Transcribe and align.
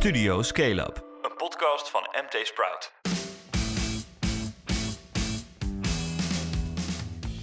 Studio 0.00 0.42
Scale 0.42 0.80
Up, 0.80 1.04
een 1.22 1.36
podcast 1.36 1.90
van 1.90 2.00
MT 2.00 2.46
Sprout. 2.46 2.92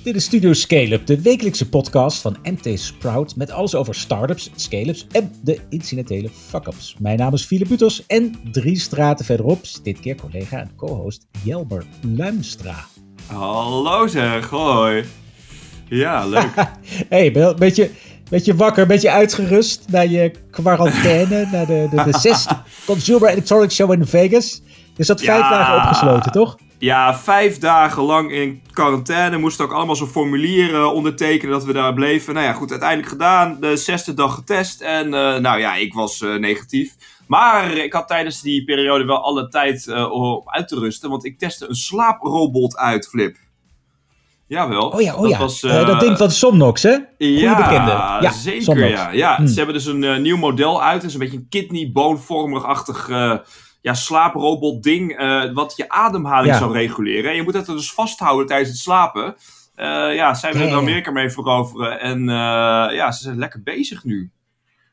Dit 0.03 0.15
is 0.15 0.23
Studio 0.23 0.53
Scale-up, 0.53 1.05
de 1.05 1.21
wekelijkse 1.21 1.69
podcast 1.69 2.21
van 2.21 2.37
MT 2.43 2.79
Sprout 2.79 3.35
met 3.35 3.51
alles 3.51 3.75
over 3.75 3.95
startups, 3.95 4.51
scale-ups 4.55 5.07
en 5.11 5.31
de 5.43 5.59
incidentele 5.69 6.29
fuck-ups. 6.29 6.95
Mijn 6.99 7.17
naam 7.17 7.33
is 7.33 7.45
Philip 7.45 7.67
Butos 7.67 8.05
en 8.05 8.39
drie 8.51 8.79
straten 8.79 9.25
verderop 9.25 9.65
zit 9.65 9.83
dit 9.83 9.99
keer 9.99 10.15
collega 10.15 10.59
en 10.59 10.75
co-host 10.75 11.27
Jelmer 11.43 11.85
Luimstra. 12.01 12.85
Hallo 13.25 14.07
zeg, 14.07 14.49
hoi. 14.49 15.05
Ja, 15.89 16.25
leuk. 16.25 16.53
hey, 17.09 17.35
een 17.35 17.55
beetje, 17.55 17.89
beetje 18.29 18.55
wakker, 18.55 18.81
een 18.81 18.87
beetje 18.87 19.11
uitgerust 19.11 19.83
na 19.89 20.01
je 20.01 20.31
quarantaine, 20.51 21.47
na 21.51 21.65
de, 21.65 21.87
de, 21.91 22.03
de 22.11 22.17
zesde 22.19 22.55
Consumer 22.85 23.29
Electronics 23.29 23.75
Show 23.75 23.91
in 23.93 24.05
Vegas. 24.05 24.61
Je 24.95 25.03
zat 25.03 25.21
vijf 25.21 25.39
Ja. 25.39 25.49
dagen 25.49 25.75
opgesloten, 25.75 26.31
toch? 26.31 26.57
Ja, 26.79 27.17
vijf 27.17 27.57
dagen 27.57 28.03
lang 28.03 28.31
in 28.31 28.61
quarantaine. 28.71 29.37
Moesten 29.37 29.65
ook 29.65 29.71
allemaal 29.71 29.95
zo'n 29.95 30.07
formulier 30.07 30.73
eh, 30.75 30.93
ondertekenen 30.93 31.53
dat 31.53 31.65
we 31.65 31.73
daar 31.73 31.93
bleven. 31.93 32.33
Nou 32.33 32.45
ja, 32.45 32.53
goed, 32.53 32.69
uiteindelijk 32.71 33.09
gedaan. 33.09 33.57
De 33.59 33.77
zesde 33.77 34.13
dag 34.13 34.35
getest. 34.35 34.81
En 34.81 35.05
eh, 35.13 35.37
nou 35.37 35.59
ja, 35.59 35.75
ik 35.75 35.93
was 35.93 36.21
eh, 36.21 36.35
negatief. 36.35 36.95
Maar 37.27 37.71
ik 37.71 37.93
had 37.93 38.07
tijdens 38.07 38.41
die 38.41 38.63
periode 38.63 39.05
wel 39.05 39.23
alle 39.23 39.47
tijd 39.47 39.87
om 40.11 40.41
uit 40.45 40.67
te 40.67 40.79
rusten. 40.79 41.09
Want 41.09 41.25
ik 41.25 41.39
testte 41.39 41.67
een 41.69 41.75
slaaprobot 41.75 42.77
uit, 42.77 43.07
Flip. 43.07 43.37
Jawel. 44.47 44.87
Oh 44.89 45.01
ja, 45.01 45.15
oh 45.15 45.21
dat 45.21 45.29
ja. 45.31 45.37
Was, 45.37 45.63
Eh, 45.63 45.79
eh, 45.81 45.87
dat 45.87 45.99
ding 45.99 46.17
van 46.17 46.31
Somnox, 46.31 46.83
hè? 46.83 46.95
Goeie 47.17 47.39
ja, 47.39 47.55
bekende. 47.55 47.91
Ja, 48.21 48.31
zeker 48.31 48.61
Somnox. 48.61 48.89
ja. 48.91 49.11
ja. 49.11 49.45
Ze 49.47 49.55
hebben 49.55 49.73
dus 49.75 49.85
een 49.85 50.03
eh, 50.03 50.17
nieuw 50.19 50.37
model 50.37 50.83
uit. 50.83 50.95
Het 50.95 51.03
is 51.03 51.13
een 51.13 51.19
beetje 51.19 51.37
een 51.37 51.47
kidney-boonvormig-achtig 51.49 53.09
eh, 53.09 53.33
ja, 53.81 53.93
slaaprobot 53.93 54.83
ding. 54.83 55.17
eh, 55.17 55.53
wat 55.53 55.73
je 55.75 55.89
ademhaling 55.89 56.53
Ja. 56.53 56.59
zou 56.59 56.73
reguleren. 56.73 57.29
En 57.29 57.35
je 57.35 57.43
moet 57.43 57.53
het 57.53 57.67
er 57.67 57.75
dus 57.75 57.91
vasthouden 57.93 58.47
tijdens 58.47 58.69
het 58.69 58.77
slapen. 58.79 59.35
Eh, 59.75 60.15
ja, 60.15 60.33
zij 60.33 60.53
willen 60.53 60.67
er. 60.69 60.75
Amerika 60.77 61.11
mee 61.11 61.29
veroveren. 61.29 61.99
En 61.99 62.19
eh, 62.29 62.95
ja, 62.95 63.11
ze 63.11 63.23
zijn 63.23 63.37
lekker 63.37 63.61
bezig 63.63 64.03
nu. 64.03 64.31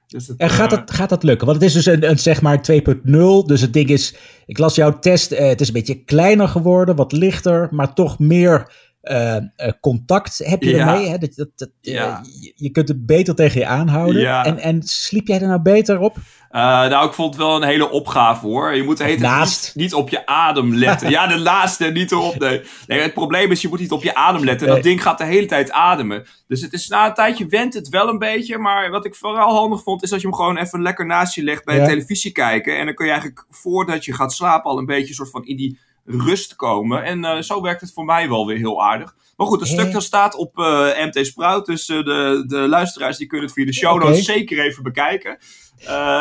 Dus 0.06 0.26
het, 0.26 0.38
En 0.38 0.50
gaat 0.50 0.72
eh, 0.72 0.78
dat, 0.78 0.90
gaat 0.90 1.08
dat 1.08 1.22
lukken? 1.22 1.46
Want 1.46 1.60
het 1.60 1.68
is 1.68 1.74
dus 1.74 1.86
een, 1.86 2.08
een 2.10 2.18
zeg 2.18 2.42
maar 2.42 2.56
2.0. 2.72 3.46
Dus 3.46 3.60
het 3.60 3.72
ding 3.72 3.88
is, 3.88 4.14
ik 4.46 4.58
las 4.58 4.74
jouw 4.74 4.98
test, 4.98 5.32
eh, 5.32 5.48
het 5.48 5.60
is 5.60 5.66
een 5.66 5.72
beetje 5.74 6.04
kleiner 6.04 6.48
geworden, 6.48 6.96
wat 6.96 7.12
lichter, 7.12 7.68
maar 7.70 7.94
toch 7.94 8.18
meer 8.18 8.72
eh, 9.04 9.36
eh, 9.36 9.42
contact 9.80 10.38
heb 10.44 10.62
je 10.62 10.70
Ja. 10.70 10.88
ermee. 10.88 11.08
Hè? 11.08 11.18
Dat, 11.18 11.34
dat, 11.34 11.48
dat, 11.56 11.70
eh, 11.82 11.92
Ja. 11.94 12.22
je, 12.40 12.52
je 12.56 12.70
kunt 12.70 12.88
het 12.88 13.06
beter 13.06 13.34
tegen 13.34 13.60
je 13.60 13.66
aanhouden. 13.66 14.20
Ja. 14.20 14.44
En, 14.44 14.58
en 14.58 14.82
sliep 14.82 15.26
jij 15.26 15.40
er 15.40 15.46
nou 15.48 15.60
beter 15.60 15.98
op? 16.00 16.16
Nou, 16.50 17.06
ik 17.06 17.12
vond 17.12 17.34
het 17.34 17.42
wel 17.44 17.56
een 17.56 17.62
hele 17.68 17.90
opgave 17.90 18.46
hoor. 18.46 18.74
Je 18.74 18.82
moet 18.82 19.18
naast. 19.18 19.64
Niet, 19.74 19.84
niet 19.84 19.94
op 19.94 20.08
je 20.08 20.26
adem 20.26 20.74
letten. 20.74 21.10
ja, 21.10 21.26
de 21.26 21.38
laatste, 21.38 21.84
niet 21.84 22.12
erop. 22.12 22.38
Nee. 22.38 22.60
nee, 22.86 23.00
het 23.00 23.14
probleem 23.14 23.50
is, 23.50 23.62
je 23.62 23.68
moet 23.68 23.80
niet 23.80 23.92
op 23.92 24.02
je 24.02 24.14
adem 24.14 24.44
letten. 24.44 24.66
Dat 24.68 24.82
ding 24.82 25.02
gaat 25.02 25.18
de 25.18 25.24
hele 25.24 25.46
tijd 25.46 25.70
ademen. 25.70 26.26
Dus 26.46 26.60
het 26.60 26.72
is 26.72 26.88
na 26.88 27.06
een 27.06 27.14
tijdje 27.14 27.46
went 27.46 27.74
het 27.74 27.88
wel 27.88 28.08
een 28.08 28.18
beetje. 28.18 28.58
Maar 28.58 28.90
wat 28.90 29.04
ik 29.04 29.14
vooral 29.14 29.54
handig 29.54 29.82
vond, 29.82 30.02
is 30.02 30.10
dat 30.10 30.20
je 30.20 30.26
hem 30.26 30.36
gewoon 30.36 30.56
even 30.56 30.82
lekker 30.82 31.06
naast 31.06 31.34
je 31.34 31.42
legt 31.42 31.64
bij 31.64 31.78
de 31.80 31.86
televisie 31.86 32.32
kijken. 32.32 32.78
En 32.78 32.84
dan 32.84 32.94
kun 32.94 33.04
je 33.06 33.12
eigenlijk 33.12 33.46
voordat 33.50 34.04
je 34.04 34.12
gaat 34.14 34.32
slapen 34.32 34.70
al 34.70 34.78
een 34.78 34.86
beetje 34.86 35.14
soort 35.14 35.30
van 35.30 35.44
in 35.44 35.56
die 35.56 35.78
rust 36.04 36.56
komen. 36.56 37.04
En 37.04 37.24
eh, 37.24 37.40
zo 37.40 37.60
werkt 37.60 37.80
het 37.80 37.92
voor 37.92 38.04
mij 38.04 38.28
wel 38.28 38.46
weer 38.46 38.56
heel 38.56 38.82
aardig. 38.84 39.14
Maar 39.36 39.46
goed, 39.46 39.60
een 39.60 39.66
Ja. 39.66 39.72
stuk 39.80 39.92
dat 39.92 40.02
staat 40.02 40.34
op 40.34 40.58
eh, 40.58 40.88
MT 41.06 41.26
Sprout. 41.26 41.66
Dus 41.66 41.88
eh, 41.88 41.96
de, 42.04 42.44
de 42.46 42.56
luisteraars 42.56 43.16
die 43.16 43.26
kunnen 43.26 43.46
het 43.46 43.54
via 43.54 43.64
de 43.66 43.72
show 43.74 44.02
notes 44.02 44.24
zeker 44.24 44.64
even 44.64 44.82
bekijken. 44.82 45.38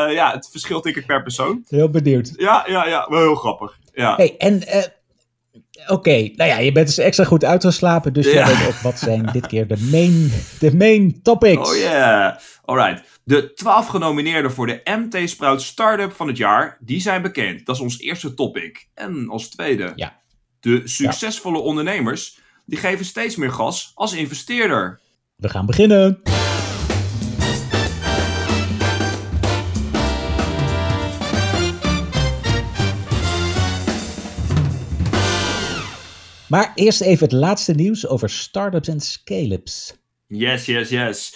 Ja, 0.10 0.32
het 0.34 0.48
verschilt 0.52 0.84
denk 0.84 0.96
ik 0.96 1.06
per 1.06 1.24
persoon. 1.24 1.64
Heel 1.68 1.90
benieuwd. 1.90 2.34
Ja, 2.36 2.64
ja, 2.68 2.88
ja, 2.88 3.06
wel 3.10 3.20
heel 3.20 3.36
grappig. 3.36 3.78
Ja. 3.94 4.16
Hey, 4.16 4.36
en 4.38 4.62
oké, 5.88 6.30
nou 6.36 6.50
ja, 6.50 6.58
je 6.58 6.72
bent 6.72 6.88
dus 6.88 6.98
extra 6.98 7.24
goed 7.24 7.44
uitgeslapen, 7.46 8.14
dus 8.14 8.26
Ja. 8.26 8.32
jij 8.32 8.58
weet 8.58 8.68
ook 8.68 8.74
wat 8.82 9.00
zijn 9.00 9.30
dit 9.32 9.48
keer 9.48 9.68
de 9.68 9.88
main, 9.92 10.32
de 10.60 10.76
main 10.76 11.22
topics. 11.22 11.70
Oh 11.70 11.76
yeah. 11.76 12.36
Alright. 12.66 13.04
De 13.24 13.54
12 13.54 13.88
genomineerden 13.88 14.52
voor 14.52 14.68
de 14.68 14.82
MT 14.86 15.30
Sprout 15.30 15.62
Startup 15.62 16.12
van 16.12 16.28
het 16.28 16.38
jaar, 16.38 16.78
die 16.80 17.02
zijn 17.02 17.22
bekend. 17.22 17.66
Dat 17.66 17.76
is 17.76 17.82
ons 17.82 18.00
eerste 18.00 18.34
topic. 18.34 18.88
En 18.94 19.30
als 19.30 19.50
tweede, 19.50 19.92
Ja. 19.96 20.20
de 20.60 20.82
succesvolle 20.88 21.58
ondernemers, 21.60 22.40
die 22.66 22.78
geven 22.78 23.06
steeds 23.06 23.36
meer 23.36 23.52
gas 23.52 23.92
als 23.96 24.14
investeerder. 24.14 25.00
We 25.36 25.50
gaan 25.50 25.66
beginnen. 25.66 26.22
Maar 36.48 36.72
eerst 36.76 37.02
even 37.02 37.24
het 37.24 37.32
laatste 37.34 37.74
nieuws 37.74 38.08
over 38.08 38.30
startups 38.30 38.88
en 38.88 39.00
scale-ups. 39.00 39.94
Yes, 40.28 40.66
yes, 40.66 40.90
yes. 40.90 41.34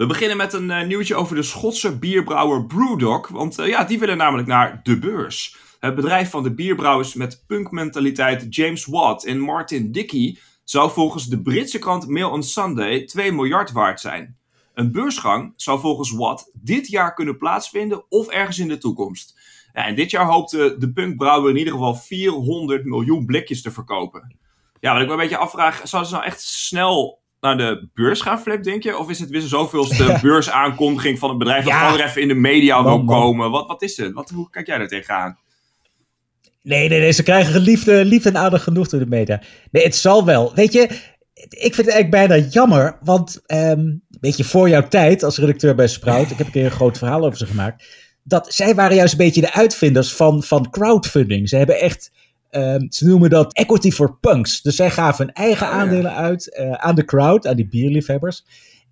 We 0.00 0.06
beginnen 0.06 0.36
met 0.36 0.52
een 0.52 0.70
eh, 0.70 0.86
nieuwtje 0.86 1.14
over 1.14 1.36
de 1.36 1.42
Schotse 1.42 1.98
bierbrouwer 1.98 2.66
Brewdog. 2.66 3.28
Want 3.28 3.58
eh, 3.58 3.68
ja, 3.68 3.84
die 3.84 3.98
willen 3.98 4.16
namelijk 4.16 4.48
naar 4.48 4.80
de 4.82 4.98
beurs. 4.98 5.56
Het 5.80 5.94
bedrijf 5.94 6.30
van 6.30 6.42
de 6.42 6.54
bierbrouwers 6.54 7.14
met 7.14 7.44
punkmentaliteit 7.46 8.54
James 8.54 8.84
Watt 8.84 9.24
en 9.24 9.38
Martin 9.38 9.92
Dickey 9.92 10.38
zou 10.64 10.90
volgens 10.90 11.26
de 11.26 11.42
Britse 11.42 11.78
krant 11.78 12.08
Mail 12.08 12.30
on 12.30 12.42
Sunday 12.42 13.04
2 13.04 13.32
miljard 13.32 13.72
waard 13.72 14.00
zijn. 14.00 14.38
Een 14.74 14.92
beursgang 14.92 15.52
zou 15.56 15.80
volgens 15.80 16.12
Watt 16.12 16.50
dit 16.52 16.88
jaar 16.88 17.14
kunnen 17.14 17.38
plaatsvinden 17.38 18.04
of 18.08 18.28
ergens 18.28 18.58
in 18.58 18.68
de 18.68 18.78
toekomst. 18.78 19.40
Ja, 19.72 19.86
en 19.86 19.94
dit 19.94 20.10
jaar 20.10 20.26
hoopte 20.26 20.76
de 20.78 20.92
punkbrouwer 20.92 21.50
in 21.50 21.56
ieder 21.56 21.72
geval 21.72 21.94
400 21.94 22.84
miljoen 22.84 23.26
blikjes 23.26 23.62
te 23.62 23.70
verkopen. 23.70 24.36
Ja, 24.80 24.92
wat 24.92 25.00
ik 25.00 25.06
me 25.06 25.12
een 25.12 25.20
beetje 25.20 25.36
afvraag, 25.36 25.80
zou 25.84 26.04
ze 26.04 26.12
nou 26.12 26.24
echt 26.24 26.40
snel 26.40 27.19
naar 27.40 27.56
de 27.56 27.88
beurs 27.94 28.20
gaan, 28.20 28.40
Flip, 28.40 28.62
denk 28.62 28.82
je? 28.82 28.98
Of 28.98 29.10
is 29.10 29.18
het 29.18 29.30
weer 29.30 29.40
zoveelste 29.40 30.18
beursaankondiging 30.22 31.18
van 31.18 31.30
een 31.30 31.38
bedrijf 31.38 31.64
dat 31.64 31.72
Ja. 31.72 31.88
gewoon 31.90 32.06
even 32.06 32.22
in 32.22 32.28
de 32.28 32.34
media 32.34 32.84
wil 32.84 33.04
komen? 33.04 33.50
Wat, 33.50 33.66
wat 33.66 33.82
is 33.82 33.96
het? 33.96 34.12
Wat, 34.12 34.30
hoe 34.30 34.50
kijk 34.50 34.66
jij 34.66 34.78
daar 34.78 34.88
tegenaan? 34.88 35.38
Nee, 36.62 36.88
nee, 36.88 37.00
nee, 37.00 37.12
ze 37.12 37.22
krijgen 37.22 37.60
liefde, 37.60 38.04
liefde 38.04 38.28
en 38.28 38.36
aardig 38.36 38.62
genoeg 38.62 38.88
door 38.88 39.00
de 39.00 39.06
media. 39.06 39.42
Nee, 39.70 39.82
het 39.84 39.96
zal 39.96 40.24
wel. 40.24 40.54
Weet 40.54 40.72
je, 40.72 40.80
ik 41.48 41.74
vind 41.74 41.76
het 41.86 41.88
eigenlijk 41.88 42.10
bijna 42.28 42.36
jammer, 42.50 42.98
want 43.02 43.42
ehm 43.46 43.80
weet 44.20 44.36
je, 44.36 44.44
voor 44.44 44.68
jouw 44.68 44.88
tijd 44.88 45.22
als 45.22 45.38
redacteur 45.38 45.74
bij 45.74 45.88
Sprout, 45.88 46.30
ik 46.30 46.36
heb 46.38 46.46
een 46.46 46.52
keer 46.52 46.64
een 46.64 46.70
groot 46.70 46.98
verhaal 46.98 47.24
over 47.24 47.38
ze 47.38 47.46
gemaakt, 47.46 47.84
dat 48.22 48.52
zij 48.54 48.74
waren 48.74 48.96
juist 48.96 49.12
een 49.12 49.18
beetje 49.18 49.40
de 49.40 49.52
uitvinders 49.52 50.12
van, 50.14 50.42
van 50.42 50.70
crowdfunding. 50.70 51.48
Ze 51.48 51.56
hebben 51.56 51.80
echt, 51.80 52.10
ehm, 52.50 52.86
ze 52.88 53.06
noemen 53.06 53.30
dat 53.30 53.52
equity 53.54 53.90
for 53.90 54.16
punks. 54.20 54.62
Dus 54.62 54.76
zij 54.76 54.90
gaven 54.90 55.24
hun 55.26 55.34
eigen 55.34 55.66
ja. 55.66 55.72
aandelen 55.72 56.14
uit 56.14 56.54
eh, 56.54 56.72
aan 56.72 56.94
de 56.94 57.04
crowd, 57.04 57.46
aan 57.46 57.56
die 57.56 57.68
bierliefhebbers. 57.68 58.44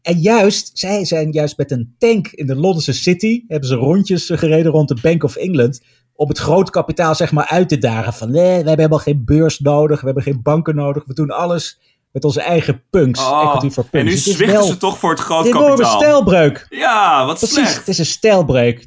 En 0.03 0.19
juist, 0.19 0.71
zij 0.79 1.05
zijn 1.05 1.31
juist 1.33 1.57
met 1.57 1.71
een 1.71 1.95
tank 1.99 2.27
in 2.29 2.47
de 2.47 2.57
Londense 2.57 2.93
City, 2.93 3.45
hebben 3.49 3.69
ze 3.69 3.75
rondjes 3.75 4.31
gereden 4.35 4.73
rond 4.73 4.89
de 4.89 4.99
Bank 5.03 5.25
of 5.25 5.37
England, 5.37 5.81
om 6.13 6.29
het 6.29 6.39
groot 6.39 6.71
kapitaal 6.71 7.15
zeg 7.15 7.33
maar 7.33 7.47
uit 7.47 7.69
te 7.69 7.79
dagen. 7.79 8.13
Van 8.13 8.31
nee, 8.31 8.43
we 8.49 8.53
hebben 8.55 8.77
helemaal 8.77 8.99
geen 8.99 9.23
beurs 9.25 9.59
nodig, 9.59 10.01
we 10.01 10.07
hebben 10.07 10.23
geen 10.25 10.43
banken 10.43 10.75
nodig, 10.75 11.05
we 11.07 11.15
doen 11.15 11.31
alles 11.31 11.81
met 12.13 12.25
onze 12.25 12.41
eigen 12.41 12.83
punks, 12.91 13.21
Oh, 13.21 13.43
equity 13.47 13.75
for 13.75 13.85
punks. 13.85 14.07
en 14.27 14.31
nu 14.31 14.35
zwichten 14.35 14.65
ze 14.65 14.77
toch 14.77 14.99
voor 14.99 15.11
het 15.11 15.21
groot 15.21 15.45
een 15.47 15.51
enorme 15.51 15.69
kapitaal. 15.69 16.01
stijlbreuk. 16.01 16.67
Ja, 16.69 17.27
wat 17.27 17.37
Precies, 17.39 17.57
slecht. 17.57 17.77
het 17.77 17.89
is 17.89 17.99
een 17.99 18.07
stijlbreuk. 18.07 18.87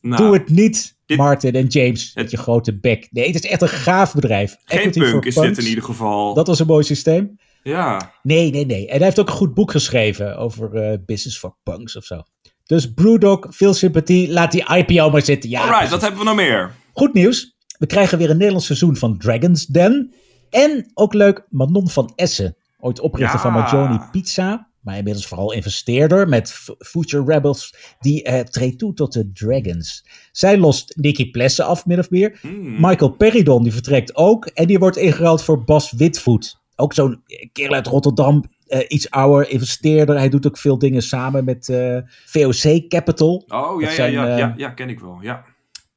Nou, 0.00 0.22
Doe 0.22 0.32
het 0.32 0.48
niet, 0.48 0.96
dit- 1.08 1.16
Martin 1.18 1.52
en 1.54 1.66
James, 1.66 2.14
met 2.14 2.30
je 2.30 2.36
grote 2.36 2.78
bek. 2.78 3.08
Nee, 3.10 3.26
het 3.26 3.44
is 3.44 3.50
echt 3.50 3.62
een 3.62 3.68
gaaf 3.68 4.14
bedrijf. 4.14 4.56
Geen 4.64 4.78
Equity 4.78 5.00
punk 5.00 5.24
is 5.24 5.34
punks. 5.34 5.48
dit 5.48 5.58
in 5.58 5.68
ieder 5.68 5.84
geval. 5.84 6.34
Dat 6.34 6.46
was 6.46 6.58
een 6.58 6.66
mooi 6.66 6.84
systeem. 6.84 7.36
Ja. 7.62 8.12
Nee, 8.22 8.50
nee, 8.50 8.66
nee. 8.66 8.86
En 8.88 8.96
hij 8.96 9.04
heeft 9.04 9.20
ook 9.20 9.28
een 9.28 9.34
goed 9.34 9.54
boek 9.54 9.70
geschreven 9.70 10.36
over 10.38 10.74
eh, 10.74 10.98
business 11.06 11.38
for 11.38 11.56
punks 11.62 11.96
of 11.96 12.04
zo. 12.04 12.22
Dus 12.64 12.92
Brewdog, 12.94 13.46
veel 13.50 13.74
sympathie. 13.74 14.30
Laat 14.32 14.52
die 14.52 14.74
IPO 14.76 15.10
maar 15.10 15.22
zitten. 15.24 15.50
Ja, 15.50 15.60
Alright, 15.60 15.90
wat 15.90 16.00
hebben 16.00 16.18
we 16.20 16.26
nog 16.26 16.34
meer? 16.36 16.70
Goed 16.92 17.12
nieuws. 17.14 17.56
We 17.78 17.86
krijgen 17.86 18.18
weer 18.18 18.30
een 18.30 18.36
Nederlands 18.36 18.66
seizoen 18.66 18.96
van 18.96 19.18
Dragon's 19.18 19.66
Den. 19.66 20.14
En 20.50 20.90
ook 20.94 21.14
leuk, 21.14 21.46
Manon 21.48 21.88
van 21.88 22.12
Essen. 22.16 22.56
Ooit 22.78 23.00
oprichter 23.00 23.36
Ja. 23.36 23.42
van 23.42 23.52
Majoni 23.52 23.98
Pizza. 24.12 24.70
Maar 24.80 24.96
inmiddels 24.96 25.26
vooral 25.26 25.52
investeerder 25.52 26.28
met 26.28 26.52
Future 26.78 27.32
Rebels. 27.32 27.74
Die 28.00 28.22
eh, 28.22 28.40
treedt 28.40 28.78
toe 28.78 28.94
tot 28.94 29.12
de 29.12 29.30
Dragons. 29.32 30.04
Zij 30.32 30.58
lost 30.58 30.96
Nicky 30.96 31.30
Plessen 31.30 31.64
af, 31.66 31.86
min 31.86 31.98
of 31.98 32.10
meer. 32.10 32.38
Hmm. 32.40 32.74
Michael 32.80 33.10
Peridon 33.10 33.62
die 33.62 33.72
vertrekt 33.72 34.16
ook. 34.16 34.46
En 34.46 34.66
die 34.66 34.78
wordt 34.78 34.96
ingeruild 34.96 35.42
voor 35.42 35.64
Bas 35.64 35.92
Witvoet. 35.92 36.56
Ook 36.76 36.94
zo'n 36.94 37.22
kerel 37.52 37.74
uit 37.74 37.86
Rotterdam. 37.86 38.44
eh, 38.66 38.80
iets 38.88 39.10
ouder, 39.10 39.50
investeerder. 39.50 40.16
Hij 40.18 40.28
doet 40.28 40.46
ook 40.46 40.58
veel 40.58 40.78
dingen 40.78 41.02
samen 41.02 41.44
met 41.44 41.68
eh, 41.68 41.98
VOC 42.24 42.88
Capital. 42.88 43.44
Oh, 43.48 43.80
ja, 43.80 43.90
ja, 43.90 44.04
ja, 44.04 44.36
ja, 44.36 44.54
ja, 44.56 44.70
ken 44.70 44.88
ik 44.88 45.00
wel. 45.00 45.18
Ja. 45.20 45.44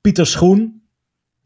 Pieter 0.01 0.25
Schoen. 0.25 0.81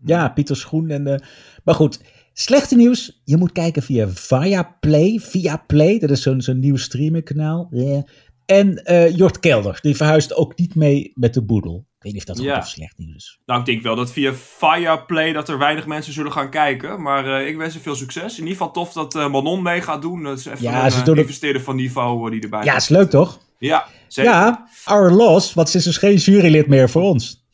Ja, 0.04 0.30
Pieter 0.30 0.56
Schoen. 0.56 0.90
En, 0.90 1.08
eh, 1.08 1.20
maar 1.64 1.76
goed, 1.76 2.00
slechte 2.38 2.76
nieuws. 2.76 3.22
Je 3.24 3.38
moet 3.38 3.52
kijken 3.52 3.82
via 3.84 4.08
Viaplay. 4.10 5.20
Viaplay, 5.24 6.00
dat 6.00 6.10
is 6.10 6.22
zo'n 6.22 6.42
zo'n 6.42 6.60
nieuw 6.60 6.76
streamingkanaal. 6.78 7.68
Yeah. 7.72 8.02
En 8.46 8.84
eh, 8.84 9.16
Jort 9.18 9.40
Kelder, 9.40 9.80
die 9.82 9.96
verhuist 9.96 10.36
ook 10.36 10.58
niet 10.58 10.76
mee 10.76 11.12
met 11.16 11.34
de 11.34 11.42
boedel. 11.44 11.86
weet 12.00 12.14
niet 12.14 12.30
of 12.30 12.36
dat 12.36 12.46
Ja. 12.46 12.54
goed 12.56 12.64
of 12.64 12.70
slecht 12.70 12.98
nieuws 12.98 13.16
is. 13.16 13.40
Nou, 13.46 13.60
ik 13.60 13.66
denk 13.66 13.82
wel 13.82 13.96
dat 13.96 14.12
via 14.12 14.34
Viaplay 14.34 15.34
dat 15.34 15.50
er 15.50 15.58
weinig 15.58 15.86
mensen 15.86 16.14
zullen 16.14 16.32
gaan 16.32 16.50
kijken. 16.50 17.02
Maar 17.02 17.40
eh, 17.40 17.48
ik 17.48 17.58
wens 17.58 17.74
ze 17.74 17.80
veel 17.80 17.96
succes. 17.96 18.34
In 18.34 18.44
ieder 18.44 18.58
geval 18.58 18.72
tof 18.72 18.94
dat 18.94 19.16
eh, 19.16 19.30
Manon 19.32 19.62
mee 19.62 19.82
gaat 19.82 20.02
doen. 20.02 20.24
Dat 20.24 20.40
is 20.40 20.46
even 20.46 20.62
Ja, 20.62 20.86
een 20.86 20.92
ze 20.92 21.02
doen 21.04 21.16
het- 21.18 21.26
investeerder 21.26 21.62
van 21.62 21.76
niveau 21.76 22.30
die 22.32 22.42
erbij 22.42 22.64
Ja, 22.64 22.76
is. 22.76 22.84
is 22.84 22.90
leuk 22.90 23.10
toch? 23.10 23.40
Ja, 23.60 23.86
zeker. 24.08 24.32
Ja, 24.32 24.68
our 24.84 25.12
loss, 25.12 25.54
want 25.54 25.70
ze 25.70 25.78
is 25.78 25.84
dus 25.84 25.98
geen 25.98 26.16
jurylid 26.16 26.68
meer 26.68 26.90
voor 26.90 27.02
ons. 27.02 27.45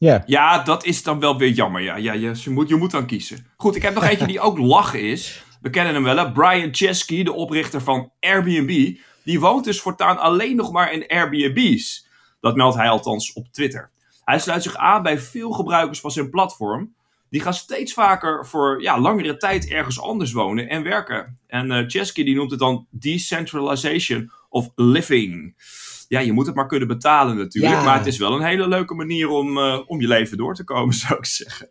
Ja. 0.00 0.22
Ja, 0.26 0.62
dat 0.62 0.84
is 0.84 1.02
dan 1.02 1.20
wel 1.20 1.38
weer 1.38 1.48
jammer. 1.48 1.82
Ja, 1.82 1.96
ja 1.96 2.12
je, 2.12 2.50
moet, 2.50 2.68
je 2.68 2.76
moet 2.76 2.90
dan 2.90 3.06
kiezen. 3.06 3.46
Goed, 3.56 3.76
ik 3.76 3.82
heb 3.82 3.94
nog 3.94 4.04
eentje 4.04 4.26
die 4.26 4.40
ook 4.40 4.58
lachen 4.58 5.00
is. 5.00 5.44
We 5.60 5.70
kennen 5.70 5.94
hem 5.94 6.02
wel, 6.02 6.16
hè? 6.16 6.32
Brian 6.32 6.68
Chesky, 6.74 7.22
de 7.22 7.32
oprichter 7.32 7.80
van 7.80 8.12
Airbnb. 8.20 8.96
Die 9.24 9.40
woont 9.40 9.64
dus 9.64 9.80
voortaan 9.80 10.18
alleen 10.18 10.56
nog 10.56 10.72
maar 10.72 10.92
in 10.92 11.06
Airbnb's. 11.08 12.06
Dat 12.40 12.56
meldt 12.56 12.76
hij 12.76 12.88
althans 12.88 13.32
op 13.32 13.46
Twitter. 13.52 13.90
Hij 14.24 14.38
sluit 14.38 14.62
zich 14.62 14.76
aan 14.76 15.02
bij 15.02 15.18
veel 15.18 15.50
gebruikers 15.50 16.00
van 16.00 16.10
zijn 16.10 16.30
platform. 16.30 16.94
Die 17.30 17.40
gaan 17.40 17.54
steeds 17.54 17.92
vaker 17.92 18.46
voor 18.46 18.82
ja, 18.82 19.00
langere 19.00 19.36
tijd 19.36 19.68
ergens 19.68 20.00
anders 20.00 20.32
wonen 20.32 20.68
en 20.68 20.82
werken. 20.82 21.38
En 21.46 21.70
eh 21.70 21.84
Chesky 21.86 22.24
die 22.24 22.34
noemt 22.34 22.50
het 22.50 22.60
dan 22.60 22.86
decentralization 22.90 24.30
of 24.48 24.68
living. 24.74 25.54
Ja, 26.10 26.20
je 26.20 26.32
moet 26.32 26.46
het 26.46 26.54
maar 26.54 26.66
kunnen 26.66 26.88
betalen 26.88 27.36
natuurlijk. 27.36 27.74
Ja. 27.74 27.84
Maar 27.84 27.98
het 27.98 28.06
is 28.06 28.18
wel 28.18 28.32
een 28.32 28.42
hele 28.42 28.68
leuke 28.68 28.94
manier 28.94 29.28
om, 29.28 29.58
eh, 29.58 29.78
om 29.86 30.00
je 30.00 30.08
leven 30.08 30.36
door 30.36 30.54
te 30.54 30.64
komen, 30.64 30.94
zou 31.06 31.18
ik 31.18 31.26
zeggen. 31.26 31.70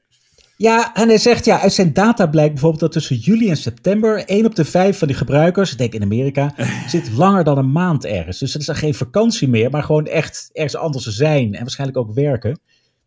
Ja, 0.57 0.95
en 0.95 1.07
hij 1.07 1.18
zegt 1.18 1.45
ja, 1.45 1.59
uit 1.59 1.74
zijn 1.74 1.94
data 1.94 2.27
blijkt 2.27 2.51
bijvoorbeeld 2.51 2.81
dat 2.81 2.91
tussen 2.91 3.15
juli 3.15 3.50
en 3.50 3.57
september 3.57 4.24
1 4.25 4.45
op 4.45 4.56
de 4.56 4.65
5 4.65 4.97
van 4.97 5.07
die 5.07 5.18
gebruikers, 5.18 5.71
ik 5.71 5.77
denk 5.77 5.94
in 5.94 6.01
Amerika, 6.01 6.53
zit 6.88 7.12
langer 7.12 7.44
dan 7.44 7.57
een 7.57 7.71
maand 7.71 8.06
ergens. 8.06 8.39
Dus 8.39 8.51
het 8.53 8.62
is 8.62 8.68
dan 8.68 8.75
geen 8.75 8.94
vakantie 8.94 9.47
meer, 9.47 9.69
maar 9.69 9.83
gewoon 9.83 10.06
echt 10.06 10.50
ergens 10.53 10.75
anders 10.75 11.06
zijn 11.06 11.53
en 11.53 11.62
waarschijnlijk 11.62 12.00
ook 12.00 12.13
werken. 12.13 12.59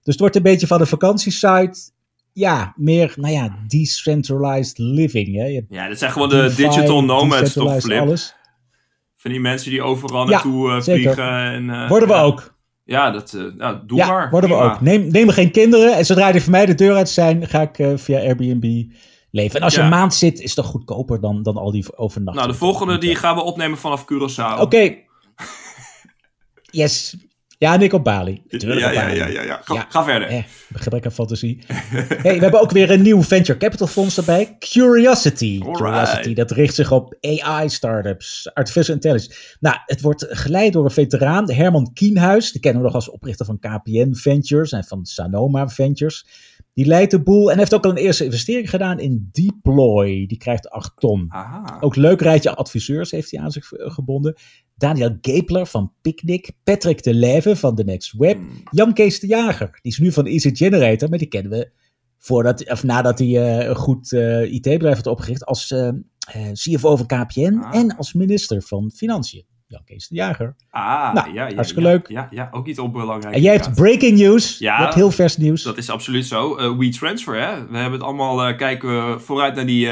Dus 0.02 0.12
het 0.12 0.18
wordt 0.18 0.36
een 0.36 0.42
beetje 0.42 0.66
van 0.66 0.80
een 0.80 0.86
vakantiesite, 0.86 1.78
ja, 2.32 2.72
meer, 2.76 3.14
nou 3.16 3.32
ja, 3.32 3.58
decentralized 3.66 4.78
living. 4.78 5.36
Hè? 5.36 5.44
Je 5.44 5.64
Ja, 5.68 5.88
dat 5.88 5.98
zijn 5.98 6.12
gewoon 6.12 6.28
de 6.28 6.42
DeFi, 6.42 6.62
digital 6.62 7.04
nomads 7.04 7.52
toch, 7.52 7.80
Flip? 7.80 8.00
alles. 8.00 8.34
Van 9.22 9.30
die 9.30 9.40
mensen 9.40 9.70
die 9.70 9.82
overal 9.82 10.24
naartoe 10.24 10.70
eh, 10.70 10.82
vliegen. 10.82 11.28
En, 11.28 11.70
eh, 11.70 11.88
Worden 11.88 12.08
we 12.08 12.14
ja. 12.14 12.22
ook. 12.22 12.54
Ja, 12.84 13.10
dat, 13.10 13.32
eh, 13.32 13.42
nou, 13.56 13.78
doe 13.86 13.98
ja, 13.98 14.06
maar. 14.06 14.30
worden 14.30 14.50
we 14.50 14.56
ook. 14.56 14.80
Neem, 14.80 15.10
neem 15.10 15.28
geen 15.28 15.50
kinderen. 15.50 15.96
En 15.96 16.04
zodra 16.04 16.32
die 16.32 16.40
voor 16.40 16.50
mij 16.50 16.66
de 16.66 16.74
deur 16.74 16.94
uit 16.94 17.08
zijn, 17.08 17.48
ga 17.48 17.60
ik 17.60 17.98
via 17.98 18.18
Airbnb 18.18 18.84
leven. 19.30 19.58
En 19.58 19.64
als 19.64 19.74
je 19.74 19.80
een 19.80 19.88
maand 19.88 20.14
zit, 20.14 20.40
is 20.40 20.54
toch 20.54 20.66
goedkoper 20.66 21.20
dan, 21.20 21.42
dan 21.42 21.56
al 21.56 21.70
die 21.70 21.96
overnachten. 21.96 22.42
Nou, 22.42 22.52
de 22.52 22.58
volgende 22.58 22.98
die 22.98 23.14
gaan 23.14 23.34
we 23.34 23.42
opnemen 23.42 23.78
vanaf 23.78 24.04
Curaçao. 24.04 24.60
Oké. 24.60 24.96
yes. 26.82 27.16
Ja, 27.62 27.74
en 27.74 27.82
ik 27.82 27.92
op 27.92 28.04
Bali. 28.04 28.42
Natuurlijk 28.48 28.80
ja, 28.80 28.86
op 28.88 28.92
ja, 28.92 29.04
Bali. 29.04 29.16
ja, 29.16 29.26
ja, 29.26 29.42
ja. 29.42 29.60
Ga, 29.64 29.74
Ja. 29.74 29.86
ga 29.88 30.04
verder. 30.04 30.28
Eh, 30.28 30.42
gebrek 30.72 31.04
aan 31.04 31.12
fantasie. 31.12 31.58
hey, 32.22 32.34
we 32.34 32.42
hebben 32.42 32.60
ook 32.60 32.70
weer 32.70 32.90
een 32.90 33.02
nieuw 33.02 33.22
venture 33.22 33.58
capital 33.58 33.86
fonds 33.86 34.16
erbij. 34.16 34.56
Curiosity. 34.58 35.60
Alright. 35.62 35.82
Curiosity, 35.82 36.34
dat 36.34 36.50
richt 36.50 36.74
zich 36.74 36.92
op 36.92 37.16
AI-startups, 37.20 38.50
artificial 38.54 38.94
intelligence. 38.94 39.56
Nou, 39.60 39.76
het 39.86 40.00
wordt 40.00 40.26
geleid 40.28 40.72
door 40.72 40.84
een 40.84 40.90
veteraan, 40.90 41.52
Herman 41.52 41.92
Kienhuis. 41.92 42.52
Die 42.52 42.60
kennen 42.60 42.80
we 42.80 42.86
nog 42.86 42.96
als 42.96 43.10
oprichter 43.10 43.46
van 43.46 43.58
KPN 43.58 44.14
Ventures 44.14 44.72
en 44.72 44.84
van 44.84 45.04
Sanoma 45.04 45.68
Ventures. 45.68 46.26
Die 46.74 46.86
leidt 46.86 47.10
de 47.10 47.22
boel 47.22 47.50
en 47.50 47.58
heeft 47.58 47.74
ook 47.74 47.84
al 47.84 47.90
een 47.90 47.96
eerste 47.96 48.24
investering 48.24 48.70
gedaan 48.70 48.98
in 48.98 49.28
Deploy. 49.32 50.26
Die 50.26 50.38
krijgt 50.38 50.70
8 50.70 50.92
ton. 50.96 51.26
Aha. 51.28 51.76
Ook 51.80 51.96
leuk 51.96 52.20
rijtje 52.20 52.54
adviseurs 52.54 53.10
heeft 53.10 53.30
hij 53.30 53.40
aan 53.40 53.50
zich 53.50 53.72
eh, 53.72 53.90
gebonden. 53.90 54.34
Daniel 54.82 55.18
Gepler 55.20 55.66
van 55.66 55.92
Picnic. 56.00 56.50
Patrick 56.64 57.02
de 57.02 57.14
Leve 57.14 57.56
van 57.56 57.74
The 57.74 57.84
Next 57.84 58.12
Web. 58.12 58.36
Hmm. 58.36 58.62
Jan 58.70 58.92
Kees 58.94 59.20
de 59.20 59.26
Jager. 59.26 59.78
Die 59.82 59.92
is 59.92 59.98
nu 59.98 60.12
van 60.12 60.26
Easy 60.26 60.54
Generator, 60.54 61.08
maar 61.08 61.18
die 61.18 61.28
kennen 61.28 61.50
we 61.52 61.70
voordat, 62.18 62.70
of 62.70 62.82
nadat 62.82 63.18
hij 63.18 63.28
eh, 63.28 63.68
een 63.68 63.76
goed 63.76 64.12
eh, 64.12 64.52
IT-bedrijf 64.52 64.96
had 64.96 65.06
opgericht 65.06 65.44
als 65.46 65.70
eh, 65.70 65.88
CFO 66.52 66.96
van 66.96 67.06
KPN 67.06 67.58
Ah. 67.62 67.74
en 67.74 67.96
als 67.96 68.12
minister 68.12 68.62
van 68.62 68.90
Financiën. 68.94 69.44
Jan 69.66 69.84
Kees 69.84 70.08
de 70.08 70.14
Jager. 70.14 70.56
Ah, 70.70 71.14
Nou, 71.14 71.32
ja, 71.32 71.48
ja, 71.48 71.54
hartstikke 71.54 71.82
ja, 71.84 71.88
leuk. 71.88 72.08
Ja, 72.08 72.28
ja, 72.30 72.48
ook 72.52 72.66
niet 72.66 72.78
onbelangrijk. 72.78 73.34
En 73.34 73.40
jij 73.42 73.52
hebt 73.52 73.74
breaking 73.74 74.18
news. 74.18 74.58
Ja. 74.58 74.76
Je 74.76 74.82
hebt 74.82 74.94
heel 74.94 75.10
vers 75.10 75.36
nieuws. 75.36 75.62
Dat 75.62 75.78
is 75.78 75.90
absoluut 75.90 76.26
zo. 76.26 76.76
WeTransfer, 76.78 77.40
hè. 77.40 77.66
We 77.66 77.76
hebben 77.76 77.92
het 77.92 78.02
allemaal, 78.02 78.56
kijken 78.56 78.88
we 78.88 79.18
vooruit 79.18 79.54
naar 79.54 79.66
die 79.66 79.88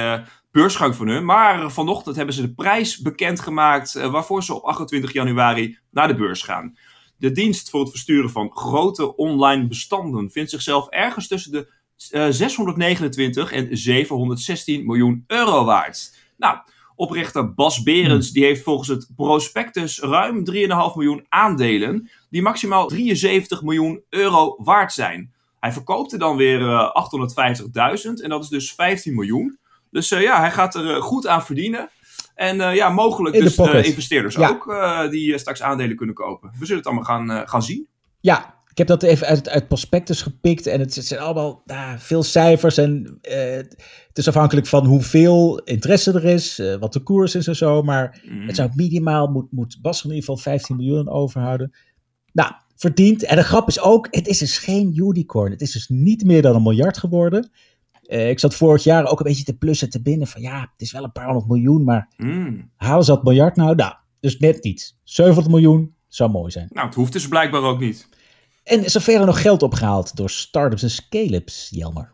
beursgang 0.51 0.95
van 0.95 1.09
hun. 1.09 1.25
Maar 1.25 1.71
vanochtend 1.73 2.17
hebben 2.17 2.35
ze 2.35 2.43
de 2.43 2.55
prijs 2.55 2.99
bekendgemaakt 2.99 3.95
eh, 3.95 4.11
waarvoor 4.11 4.43
ze 4.43 4.55
op 4.55 4.63
28 4.63 5.13
januari 5.13 5.79
naar 5.91 6.09
de 6.09 6.15
beurs 6.15 6.43
gaan. 6.43 6.77
De 7.17 7.33
dienst 7.33 7.71
voor 7.71 7.81
het 7.81 7.91
versturen 7.91 8.31
van 8.31 8.51
grote 8.57 9.17
online 9.17 9.67
bestanden 9.67 10.31
vindt 10.31 10.51
zichzelf 10.51 10.89
ergens 10.89 11.29
tussen 11.29 11.53
de 11.53 11.73
eh, 12.11 12.27
629 12.31 13.53
en 13.53 13.77
716 13.77 14.87
miljoen 14.87 15.25
euro 15.27 15.65
waard. 15.65 16.17
Nou, 16.37 16.59
oprichter 16.95 17.55
Bas 17.55 17.83
Berends 17.83 18.31
die 18.31 18.45
heeft 18.45 18.63
volgens 18.63 18.89
het 18.89 19.11
prospectus 19.17 20.01
ruim 20.01 20.45
3,5 20.53 20.61
miljoen 20.95 21.27
aandelen 21.29 22.11
die 22.31 22.43
maximaal 22.43 22.87
73 22.87 23.63
miljoen 23.63 24.03
euro 24.09 24.57
waard 24.59 24.93
zijn. 24.93 25.33
Hij 25.61 25.73
verkoopt 25.73 26.13
er 26.13 26.19
dan 26.19 26.37
weer 26.37 26.61
eh 26.61 26.91
850.000 28.05 28.23
en 28.23 28.29
dat 28.29 28.43
is 28.43 28.49
dus 28.49 28.73
15 28.75 29.15
miljoen. 29.15 29.59
Dus 29.91 30.11
eh, 30.11 30.23
ja, 30.23 30.41
hij 30.41 30.51
gaat 30.51 30.75
er 30.75 30.91
eh, 30.95 31.03
goed 31.03 31.27
aan 31.27 31.45
verdienen. 31.45 31.89
En 32.35 32.61
eh, 32.61 32.75
ja, 32.75 32.89
mogelijk 32.89 33.35
In 33.37 33.43
dus 33.43 33.57
de 33.57 33.83
investeerders 33.85 34.35
Ja. 34.35 34.49
ook 34.49 34.75
die 35.11 35.39
straks 35.39 35.63
aandelen 35.63 35.97
kunnen 35.97 36.15
kopen. 36.15 36.51
We 36.59 36.67
zullen 36.67 36.77
het 36.83 36.87
allemaal 36.87 37.05
gaan, 37.05 37.49
gaan 37.49 37.63
zien. 37.63 37.89
Ja, 38.21 38.55
ik 38.71 38.79
heb 38.79 38.87
dat 38.87 39.03
even 39.03 39.27
uit, 39.27 39.49
uit 39.49 39.69
prospectus 39.69 40.23
gepikt. 40.23 40.67
En 40.67 40.81
het, 40.81 40.95
zijn 40.95 41.21
allemaal 41.21 41.63
veel 41.99 42.23
cijfers. 42.23 42.79
En 42.79 43.19
het 44.09 44.19
is 44.19 44.29
afhankelijk 44.29 44.67
van 44.67 44.87
hoeveel 44.87 45.59
interesse 45.59 46.13
er 46.13 46.25
is. 46.25 46.63
wat 46.81 46.93
de 46.93 47.01
koers 47.01 47.35
is 47.35 47.47
en 47.47 47.57
zo. 47.57 47.83
Maar 47.83 48.21
Mm. 48.25 48.47
het 48.47 48.57
zou 48.57 48.71
minimaal, 48.75 49.27
moet, 49.27 49.53
moet 49.53 49.79
Bas 49.83 49.99
in 50.05 50.11
ieder 50.11 50.25
geval 50.25 50.37
15 50.37 50.77
miljoen 50.77 51.09
overhouden. 51.09 51.73
Nou, 52.33 52.53
verdiend. 52.77 53.23
En 53.25 53.37
de 53.37 53.43
grap 53.45 53.69
is 53.69 53.81
ook, 53.81 54.07
het 54.11 54.27
is 54.27 54.39
dus 54.39 54.59
geen 54.59 54.93
unicorn. 54.97 55.51
Het 55.51 55.61
is 55.61 55.73
dus 55.73 55.89
niet 55.89 56.25
meer 56.25 56.43
dan 56.43 56.55
een 56.55 56.63
miljard 56.63 56.99
geworden. 56.99 57.51
Eh, 58.11 58.31
ik 58.31 58.39
zat 58.39 58.55
vorig 58.55 58.85
jaar 58.85 59.07
ook 59.07 59.19
een 59.19 59.27
beetje 59.27 59.45
te 59.45 59.57
plussen 59.57 59.91
te 59.91 60.03
binnen. 60.03 60.27
Van 60.27 60.41
ja, 60.41 60.61
het 60.61 60.81
is 60.81 60.93
wel 60.93 61.05
een 61.05 61.13
paar 61.13 61.25
honderd 61.25 61.47
miljoen. 61.49 61.85
Maar 61.85 62.09
Mm. 62.17 62.71
halen 62.77 63.05
ze 63.05 63.11
dat 63.11 63.25
miljard 63.25 63.57
nou? 63.57 63.75
Nou, 63.75 63.95
dus 64.21 64.39
net 64.39 64.63
niet. 64.65 64.97
700 65.05 65.49
miljoen 65.55 65.95
zou 66.09 66.31
mooi 66.31 66.51
zijn. 66.51 66.69
Nou, 66.71 66.87
het 66.87 66.95
hoeft 66.97 67.13
dus 67.13 67.29
blijkbaar 67.29 67.63
ook 67.63 67.81
niet. 67.81 68.09
En 68.65 68.85
is 68.85 68.95
er 68.95 69.01
verder 69.01 69.27
nog 69.27 69.41
geld 69.43 69.63
opgehaald 69.63 70.17
door 70.17 70.31
startups 70.31 70.83
en 70.83 70.91
scale-ups, 70.91 71.69
Jelmer? 71.71 72.13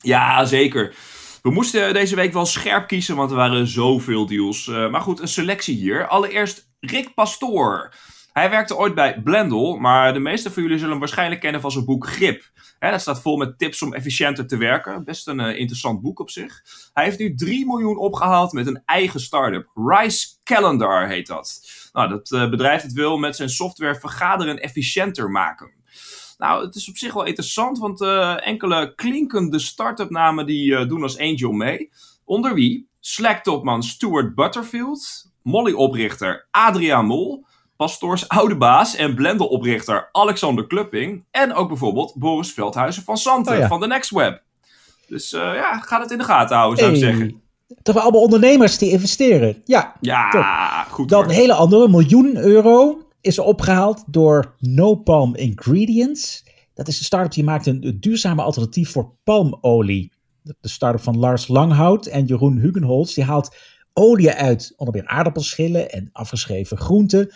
Ja, 0.00 0.44
zeker. 0.44 0.94
We 1.42 1.50
moesten 1.50 1.94
deze 1.94 2.14
week 2.14 2.32
wel 2.32 2.46
scherp 2.46 2.86
kiezen, 2.88 3.16
want 3.16 3.30
er 3.30 3.36
waren 3.36 3.66
zoveel 3.66 4.26
deals. 4.26 4.68
Eh, 4.68 4.90
maar 4.90 5.00
goed, 5.00 5.20
een 5.20 5.28
selectie 5.28 5.76
hier. 5.76 6.06
Allereerst 6.08 6.68
Rick 6.80 7.14
Pastoor. 7.14 7.94
Hij 8.36 8.50
werkte 8.50 8.76
ooit 8.76 8.94
bij 8.94 9.22
Blendel, 9.22 9.76
maar 9.76 10.12
de 10.12 10.18
meeste 10.18 10.50
van 10.50 10.62
jullie 10.62 10.76
zullen 10.76 10.90
hem 10.90 11.00
waarschijnlijk 11.00 11.40
kennen 11.40 11.60
van 11.60 11.70
zijn 11.70 11.84
boek 11.84 12.06
Grip. 12.06 12.50
Dat 12.78 13.00
staat 13.00 13.20
vol 13.20 13.36
met 13.36 13.58
tips 13.58 13.82
om 13.82 13.94
efficiënter 13.94 14.46
te 14.46 14.56
werken. 14.56 15.04
Best 15.04 15.26
een 15.26 15.40
eh, 15.40 15.58
interessant 15.58 16.00
boek 16.00 16.20
op 16.20 16.30
zich. 16.30 16.62
Hij 16.92 17.04
heeft 17.04 17.18
nu 17.18 17.34
3 17.34 17.66
miljoen 17.66 17.96
opgehaald 17.96 18.52
met 18.52 18.66
een 18.66 18.82
eigen 18.84 19.20
start-up. 19.20 19.70
Rice 19.74 20.28
Calendar 20.44 21.08
heet 21.08 21.26
dat. 21.26 21.70
Nou, 21.92 22.08
dat 22.08 22.32
eh, 22.32 22.50
bedrijf 22.50 22.92
wil 22.92 23.16
met 23.16 23.36
zijn 23.36 23.48
software 23.48 23.94
vergaderen 23.94 24.58
efficiënter 24.58 25.30
maken. 25.30 25.70
Nou, 26.38 26.64
het 26.64 26.74
is 26.74 26.88
op 26.88 26.96
zich 26.96 27.12
wel 27.12 27.24
interessant, 27.24 27.78
want 27.78 28.00
eh, 28.00 28.46
enkele 28.46 28.94
klinkende 28.94 29.58
start-up 29.58 30.10
namen 30.10 30.46
die 30.46 30.86
doen 30.86 31.02
als 31.02 31.18
angel 31.18 31.52
mee. 31.52 31.90
Onder 32.24 32.54
wie 32.54 32.88
Slack-topman 33.00 33.82
Stuart 33.82 34.34
Butterfield, 34.34 35.30
Molly-oprichter 35.42 36.48
Adriaan 36.50 37.06
Mol, 37.06 37.46
Pastoors 37.76 38.28
oude 38.28 38.56
baas 38.56 38.96
en 38.96 39.14
Blendel-oprichter 39.14 40.08
Alexander 40.12 40.66
Klupping 40.66 41.24
en 41.30 41.54
ook 41.54 41.68
bijvoorbeeld 41.68 42.14
Boris 42.14 42.52
Veldhuizen 42.52 43.02
van 43.02 43.16
Santen 43.16 43.52
Oh 43.52 43.58
ja. 43.58 43.66
van 43.68 43.80
de 43.80 43.86
Next 43.86 44.10
Web. 44.10 44.42
Dus 45.08 45.32
eh, 45.32 45.40
ja, 45.40 45.78
ga 45.80 46.00
het 46.00 46.10
in 46.10 46.18
de 46.18 46.24
gaten 46.24 46.56
houden, 46.56 46.78
zou 46.78 46.92
ik 46.92 46.98
zeggen. 46.98 47.40
Toch 47.82 47.94
wel 47.94 48.02
allemaal 48.02 48.22
ondernemers 48.22 48.78
die 48.78 48.90
investeren. 48.90 49.62
Ja, 49.64 49.94
Ja, 50.00 50.86
goed 50.90 51.08
dan 51.08 51.20
hoor. 51.22 51.28
een 51.30 51.36
hele 51.36 51.52
andere. 51.54 51.88
miljoen 51.88 52.36
euro 52.36 53.00
is 53.20 53.38
opgehaald 53.38 54.04
door 54.06 54.54
No 54.58 54.94
Palm 54.94 55.34
Ingredients. 55.34 56.44
Dat 56.74 56.88
is 56.88 56.98
een 56.98 57.04
start-up 57.04 57.32
die 57.32 57.44
maakt 57.44 57.66
een, 57.66 57.96
duurzame 58.00 58.42
alternatief 58.42 58.90
voor 58.92 59.12
palmolie. 59.24 60.12
De 60.42 60.56
de 60.60 60.68
start-up 60.68 61.02
van 61.02 61.18
Lars 61.18 61.48
Langhout 61.48 62.06
en 62.06 62.24
Jeroen 62.24 62.58
Hugenholz. 62.58 63.14
Die 63.14 63.24
haalt 63.24 63.56
olie 63.92 64.30
uit 64.30 64.72
onder 64.76 64.94
meer 64.94 65.06
aardappelschillen 65.06 65.90
en 65.90 66.08
afgeschreven 66.12 66.76
groenten. 66.76 67.34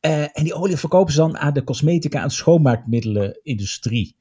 Eh, 0.00 0.22
en 0.22 0.44
die 0.44 0.54
olie 0.54 0.76
verkopen 0.76 1.12
ze 1.12 1.18
dan 1.18 1.38
aan 1.38 1.52
de 1.52 1.64
cosmetica- 1.64 2.22
en 2.22 2.30
schoonmaakmiddelenindustrie. 2.30 4.16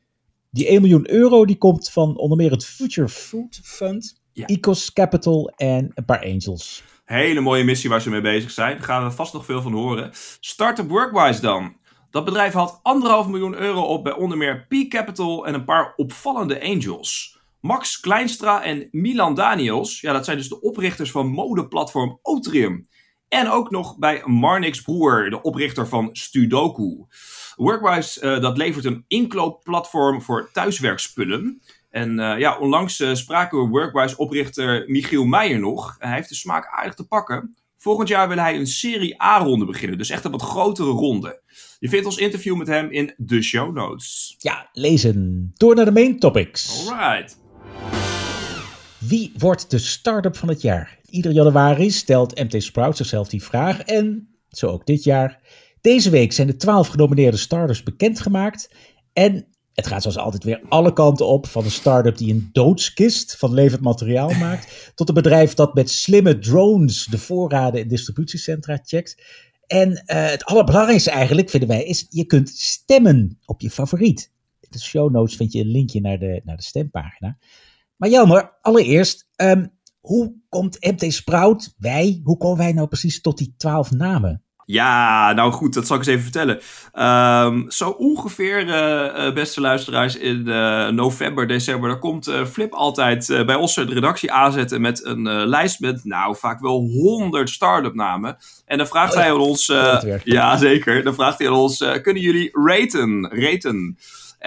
Die 0.51 0.71
1 0.71 0.81
miljoen 0.81 1.09
euro 1.11 1.45
die 1.45 1.57
komt 1.57 1.89
van 1.89 2.17
onder 2.17 2.37
meer 2.37 2.51
het 2.51 2.65
Future 2.65 3.09
Food 3.09 3.59
Fund, 3.63 4.21
Ja. 4.33 4.45
Ecos 4.45 4.93
Capital 4.93 5.49
en 5.55 5.91
een 5.93 6.05
paar 6.05 6.23
angels. 6.23 6.83
Hele 7.05 7.39
mooie 7.39 7.63
missie 7.63 7.89
waar 7.89 8.01
ze 8.01 8.09
mee 8.09 8.21
bezig 8.21 8.51
zijn. 8.51 8.75
Daar 8.77 8.85
gaan 8.85 9.03
we 9.03 9.11
vast 9.11 9.33
nog 9.33 9.45
veel 9.45 9.61
van 9.61 9.73
horen. 9.73 10.11
Startup 10.39 10.89
Workwise 10.89 11.41
dan. 11.41 11.75
Dat 12.09 12.25
bedrijf 12.25 12.53
had 12.53 12.79
anderhalf 12.83 13.27
miljoen 13.27 13.55
euro 13.55 13.81
op 13.81 14.03
bij 14.03 14.13
onder 14.13 14.37
meer 14.37 14.65
P 14.67 14.89
Capital 14.89 15.45
en 15.47 15.53
een 15.53 15.65
paar 15.65 15.93
opvallende 15.95 16.61
angels. 16.61 17.39
Max 17.61 17.99
Kleinstra 17.99 18.63
en 18.63 18.87
Milan 18.91 19.35
Daniels, 19.35 20.01
ja, 20.01 20.13
dat 20.13 20.25
zijn 20.25 20.37
dus 20.37 20.49
de 20.49 20.61
oprichters 20.61 21.11
van 21.11 21.27
modeplatform 21.27 22.19
Otrium. 22.21 22.87
En 23.29 23.49
ook 23.49 23.71
nog 23.71 23.97
bij 23.97 24.21
Marnix 24.25 24.81
Broer, 24.81 25.29
de 25.29 25.41
oprichter 25.41 25.87
van 25.87 26.09
Studoku. 26.11 27.05
Workwise, 27.55 28.21
uh, 28.21 28.41
dat 28.41 28.57
levert 28.57 28.85
een 28.85 29.03
inkoopplatform 29.07 30.21
voor 30.21 30.49
thuiswerkspullen. 30.53 31.61
En 31.89 32.19
uh, 32.19 32.39
ja, 32.39 32.57
onlangs 32.57 32.99
uh, 32.99 33.13
spraken 33.13 33.59
we 33.61 33.69
Workwise-oprichter 33.69 34.83
Michiel 34.87 35.25
Meijer 35.25 35.59
nog. 35.59 35.95
hij 35.99 36.13
heeft 36.13 36.29
de 36.29 36.35
smaak 36.35 36.67
aardig 36.67 36.93
te 36.93 37.07
pakken. 37.07 37.55
Volgend 37.77 38.07
jaar 38.07 38.27
wil 38.27 38.37
hij 38.37 38.55
een 38.55 38.67
Serie 38.67 39.21
A-ronde 39.23 39.65
beginnen, 39.65 39.97
dus 39.97 40.09
echt 40.09 40.23
een 40.23 40.31
wat 40.31 40.41
grotere 40.41 40.89
ronde. 40.89 41.41
Je 41.79 41.89
vindt 41.89 42.05
ons 42.05 42.17
interview 42.17 42.55
met 42.55 42.67
hem 42.67 42.91
in 42.91 43.13
de 43.17 43.41
show 43.41 43.75
notes. 43.75 44.35
Ja, 44.37 44.69
lezen. 44.73 45.51
Door 45.55 45.75
naar 45.75 45.85
de 45.85 45.91
main 45.91 46.19
topics. 46.19 46.89
Alright. 46.89 47.37
Wie 48.97 49.33
wordt 49.37 49.71
de 49.71 49.77
start-up 49.77 50.37
van 50.37 50.49
het 50.49 50.61
jaar? 50.61 50.96
Ieder 51.09 51.31
januari 51.31 51.91
stelt 51.91 52.39
MT 52.39 52.63
Sprout 52.63 52.97
zichzelf 52.97 53.29
die 53.29 53.43
vraag 53.43 53.81
en, 53.81 54.29
zo 54.49 54.67
ook 54.67 54.85
dit 54.85 55.03
jaar. 55.03 55.41
Deze 55.81 56.09
week 56.09 56.31
zijn 56.31 56.47
de 56.47 56.55
twaalf 56.55 56.87
genomineerde 56.87 57.37
starters 57.37 57.83
bekendgemaakt. 57.83 58.73
En 59.13 59.47
het 59.73 59.87
gaat 59.87 60.01
zoals 60.01 60.17
altijd 60.17 60.43
weer 60.43 60.61
alle 60.69 60.93
kanten 60.93 61.27
op. 61.27 61.47
Van 61.47 61.63
een 61.63 61.71
start-up 61.71 62.17
die 62.17 62.33
een 62.33 62.49
doodskist 62.51 63.37
van 63.37 63.53
levend 63.53 63.81
materiaal 63.81 64.33
maakt. 64.45 64.91
Tot 64.95 65.07
een 65.09 65.15
bedrijf 65.15 65.53
dat 65.53 65.73
met 65.73 65.89
slimme 65.89 66.39
drones 66.39 67.05
de 67.05 67.17
voorraden 67.17 67.81
in 67.81 67.87
distributiecentra 67.87 68.79
checkt. 68.83 69.23
En 69.67 69.89
uh, 69.91 69.97
het 70.05 70.45
allerbelangrijkste 70.45 71.11
eigenlijk, 71.11 71.49
vinden 71.49 71.69
wij, 71.69 71.83
is 71.83 72.05
je 72.09 72.25
kunt 72.25 72.49
stemmen 72.49 73.39
op 73.45 73.61
je 73.61 73.69
favoriet. 73.69 74.31
In 74.59 74.67
de 74.69 74.79
show 74.79 75.11
notes 75.11 75.35
vind 75.35 75.51
je 75.51 75.59
een 75.59 75.71
linkje 75.71 76.01
naar 76.01 76.19
de, 76.19 76.41
naar 76.43 76.57
de 76.57 76.63
stempagina. 76.63 77.37
Maar 77.95 78.09
jammer, 78.09 78.57
allereerst, 78.61 79.29
um, 79.35 79.76
hoe 80.07 80.33
komt 80.49 80.77
MT 80.79 81.13
Sprout, 81.13 81.73
wij, 81.77 82.21
hoe 82.23 82.37
komen 82.37 82.57
wij 82.57 82.71
nou 82.71 82.87
precies 82.87 83.21
tot 83.21 83.37
die 83.37 83.53
twaalf 83.57 83.91
namen? 83.91 84.41
Ja, 84.65 85.33
nou 85.33 85.51
goed, 85.51 85.73
dat 85.73 85.87
zal 85.87 85.95
ik 85.95 86.01
eens 86.01 86.11
even 86.11 86.31
vertellen. 86.31 86.59
Um, 87.45 87.71
zo 87.71 87.89
ongeveer, 87.89 88.67
uh, 88.67 89.33
beste 89.33 89.61
luisteraars, 89.61 90.15
in 90.15 90.43
uh, 90.47 90.87
november, 90.87 91.47
december, 91.47 91.89
dan 91.89 91.99
komt 91.99 92.31
Flip 92.51 92.73
altijd 92.73 93.43
bij 93.45 93.55
ons 93.55 93.75
de 93.75 93.83
redactie 93.83 94.31
aanzetten 94.31 94.81
met 94.81 95.05
een 95.05 95.47
lijst 95.47 95.79
met, 95.79 96.03
nou, 96.03 96.35
vaak 96.37 96.59
wel 96.59 96.79
honderd 96.79 97.49
start-up 97.49 97.93
namen. 97.93 98.37
En 98.65 98.77
dan 98.77 98.87
vraagt 98.87 99.13
oh, 99.13 99.19
hij 99.19 99.31
aan 99.31 99.39
ons, 99.39 99.65
ja 100.23 100.57
zeker, 100.57 101.03
dan 101.03 101.13
vraagt 101.13 101.37
hij 101.37 101.47
aan 101.47 101.53
ons, 101.53 101.77
kunnen 102.01 102.23
jullie 102.23 102.49
raten? 102.51 103.29
raten? 103.29 103.97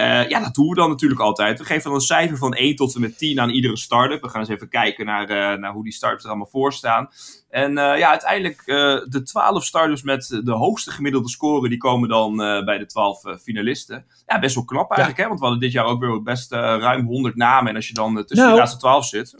Uh, 0.00 0.28
ja, 0.28 0.40
dat 0.40 0.54
doen 0.54 0.69
we 0.69 0.75
dan 0.75 0.88
natuurlijk 0.88 1.21
altijd. 1.21 1.59
We 1.59 1.64
geven 1.64 1.83
dan 1.83 1.95
een 1.95 2.00
cijfer 2.00 2.37
van 2.37 2.54
1 2.54 2.76
tot 2.76 2.95
en 2.95 3.00
met 3.00 3.19
10 3.19 3.40
aan 3.40 3.50
iedere 3.50 3.76
start-up. 3.76 4.23
We 4.23 4.28
gaan 4.28 4.40
eens 4.40 4.49
even 4.49 4.69
kijken 4.69 5.07
naar, 5.07 5.30
uh, 5.30 5.61
naar 5.61 5.73
hoe 5.73 5.85
die 5.85 5.92
start-ups 5.92 6.23
er 6.23 6.28
allemaal 6.28 6.49
voor 6.50 6.73
staan. 6.73 7.09
En 7.50 7.71
uh, 7.71 7.99
ja, 7.99 8.11
uiteindelijk 8.11 8.64
de 9.11 9.23
12 9.25 9.64
startups 9.64 10.02
met 10.02 10.40
de 10.45 10.52
hoogste 10.52 10.90
gemiddelde 10.90 11.28
score, 11.28 11.69
die 11.69 11.78
komen 11.78 12.09
dan 12.09 12.37
bij 12.37 12.78
de 12.78 12.87
12 12.87 13.23
finalisten. 13.42 14.04
Ja, 14.26 14.38
best 14.38 14.54
wel 14.54 14.64
knap 14.64 14.90
eigenlijk, 14.90 15.16
ja. 15.16 15.23
hè? 15.23 15.28
Want 15.28 15.40
we 15.40 15.47
hadden 15.47 15.64
dit 15.64 15.73
jaar 15.73 15.85
ook 15.85 16.00
weer 16.00 16.23
best 16.23 16.52
ruim 16.52 17.07
100 17.07 17.37
namen. 17.37 17.71
En 17.71 17.76
als 17.76 17.88
je 17.88 17.95
dan 17.95 18.14
tussen 18.14 18.37
nou, 18.37 18.50
de 18.50 18.59
laatste 18.59 18.78
12 18.78 19.04
zit... 19.04 19.37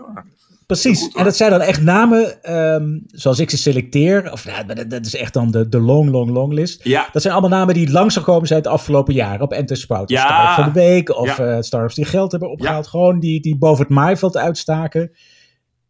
Precies, 0.71 1.09
en 1.09 1.25
dat 1.25 1.37
zijn 1.37 1.51
dan 1.51 1.61
echt 1.61 1.83
namen 1.83 2.55
um, 2.57 3.05
zoals 3.07 3.39
ik 3.39 3.51
ze 3.51 3.57
selecteer. 3.57 4.33
Of 4.33 4.47
nou, 4.47 4.89
dat 4.89 5.07
is 5.07 5.17
echt 5.17 5.33
dan 5.33 5.51
de, 5.51 5.69
de 5.69 5.81
long, 5.81 6.11
long, 6.11 6.31
long 6.31 6.53
list. 6.53 6.85
Ja. 6.85 7.09
Dat 7.13 7.23
zijn 7.23 7.35
allemaal 7.35 7.59
namen 7.59 7.75
die 7.75 7.91
langs 7.91 8.17
gekomen 8.17 8.47
zijn 8.47 8.59
het 8.59 8.69
afgelopen 8.69 9.15
jaar 9.15 9.41
op 9.41 9.53
Enter 9.53 9.77
Sprout. 9.77 10.11
Ja. 10.11 10.21
Startup 10.21 10.65
van 10.65 10.73
de 10.73 10.81
week 10.81 11.17
of 11.17 11.37
ja. 11.37 11.57
uh, 11.57 11.61
startups 11.61 11.95
die 11.95 12.05
geld 12.05 12.31
hebben 12.31 12.51
opgehaald. 12.51 12.85
Ja. 12.85 12.91
Gewoon 12.91 13.21
die, 13.21 13.41
die 13.41 13.59
boven 13.59 13.85
het 13.85 13.95
maaiveld 13.95 14.37
uitstaken. 14.37 15.11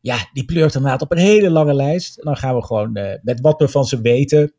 Ja, 0.01 0.17
die 0.33 0.45
pleurt 0.45 0.75
inderdaad 0.75 1.03
op 1.03 1.13
een 1.13 1.19
hele 1.19 1.51
lange 1.51 1.75
lijst. 1.75 2.19
En 2.19 2.25
dan 2.25 2.37
gaan 2.37 2.55
we 2.55 2.65
gewoon 2.65 2.99
uh, 2.99 3.13
met 3.23 3.41
wat 3.41 3.61
we 3.61 3.69
van 3.69 3.85
ze 3.85 4.01
weten. 4.01 4.53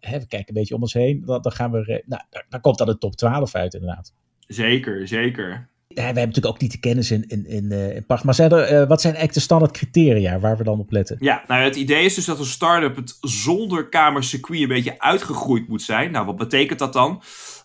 Hè, 0.00 0.18
we 0.18 0.26
kijken 0.26 0.48
een 0.48 0.60
beetje 0.60 0.74
om 0.74 0.80
ons 0.80 0.92
heen. 0.92 1.22
Dan, 1.24 1.42
dan 1.42 1.52
gaan 1.52 1.70
we, 1.70 1.78
uh, 1.78 1.98
nou, 2.06 2.22
daar 2.48 2.60
komt 2.60 2.78
dan 2.78 2.86
de 2.86 2.98
top 2.98 3.16
12 3.16 3.54
uit 3.54 3.74
inderdaad. 3.74 4.14
Zeker, 4.46 5.08
zeker 5.08 5.48
ja, 5.50 5.68
we 5.98 6.04
hebben 6.04 6.26
natuurlijk 6.26 6.54
ook 6.54 6.60
niet 6.60 6.72
de 6.72 6.78
kennis 6.78 7.10
in, 7.10 7.24
in, 7.26 7.46
in, 7.46 7.72
in 7.72 8.04
pacht. 8.06 8.24
Maar 8.24 8.34
zijn 8.34 8.50
er, 8.50 8.72
uh, 8.72 8.88
wat 8.88 9.00
zijn 9.00 9.14
eigenlijk 9.14 9.32
de 9.32 9.40
standaard 9.40 9.72
criteria 9.72 10.38
waar 10.38 10.56
we 10.56 10.64
dan 10.64 10.78
op 10.78 10.90
letten? 10.90 11.16
Ja, 11.20 11.42
nou 11.46 11.62
het 11.62 11.76
idee 11.76 12.04
is 12.04 12.14
dus 12.14 12.24
dat 12.24 12.38
een 12.38 12.44
start-up 12.44 12.96
het 12.96 13.16
zolderkamercircuit 13.20 14.60
een 14.60 14.68
beetje 14.68 15.00
uitgegroeid 15.00 15.68
moet 15.68 15.82
zijn. 15.82 16.10
Nou, 16.10 16.26
wat 16.26 16.36
betekent 16.36 16.78
dat 16.78 16.92
dan? 16.92 17.10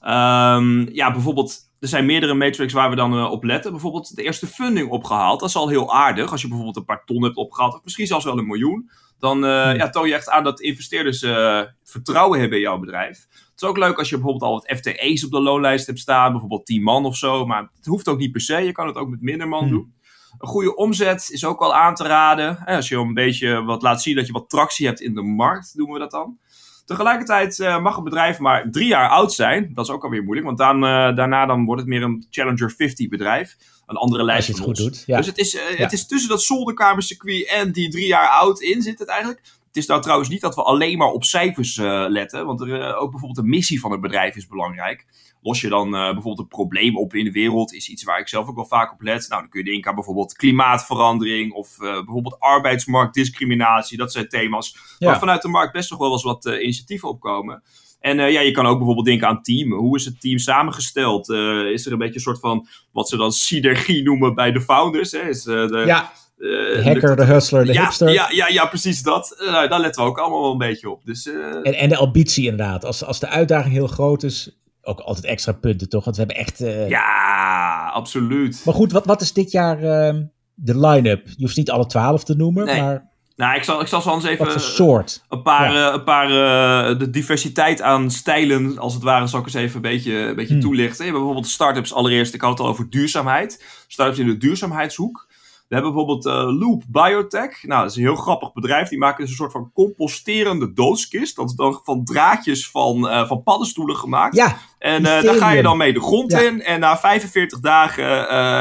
Um, 0.01 0.93
ja, 0.93 1.11
bijvoorbeeld, 1.11 1.59
er 1.79 1.87
zijn 1.87 2.05
meerdere 2.05 2.33
metrics 2.33 2.73
waar 2.73 2.89
we 2.89 2.95
dan 2.95 3.17
uh, 3.17 3.31
op 3.31 3.43
letten. 3.43 3.71
Bijvoorbeeld 3.71 4.15
de 4.15 4.23
eerste 4.23 4.47
funding 4.47 4.89
opgehaald. 4.89 5.39
Dat 5.39 5.49
is 5.49 5.55
al 5.55 5.69
heel 5.69 5.93
aardig. 5.93 6.31
Als 6.31 6.41
je 6.41 6.47
bijvoorbeeld 6.47 6.77
een 6.77 6.85
paar 6.85 7.03
ton 7.05 7.23
hebt 7.23 7.35
opgehaald, 7.35 7.73
of 7.73 7.83
misschien 7.83 8.07
zelfs 8.07 8.25
wel 8.25 8.37
een 8.37 8.47
miljoen. 8.47 8.89
Dan 9.19 9.45
uh, 9.45 9.63
hmm. 9.63 9.75
ja, 9.75 9.89
toon 9.89 10.07
je 10.07 10.13
echt 10.13 10.29
aan 10.29 10.43
dat 10.43 10.61
investeerders 10.61 11.21
uh, 11.21 11.61
vertrouwen 11.83 12.39
hebben 12.39 12.57
in 12.57 12.63
jouw 12.63 12.79
bedrijf. 12.79 13.27
Het 13.63 13.71
is 13.71 13.77
ook 13.77 13.87
leuk 13.87 13.97
als 13.97 14.09
je 14.09 14.15
bijvoorbeeld 14.15 14.51
al 14.51 14.53
wat 14.53 14.77
FTE's 14.77 15.23
op 15.23 15.31
de 15.31 15.41
loonlijst 15.41 15.85
hebt 15.85 15.99
staan. 15.99 16.31
Bijvoorbeeld 16.31 16.65
10 16.65 16.83
man 16.83 17.05
of 17.05 17.15
zo. 17.17 17.45
Maar 17.45 17.69
het 17.75 17.85
hoeft 17.85 18.07
ook 18.07 18.17
niet 18.17 18.31
per 18.31 18.41
se. 18.41 18.57
Je 18.57 18.71
kan 18.71 18.87
het 18.87 18.95
ook 18.95 19.09
met 19.09 19.21
minder 19.21 19.47
man 19.47 19.63
hmm. 19.63 19.71
doen. 19.71 19.93
Een 20.37 20.47
goede 20.47 20.75
omzet 20.75 21.29
is 21.31 21.45
ook 21.45 21.59
wel 21.59 21.75
aan 21.75 21.95
te 21.95 22.03
raden. 22.03 22.65
Als 22.65 22.89
je 22.89 22.95
een 22.95 23.13
beetje 23.13 23.63
wat 23.63 23.81
laat 23.81 24.01
zien 24.01 24.15
dat 24.15 24.27
je 24.27 24.33
wat 24.33 24.49
tractie 24.49 24.87
hebt 24.87 25.01
in 25.01 25.13
de 25.13 25.21
markt, 25.21 25.77
doen 25.77 25.91
we 25.91 25.99
dat 25.99 26.11
dan. 26.11 26.37
Tegelijkertijd 26.85 27.59
uh, 27.59 27.81
mag 27.81 27.97
een 27.97 28.03
bedrijf 28.03 28.39
maar 28.39 28.71
drie 28.71 28.87
jaar 28.87 29.09
oud 29.09 29.33
zijn. 29.33 29.71
Dat 29.73 29.85
is 29.85 29.91
ook 29.91 30.03
alweer 30.03 30.23
moeilijk, 30.23 30.45
want 30.45 30.57
dan, 30.57 30.75
uh, 30.75 31.15
daarna 31.15 31.45
dan 31.45 31.65
wordt 31.65 31.81
het 31.81 31.89
meer 31.89 32.03
een 32.03 32.25
Challenger 32.29 32.71
50 32.71 33.07
bedrijf. 33.07 33.55
Een 33.85 33.95
andere 33.95 34.23
lijst 34.23 34.47
Als 34.47 34.57
je 34.57 34.63
het 34.63 34.63
goed 34.63 34.85
doet. 34.85 35.03
Ja. 35.05 35.17
Dus 35.17 35.25
het 35.25 35.37
is, 35.37 35.55
uh, 35.55 35.61
ja. 35.69 35.83
het 35.83 35.93
is 35.93 36.07
tussen 36.07 36.29
dat 36.29 36.43
zolderkamercircuit 36.43 37.47
en 37.47 37.71
die 37.71 37.89
drie 37.89 38.07
jaar 38.07 38.27
oud 38.27 38.61
in 38.61 38.81
zit 38.81 38.99
het 38.99 39.07
eigenlijk. 39.07 39.41
Het 39.73 39.81
is 39.81 39.89
nou 39.89 40.01
trouwens 40.01 40.29
niet 40.29 40.41
dat 40.41 40.55
we 40.55 40.63
alleen 40.63 40.97
maar 40.97 41.11
op 41.11 41.23
cijfers 41.23 41.77
letten. 42.07 42.45
Want 42.45 42.61
er, 42.61 42.95
ook 42.95 43.11
bijvoorbeeld 43.11 43.45
de 43.45 43.51
missie 43.51 43.79
van 43.79 43.91
het 43.91 44.01
bedrijf 44.01 44.35
is 44.35 44.47
belangrijk. 44.47 45.05
Los 45.41 45.61
je 45.61 45.69
dan 45.69 45.91
bijvoorbeeld 45.91 46.39
een 46.39 46.47
probleem 46.47 46.97
op 46.97 47.13
in 47.13 47.23
de 47.23 47.31
wereld, 47.31 47.73
is 47.73 47.89
iets 47.89 48.03
waar 48.03 48.19
ik 48.19 48.27
zelf 48.27 48.47
ook 48.47 48.55
wel 48.55 48.65
vaak 48.65 48.93
op 48.93 49.01
let. 49.01 49.29
Nou, 49.29 49.41
dan 49.41 49.49
kun 49.49 49.63
je 49.63 49.71
denken 49.71 49.89
aan 49.89 49.95
bijvoorbeeld 49.95 50.33
klimaatverandering 50.33 51.53
of 51.53 51.77
bijvoorbeeld 51.77 52.39
arbeidsmarktdiscriminatie. 52.39 53.97
Dat 53.97 54.11
zijn 54.11 54.29
thema's 54.29 54.77
ja. 54.99 55.07
waar 55.07 55.19
vanuit 55.19 55.41
de 55.41 55.47
markt 55.47 55.73
best 55.73 55.89
nog 55.89 55.99
wel 55.99 56.11
eens 56.11 56.23
wat 56.23 56.45
initiatieven 56.45 57.09
opkomen. 57.09 57.63
En 57.99 58.19
uh, 58.19 58.31
ja, 58.31 58.39
je 58.39 58.51
kan 58.51 58.65
ook 58.65 58.77
bijvoorbeeld 58.77 59.05
denken 59.05 59.27
aan 59.27 59.41
team. 59.41 59.71
Hoe 59.71 59.97
is 59.97 60.05
het 60.05 60.21
team 60.21 60.37
samengesteld? 60.37 61.29
Uh, 61.29 61.65
is 61.65 61.85
er 61.85 61.91
een 61.91 61.97
beetje 61.97 62.15
een 62.15 62.21
soort 62.21 62.39
van, 62.39 62.67
wat 62.91 63.09
ze 63.09 63.17
dan 63.17 63.31
synergie 63.31 64.03
noemen 64.03 64.35
bij 64.35 64.51
de 64.51 64.61
founders? 64.61 65.11
Hè? 65.11 65.29
Is, 65.29 65.45
uh, 65.45 65.67
de, 65.67 65.83
ja, 65.85 66.11
de 66.49 66.81
hacker, 66.83 67.15
de 67.15 67.23
hustler, 67.23 67.65
de 67.65 67.73
ja, 67.73 67.81
hipster. 67.81 68.11
Ja, 68.11 68.27
ja, 68.31 68.47
ja, 68.47 68.65
precies 68.65 69.01
dat. 69.01 69.35
daar 69.69 69.79
letten 69.79 70.03
we 70.03 70.09
ook 70.09 70.17
allemaal 70.17 70.41
wel 70.41 70.51
een 70.51 70.57
beetje 70.57 70.89
op. 70.89 71.05
Dus, 71.05 71.29
en, 71.63 71.73
en 71.73 71.89
de 71.89 71.97
ambitie 71.97 72.43
inderdaad. 72.49 72.85
Als, 72.85 73.03
als 73.03 73.19
de 73.19 73.27
uitdaging 73.27 73.73
heel 73.73 73.87
groot 73.87 74.23
is, 74.23 74.57
ook 74.81 74.99
altijd 74.99 75.25
extra 75.25 75.51
punten 75.51 75.89
toch? 75.89 76.03
Want 76.03 76.15
we 76.15 76.23
hebben 76.23 76.41
echt... 76.45 76.63
Ja, 76.87 77.89
absoluut. 77.93 78.61
Maar 78.65 78.73
goed, 78.73 78.91
wat, 78.91 79.05
wat 79.05 79.21
is 79.21 79.33
dit 79.33 79.51
jaar 79.51 79.83
ehm, 79.83 80.23
de 80.53 80.79
line-up? 80.79 81.27
Je 81.27 81.43
hoeft 81.43 81.57
niet 81.57 81.71
alle 81.71 81.85
twaalf 81.85 82.23
te 82.23 82.35
noemen, 82.35 82.65
nee. 82.65 82.81
maar... 82.81 83.11
Nou, 83.35 83.55
ik 83.55 83.63
zal, 83.63 83.81
ik 83.81 83.87
zal 83.87 84.01
zo 84.01 84.13
eens 84.13 84.23
even 84.23 84.51
voor 84.51 84.59
soort? 84.59 85.23
een 85.29 85.41
paar, 85.41 85.73
ja. 85.73 85.93
een 85.93 86.03
paar 86.03 86.29
uh, 86.29 86.99
de 86.99 87.09
diversiteit 87.09 87.81
aan 87.81 88.11
stijlen, 88.11 88.77
als 88.77 88.93
het 88.93 89.03
ware, 89.03 89.27
zal 89.27 89.39
ik 89.39 89.45
eens 89.45 89.53
even 89.53 89.75
een 89.75 89.81
beetje, 89.81 90.13
een 90.13 90.35
beetje 90.35 90.53
hmm. 90.53 90.61
toelichten. 90.61 90.97
Je 90.97 91.03
hebt 91.03 91.17
bijvoorbeeld 91.17 91.47
startups 91.47 91.93
allereerst, 91.93 92.33
ik 92.33 92.41
had 92.41 92.49
het 92.49 92.59
al 92.59 92.67
over 92.67 92.89
duurzaamheid. 92.89 93.63
Startups 93.87 94.19
in 94.19 94.27
de 94.27 94.37
duurzaamheidshoek. 94.37 95.27
We 95.73 95.79
hebben 95.79 95.97
bijvoorbeeld 95.97 96.25
uh, 96.25 96.59
Loop 96.59 96.83
Biotech. 96.87 97.63
Nou, 97.63 97.81
dat 97.81 97.91
is 97.91 97.97
een 97.97 98.03
heel 98.03 98.15
grappig 98.15 98.53
bedrijf. 98.53 98.89
Die 98.89 98.97
maken 98.97 99.21
dus 99.21 99.29
een 99.29 99.35
soort 99.35 99.51
van 99.51 99.71
composterende 99.73 100.73
doodskist. 100.73 101.35
Dat 101.35 101.49
is 101.49 101.55
dan 101.55 101.81
van 101.83 102.03
draadjes 102.03 102.69
van, 102.69 103.05
uh, 103.05 103.27
van 103.27 103.43
paddenstoelen 103.43 103.95
gemaakt. 103.95 104.35
Ja, 104.35 104.57
en 104.79 105.01
uh, 105.01 105.21
daar 105.21 105.35
ga 105.35 105.51
je 105.51 105.61
dan 105.61 105.77
mee 105.77 105.93
de 105.93 106.01
grond 106.01 106.31
ja. 106.31 106.39
in. 106.39 106.61
En 106.61 106.79
na 106.79 106.97
45 106.97 107.59
dagen 107.59 108.05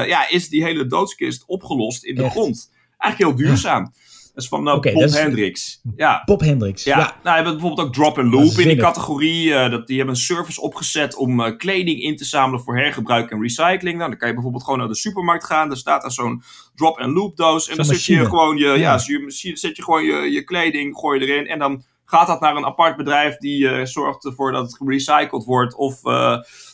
ja, 0.09 0.29
is 0.29 0.49
die 0.49 0.63
hele 0.63 0.87
doodskist 0.87 1.45
opgelost 1.47 2.05
in 2.05 2.15
de 2.15 2.23
Echt? 2.23 2.33
grond. 2.33 2.71
Eigenlijk 2.99 3.39
heel 3.39 3.47
duurzaam. 3.47 3.83
Ja. 3.83 4.01
Dat 4.35 4.43
is 4.43 4.49
van 4.49 4.69
uh, 4.69 4.75
okay, 4.75 4.93
Bob. 4.93 5.11
Hendricks. 5.11 5.81
Ja. 5.97 6.23
Bob 6.25 6.41
Hendricks, 6.41 6.85
ja. 6.85 6.99
ja. 6.99 7.05
Nou, 7.05 7.21
we 7.23 7.31
hebben 7.31 7.53
bijvoorbeeld 7.53 7.87
ook 7.87 7.95
Drop 7.95 8.19
and 8.19 8.33
Loop 8.33 8.53
in 8.53 8.69
die 8.69 8.77
categorie. 8.77 9.49
Uh, 9.49 9.71
dat, 9.71 9.87
die 9.87 9.97
hebben 9.97 10.15
een 10.15 10.21
service 10.21 10.61
opgezet 10.61 11.17
om 11.17 11.41
uh, 11.41 11.57
kleding 11.57 12.03
in 12.03 12.17
te 12.17 12.25
zamelen 12.25 12.61
voor 12.61 12.77
hergebruik 12.77 13.31
en 13.31 13.43
recycling. 13.43 13.97
Nou, 13.97 14.11
dan 14.11 14.19
kan 14.19 14.29
je 14.29 14.35
bijvoorbeeld 14.35 14.65
gewoon 14.65 14.79
naar 14.79 14.89
de 14.89 14.95
supermarkt 14.95 15.45
gaan. 15.45 15.69
Daar 15.69 15.77
staat 15.77 16.03
daar 16.03 16.11
zo'n 16.13 16.43
Drop 16.75 16.99
and 16.99 17.13
Loop 17.13 17.37
doos. 17.37 17.69
En 17.69 17.77
dan 17.77 17.85
zet 17.85 18.05
je 18.05 18.25
gewoon 18.25 18.57
je, 18.57 18.65
ja. 18.65 18.75
ja 18.75 19.01
je, 19.07 19.53
zet 19.55 19.77
je 19.77 19.83
gewoon 19.83 20.05
je, 20.05 20.31
je 20.31 20.45
kleding, 20.45 20.97
gooi 20.97 21.21
je 21.21 21.27
erin. 21.27 21.47
En 21.47 21.59
dan 21.59 21.85
gaat 22.05 22.27
dat 22.27 22.41
naar 22.41 22.57
een 22.57 22.67
apart 22.67 22.97
bedrijf 22.97 23.37
die 23.37 23.63
uh, 23.63 23.85
zorgt 23.85 24.25
ervoor 24.25 24.53
dat 24.53 24.67
het 24.67 24.77
gerecycled 24.77 25.45
wordt. 25.45 25.75
Of 25.75 26.01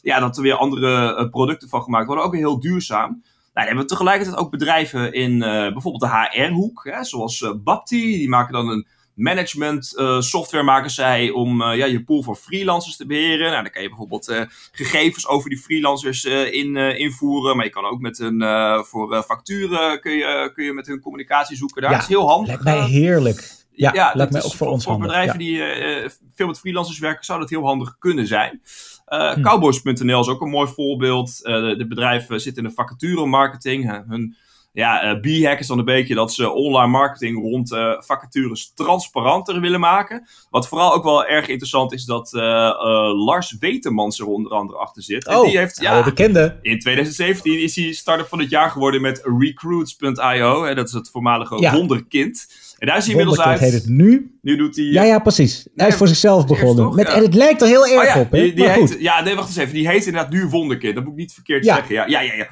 ja, 0.02 0.20
dat 0.20 0.36
er 0.36 0.42
weer 0.42 0.54
andere 0.54 1.28
producten 1.30 1.68
van 1.68 1.82
gemaakt 1.82 2.06
worden. 2.06 2.24
Ook 2.24 2.32
weer 2.32 2.40
heel 2.40 2.60
duurzaam. 2.60 3.22
Nou, 3.54 3.66
dan 3.66 3.76
hebben 3.76 3.84
we 3.84 3.90
tegelijkertijd 3.90 4.36
ook 4.36 4.50
bedrijven 4.50 5.12
in 5.12 5.32
uh, 5.32 5.72
bijvoorbeeld 5.72 6.00
de 6.00 6.28
HR-hoek, 6.30 6.84
hè, 6.84 7.04
zoals 7.04 7.40
uh, 7.40 7.50
Bapti. 7.56 8.16
Die 8.16 8.28
maken 8.28 8.52
dan 8.52 8.68
een 8.68 8.86
management 9.14 9.94
uh, 9.96 10.20
software 10.20 10.64
maken 10.64 10.90
zij 10.90 11.30
om 11.30 11.62
ja, 11.62 11.86
je 11.86 12.04
pool 12.04 12.22
van 12.22 12.36
freelancers 12.36 12.96
te 12.96 13.06
beheren. 13.06 13.50
Nou, 13.50 13.62
dan 13.62 13.72
kan 13.72 13.82
je 13.82 13.88
bijvoorbeeld 13.88 14.46
gegevens 14.72 15.26
over 15.28 15.50
die 15.50 15.58
freelancers 15.58 16.24
in, 16.24 16.76
invoeren. 16.76 17.56
Maar 17.56 17.64
je 17.64 17.70
kan 17.70 17.84
ook 17.84 18.00
met 18.00 18.18
hun 18.18 18.42
voor 18.84 19.22
facturen 19.22 20.00
kun 20.00 20.12
je, 20.12 20.50
kun 20.54 20.64
je 20.64 20.72
met 20.72 20.86
hun 20.86 21.00
communicatie 21.00 21.56
zoeken. 21.56 21.82
Daar 21.82 21.90
ja, 21.90 21.98
is 21.98 22.06
heel 22.06 22.28
handig. 22.28 22.48
Lijkt 22.48 22.64
mij 22.64 22.88
heerlijk. 22.88 23.56
Ja, 23.72 23.92
ja 23.92 24.10
lijkt 24.14 24.32
mij 24.32 24.42
ook 24.42 24.54
voor, 24.54 24.68
ons 24.68 24.84
Voor 24.84 24.98
bedrijven 24.98 25.38
die 25.38 25.62
veel 26.34 26.46
met 26.46 26.58
freelancers 26.58 26.98
werken, 26.98 27.24
zou 27.24 27.40
dat 27.40 27.50
heel 27.50 27.64
handig 27.64 27.98
kunnen 27.98 28.26
zijn. 28.26 28.60
Uh, 29.10 29.32
Cowboys.nl 29.42 30.20
is 30.20 30.28
ook 30.28 30.40
een 30.40 30.48
mooi 30.48 30.68
voorbeeld. 30.68 31.40
Uh, 31.42 31.76
de, 31.78 31.86
bedrijven 31.88 32.40
zitten 32.40 32.62
in 32.62 32.68
de 32.68 32.74
vacature 32.74 33.26
marketing. 33.26 34.04
hun 34.08 34.36
ja, 34.78 35.04
uh, 35.04 35.20
B-hack 35.20 35.58
is 35.58 35.66
dan 35.66 35.78
een 35.78 35.84
beetje 35.84 36.14
dat 36.14 36.32
ze 36.32 36.50
online 36.50 36.86
marketing 36.86 37.38
rond 37.42 37.72
uh, 37.72 37.94
vacatures 37.98 38.72
transparanter 38.74 39.60
willen 39.60 39.80
maken. 39.80 40.26
Wat 40.50 40.68
vooral 40.68 40.94
ook 40.94 41.04
wel 41.04 41.26
erg 41.26 41.48
interessant 41.48 41.92
is 41.92 42.04
dat 42.04 42.32
uh, 42.32 42.42
Lars 43.24 43.56
Wetemans 43.58 44.20
er 44.20 44.26
onder 44.26 44.52
andere 44.52 44.78
achter 44.78 45.02
zit. 45.02 45.26
Oh, 45.26 45.34
en 45.34 45.42
die 45.42 45.58
heeft, 45.58 45.80
ja, 45.80 46.02
bekende. 46.02 46.58
In 46.62 46.78
2017 46.78 47.62
is 47.62 47.76
hij 47.76 47.92
start-up 47.92 48.28
van 48.28 48.38
het 48.38 48.50
jaar 48.50 48.70
geworden 48.70 49.00
met 49.00 49.22
Recruits.io. 49.38 50.74
Dat 50.74 50.86
is 50.86 50.92
het 50.92 51.10
voormalige 51.10 51.60
ja. 51.60 51.72
wonderkind. 51.72 52.46
En 52.78 52.86
daar 52.86 52.96
is 52.96 53.02
hij 53.04 53.12
inmiddels 53.12 53.40
uit. 53.40 53.60
heet 53.60 53.72
het 53.72 53.88
nu. 53.88 54.38
Nu 54.42 54.56
doet 54.56 54.76
hij... 54.76 54.84
Ja, 54.84 55.02
ja, 55.02 55.18
precies. 55.18 55.68
hij 55.74 55.88
is 55.88 55.94
voor 55.94 56.08
zichzelf 56.08 56.46
begonnen. 56.46 56.94
Met, 56.94 57.08
En 57.08 57.22
het 57.22 57.34
lijkt 57.34 57.62
er 57.62 57.68
heel 57.68 57.86
erg 57.86 58.08
oh, 58.08 58.14
ja, 58.14 58.20
op, 58.20 58.30
hè? 58.30 58.40
Die, 58.40 58.54
die 58.54 58.68
heet, 58.68 58.96
ja, 58.98 59.22
nee, 59.22 59.34
wacht 59.34 59.48
eens 59.48 59.56
even. 59.56 59.74
Die 59.74 59.88
heet 59.88 60.06
inderdaad 60.06 60.32
nu 60.32 60.46
Wonderkind. 60.46 60.94
Dat 60.94 61.04
moet 61.04 61.12
ik 61.12 61.18
niet 61.18 61.32
verkeerd 61.32 61.64
zeggen. 61.64 61.94
Ja, 61.94 62.06
ja, 62.06 62.20
ja. 62.20 62.32
ja. 62.34 62.48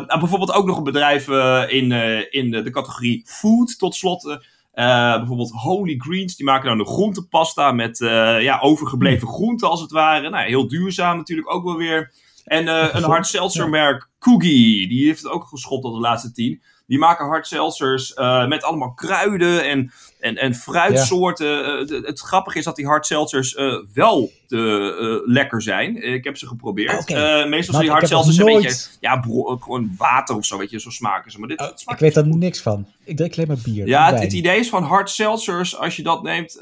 Uh, 0.00 0.18
bijvoorbeeld 0.18 0.52
ook 0.52 0.66
nog 0.66 0.76
een 0.76 0.84
bedrijf 0.84 1.28
uh, 1.28 1.62
in, 1.68 1.90
uh, 1.90 2.18
in 2.30 2.50
de, 2.50 2.70
categorie 2.70 3.22
food, 3.26 3.78
tot 3.78 3.94
slot. 3.94 4.38
Bijvoorbeeld 4.74 5.50
Holy 5.50 5.94
Greens, 5.98 6.36
die 6.36 6.46
maken 6.46 6.68
dan 6.68 6.78
een 6.78 6.86
groentepasta 6.86 7.72
met 7.72 7.98
ja, 8.40 8.58
overgebleven 8.60 9.26
hmm. 9.26 9.36
groenten 9.36 9.68
als 9.68 9.80
het 9.80 9.90
ware. 9.90 10.30
Nou, 10.30 10.46
heel 10.46 10.68
duurzaam 10.68 11.16
natuurlijk 11.16 11.54
ook 11.54 11.64
wel 11.64 11.76
weer. 11.76 12.12
En 12.44 12.66
een 12.96 13.02
hard 13.02 13.26
seltzer 13.26 13.68
merk, 13.68 14.08
Coogie, 14.18 14.88
die 14.88 15.06
heeft 15.06 15.22
het 15.22 15.32
ook 15.32 15.44
geschopt 15.44 15.82
tot 15.82 15.94
de 15.94 16.00
laatste 16.00 16.32
tien. 16.32 16.62
Die 16.86 16.98
maken 16.98 17.26
hard 17.26 17.46
seltzers 17.46 18.16
uh, 18.16 18.46
met 18.46 18.62
allemaal 18.62 18.94
kruiden 18.94 19.64
en, 19.64 19.92
en, 20.24 20.36
en 20.36 20.54
fruitsoorten. 20.54 21.46
Ja. 21.46 21.78
Uh, 21.78 22.06
het 22.06 22.20
grappige 22.20 22.58
is 22.58 22.64
dat 22.64 22.76
die 22.76 22.86
hard 22.86 23.06
seltzers 23.06 23.54
uh, 23.54 23.74
wel 23.94 24.30
te, 24.46 25.22
lekker 25.26 25.62
zijn. 25.62 26.02
Ik 26.02 26.24
heb 26.24 26.36
ze 26.36 26.46
geprobeerd. 26.46 27.00
Okay. 27.00 27.48
meestal 27.48 27.74
zijn 27.74 27.86
die 27.86 27.92
hard 27.92 28.08
seltzers 28.08 28.36
nooit... 28.36 28.54
een 28.54 28.62
beetje 28.62 28.88
ja, 29.00 29.22
gewoon 29.60 29.94
water 29.98 30.36
of 30.36 30.44
zo, 30.44 30.58
weet 30.58 30.70
je, 30.70 30.80
zo 30.80 30.90
smaken 30.90 31.30
ze. 31.30 31.38
Maar 31.38 31.48
dit, 31.48 31.60
oh, 31.60 31.68
ik 31.86 31.98
weet 31.98 32.16
er 32.16 32.26
niks 32.26 32.60
van. 32.60 32.86
Ik 33.04 33.16
drink 33.16 33.32
alleen 33.34 33.48
maar 33.48 33.56
bier. 33.62 33.86
Ja, 33.86 34.10
het, 34.10 34.20
het, 34.20 34.32
idee 34.32 34.58
is 34.58 34.68
van 34.68 34.82
hard 34.82 35.10
seltzers, 35.10 35.78
als 35.78 35.96
je 35.96 36.02
dat 36.02 36.22
neemt, 36.22 36.56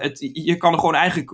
het, 0.00 0.30
je 0.32 0.56
kan 0.56 0.72
er 0.72 0.78
gewoon 0.78 0.94
eigenlijk, 0.94 1.30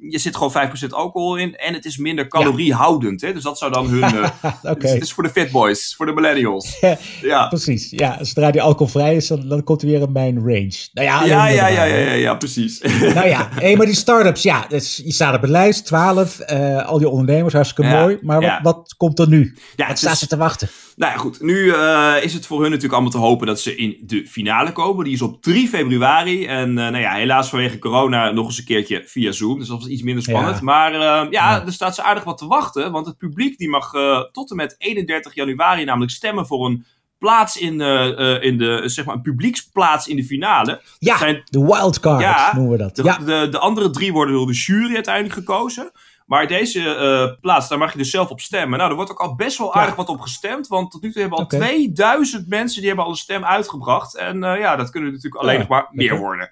je 0.00 0.18
zit 0.18 0.36
gewoon 0.36 0.70
5% 0.86 0.88
alcohol 0.88 1.36
in 1.36 1.56
en 1.56 1.74
het 1.74 1.84
is 1.84 1.96
minder 1.96 2.28
caloriehoudend. 2.28 3.20
Hè? 3.20 3.32
Dus 3.32 3.42
dat 3.42 3.58
zou 3.58 3.72
dan 3.72 3.86
hun, 3.88 4.04
okay. 4.62 4.74
dus 4.78 4.90
het 4.90 5.02
is 5.02 5.12
voor 5.12 5.22
de 5.22 5.30
fit 5.30 5.50
boys, 5.50 5.94
voor 5.96 6.06
de 6.06 6.12
millennials. 6.12 6.78
ja 7.22 7.48
precies. 7.48 7.90
Ja, 7.90 8.24
zodra 8.24 8.50
die 8.50 8.62
alcoholvrij 8.62 9.16
is, 9.16 9.26
dan, 9.26 9.48
dan 9.48 9.64
komt 9.64 9.80
hij 9.80 9.90
weer 9.90 10.00
in 10.00 10.12
mijn 10.12 10.38
range. 10.38 10.88
Nou 10.96 11.08
ja, 11.08 11.24
ja, 11.24 11.46
ja, 11.46 11.66
ja, 11.66 11.84
ja, 11.84 12.12
ja, 12.12 12.34
precies. 12.34 12.80
nou 13.14 13.28
ja, 13.28 13.48
hey, 13.60 13.76
maar 13.76 13.86
die 13.86 13.94
start-ups, 13.94 14.42
ja, 14.42 14.66
dus 14.68 15.02
je 15.04 15.12
staat 15.12 15.34
op 15.34 15.42
een 15.42 15.50
lijst, 15.50 15.86
12, 15.86 16.40
uh, 16.50 16.86
al 16.86 16.98
die 16.98 17.08
ondernemers, 17.08 17.54
hartstikke 17.54 17.90
mooi. 17.90 18.18
Maar 18.22 18.40
wat, 18.40 18.58
wat 18.62 18.94
komt 18.96 19.18
er 19.18 19.28
nu? 19.28 19.56
Ja, 19.76 19.86
wat 19.86 19.98
staat 19.98 20.18
ze 20.18 20.26
te 20.26 20.36
wachten? 20.36 20.68
Nou 20.96 21.12
ja, 21.12 21.18
goed. 21.18 21.40
Nu 21.40 21.54
uh, 21.54 22.14
is 22.20 22.34
het 22.34 22.46
voor 22.46 22.60
hun 22.60 22.66
natuurlijk 22.66 22.92
allemaal 22.92 23.10
te 23.10 23.26
hopen 23.26 23.46
dat 23.46 23.60
ze 23.60 23.76
in 23.76 23.96
de 24.00 24.26
finale 24.26 24.72
komen. 24.72 25.04
Die 25.04 25.14
is 25.14 25.22
op 25.22 25.42
3 25.42 25.68
februari. 25.68 26.46
En 26.46 26.68
uh, 26.68 26.74
nou 26.74 26.98
ja, 26.98 27.14
helaas 27.14 27.48
vanwege 27.48 27.78
corona 27.78 28.30
nog 28.30 28.46
eens 28.46 28.58
een 28.58 28.64
keertje 28.64 29.02
via 29.06 29.32
Zoom. 29.32 29.58
Dus 29.58 29.68
dat 29.68 29.78
was 29.78 29.88
iets 29.88 30.02
minder 30.02 30.22
spannend. 30.22 30.60
Maar 30.60 30.92
ja, 30.92 31.26
ja, 31.30 31.64
er 31.66 31.72
staat 31.72 31.94
ze 31.94 32.02
aardig 32.02 32.24
wat 32.24 32.38
te 32.38 32.46
wachten. 32.46 32.92
Want 32.92 33.06
het 33.06 33.18
publiek 33.18 33.58
die 33.58 33.68
mag 33.68 33.92
tot 34.32 34.50
en 34.50 34.56
met 34.56 34.74
31 34.78 35.34
januari 35.34 35.84
namelijk 35.84 36.12
stemmen 36.12 36.46
voor 36.46 36.66
een 36.66 36.84
plaats 37.18 37.56
in, 37.56 37.80
uh, 37.80 38.42
in 38.42 38.58
de, 38.58 38.82
zeg 38.84 39.04
maar, 39.04 39.14
een 39.14 39.22
publieksplaats 39.22 40.06
in 40.06 40.16
de 40.16 40.24
finale. 40.24 40.82
Ja, 40.98 41.18
zijn, 41.18 41.42
de 41.44 41.64
wildcard 41.64 42.20
ja, 42.20 42.54
noemen 42.54 42.72
we 42.72 42.78
dat. 42.78 42.96
De, 42.96 43.04
ja. 43.04 43.18
de, 43.18 43.48
de, 43.50 43.58
andere 43.58 43.90
drie 43.90 44.12
worden 44.12 44.34
door 44.34 44.46
de 44.46 44.52
jury 44.52 44.94
uiteindelijk 44.94 45.34
gekozen. 45.34 45.90
Maar 46.26 46.46
deze 46.46 46.80
uh, 46.80 47.40
plaats, 47.40 47.68
daar 47.68 47.78
mag 47.78 47.92
je 47.92 47.98
dus 47.98 48.10
zelf 48.10 48.30
op 48.30 48.40
stemmen. 48.40 48.78
Nou, 48.78 48.90
er 48.90 48.96
wordt 48.96 49.10
ook 49.10 49.20
al 49.20 49.34
best 49.34 49.58
wel 49.58 49.74
aardig 49.74 49.94
wat 49.94 50.08
op 50.08 50.20
gestemd. 50.20 50.68
Want 50.68 50.90
tot 50.90 51.02
nu 51.02 51.12
toe 51.12 51.20
hebben 51.20 51.38
al 51.38 51.44
okay. 51.44 51.58
2000 51.60 52.48
mensen 52.48 52.78
die 52.78 52.86
hebben 52.86 53.04
al 53.04 53.10
een 53.10 53.16
stem 53.16 53.44
uitgebracht. 53.44 54.16
En 54.16 54.36
uh, 54.36 54.58
ja, 54.58 54.76
dat 54.76 54.90
kunnen 54.90 55.12
natuurlijk 55.12 55.42
alleen 55.42 55.58
nog 55.58 55.68
maar 55.68 55.88
meer 55.90 56.18
worden. 56.18 56.50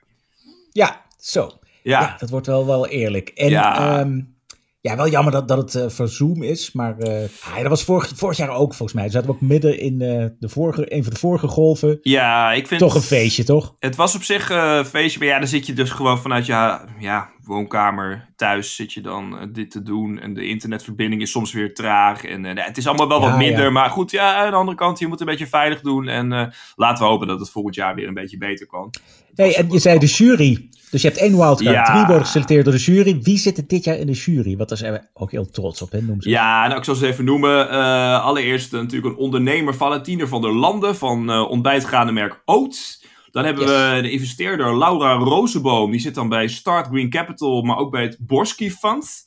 Ja, 0.73 1.03
zo. 1.19 1.51
Ja. 1.83 2.17
dat 2.19 2.31
wordt 2.31 2.47
wel, 2.47 2.67
wel 2.67 2.87
eerlijk. 2.87 3.29
En 3.29 3.51
ja. 3.51 4.01
Um, 4.01 4.34
ja, 4.89 4.97
wel 4.97 5.09
jammer 5.09 5.33
dat, 5.33 5.49
dat 5.49 5.59
het 5.59 5.75
uh, 5.75 5.89
voor 5.89 6.09
Zoom 6.09 6.43
is, 6.43 6.73
maar 6.73 6.97
uh, 6.99 7.23
ah, 7.41 7.57
dat 7.57 7.69
was 7.69 7.85
vorig, 7.85 8.13
vorig 8.15 8.37
jaar 8.37 8.49
ook 8.49 8.75
volgens 8.75 8.93
mij. 8.93 9.05
We 9.05 9.11
zaten 9.11 9.31
ook 9.31 9.41
midden 9.41 9.79
in 9.79 10.01
uh, 10.01 10.27
de 10.39 10.49
vorige, 10.49 10.95
een 10.95 11.03
van 11.03 11.13
de 11.13 11.19
vorige 11.19 11.49
golven. 11.49 11.99
Ja, 12.03 12.53
ik 12.53 12.67
vind... 12.67 12.81
Toch 12.81 12.95
een 12.95 13.01
feestje, 13.01 13.45
toch? 13.45 13.75
Het 13.79 13.97
was 13.97 14.15
op 14.15 14.23
zich 14.23 14.51
een 14.51 14.85
feestje, 14.85 15.19
maar 15.19 15.29
ja, 15.29 15.39
dan 15.39 15.49
zit 15.49 15.67
je 15.67 15.73
dus 15.73 15.91
gewoon 15.91 16.19
vanuit 16.19 16.47
je 16.47 16.79
ja, 16.99 17.31
woonkamer 17.43 18.33
thuis 18.37 18.75
zit 18.75 18.93
je 18.93 19.01
dan 19.01 19.51
dit 19.53 19.71
te 19.71 19.83
doen. 19.83 20.19
En 20.21 20.35
de 20.35 20.47
internetverbinding 20.47 21.23
is 21.23 21.31
soms 21.31 21.53
weer 21.53 21.75
traag. 21.75 22.25
En 22.25 22.45
het 22.45 22.77
is 22.77 22.87
allemaal 22.87 23.09
wel 23.09 23.21
wat 23.21 23.37
minder, 23.37 23.73
maar 23.73 23.91
goed, 23.91 24.11
ja, 24.11 24.35
aan 24.35 24.51
de 24.51 24.57
andere 24.57 24.77
kant, 24.77 24.99
je 24.99 25.07
moet 25.07 25.21
een 25.21 25.27
beetje 25.27 25.47
veilig 25.47 25.81
doen. 25.81 26.09
En 26.09 26.53
laten 26.77 27.05
we 27.05 27.11
hopen 27.11 27.27
dat 27.27 27.41
het 27.41 27.51
volgend 27.51 27.75
jaar 27.75 27.95
weer 27.95 28.09
een 28.09 28.15
beetje 28.15 28.39
beter 28.39 28.67
kan. 28.67 28.95
Nee, 29.35 29.55
en 29.57 29.71
je 29.71 29.79
zei 29.79 29.99
de 29.99 30.07
jury. 30.07 30.69
Dus 30.91 31.03
je 31.03 31.09
hebt 31.09 31.21
één 31.21 31.37
wildcard, 31.37 31.75
ja. 31.75 31.85
drie 31.85 32.07
worden 32.07 32.25
geselecteerd 32.25 32.65
door 32.65 32.75
de 32.75 32.81
jury. 32.81 33.19
Wie 33.23 33.39
zit 33.39 33.57
er 33.57 33.67
dit 33.67 33.85
jaar 33.85 33.97
in 33.97 34.07
de 34.07 34.13
jury? 34.13 34.57
Want 34.57 34.69
daar 34.69 34.79
zijn 34.79 34.93
we 34.93 35.01
ook 35.15 35.31
heel 35.31 35.51
trots 35.51 35.83
op, 35.83 35.91
hè? 35.91 36.01
Noem 36.01 36.23
ze 36.23 36.29
ja, 36.29 36.67
nou, 36.67 36.79
ik 36.79 36.85
zal 36.85 36.95
ze 36.95 37.07
even 37.07 37.25
noemen. 37.25 37.67
Uh, 37.73 38.25
allereerst 38.25 38.73
natuurlijk 38.73 39.15
een 39.15 39.21
ondernemer, 39.21 39.75
Valentine 39.75 40.27
van 40.27 40.43
der 40.43 40.53
Landen 40.53 40.97
van 40.97 41.31
uh, 41.31 41.51
ontbijtgaande 41.51 42.13
merk 42.13 42.43
Oats. 42.45 43.05
Dan 43.31 43.45
hebben 43.45 43.65
we 43.65 43.99
de 44.03 44.11
investeerder 44.11 44.79
Laura 44.79 45.13
Rozenboom. 45.13 45.91
Die 45.91 46.01
zit 46.01 46.15
dan 46.15 46.29
bij 46.29 46.49
Start 46.49 46.87
Green 46.87 47.11
Capital, 47.11 47.63
maar 47.63 47.77
ook 47.77 47.91
bij 47.91 48.03
het 48.03 48.17
Borski 48.21 48.71
Fund. 48.71 49.25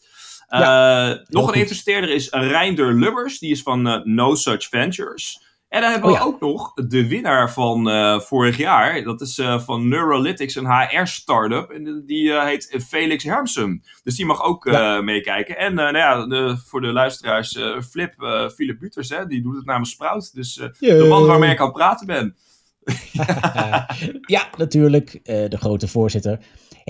Uh, 0.49 0.59
ja, 0.59 1.23
nog 1.27 1.47
een 1.47 1.59
investeerder 1.59 2.09
is 2.09 2.29
Reinder 2.29 2.93
Lubbers. 2.93 3.39
Die 3.39 3.51
is 3.51 3.61
van 3.61 4.01
No 4.03 4.35
Such 4.35 4.69
Ventures. 4.69 5.41
En 5.69 5.81
dan 5.81 5.91
hebben 5.91 6.09
we 6.09 6.15
oh 6.15 6.25
ook 6.25 6.39
nog 6.39 6.73
de 6.73 7.07
winnaar 7.07 7.51
van 7.51 7.89
uh, 7.89 8.19
vorig 8.19 8.57
jaar. 8.57 9.03
Dat 9.03 9.21
is 9.21 9.37
uh, 9.37 9.59
van 9.59 9.87
Neurolytics, 9.87 10.55
een 10.55 10.71
HR-startup. 10.71 11.69
En 11.69 12.03
die 12.05 12.23
uh, 12.23 12.43
heet 12.43 12.83
Felix 12.87 13.23
Hermsen. 13.23 13.83
Dus 14.03 14.15
die 14.15 14.25
mag 14.25 14.43
ook 14.43 14.65
ja. 14.65 15.01
meekijken. 15.01 15.57
En 15.57 15.73
nou 15.73 15.97
ja, 15.97 16.27
de, 16.27 16.57
voor 16.65 16.81
de 16.81 16.91
luisteraars, 16.91 17.59
Flip, 17.89 18.13
Philip 18.55 18.79
Buters, 18.79 19.09
hè, 19.09 19.25
die 19.25 19.41
doet 19.41 19.55
het 19.55 19.65
namens 19.65 19.89
Sprout. 19.89 20.33
Dus 20.33 20.53
de 20.79 21.05
man 21.09 21.25
waarmee 21.25 21.51
ik 21.51 21.59
aan 21.59 21.65
het 21.65 21.75
praten 21.75 22.07
ben. 22.07 22.35
ja, 24.35 24.49
natuurlijk. 24.57 25.19
de 25.23 25.57
grote 25.57 25.87
voorzitter. 25.87 26.39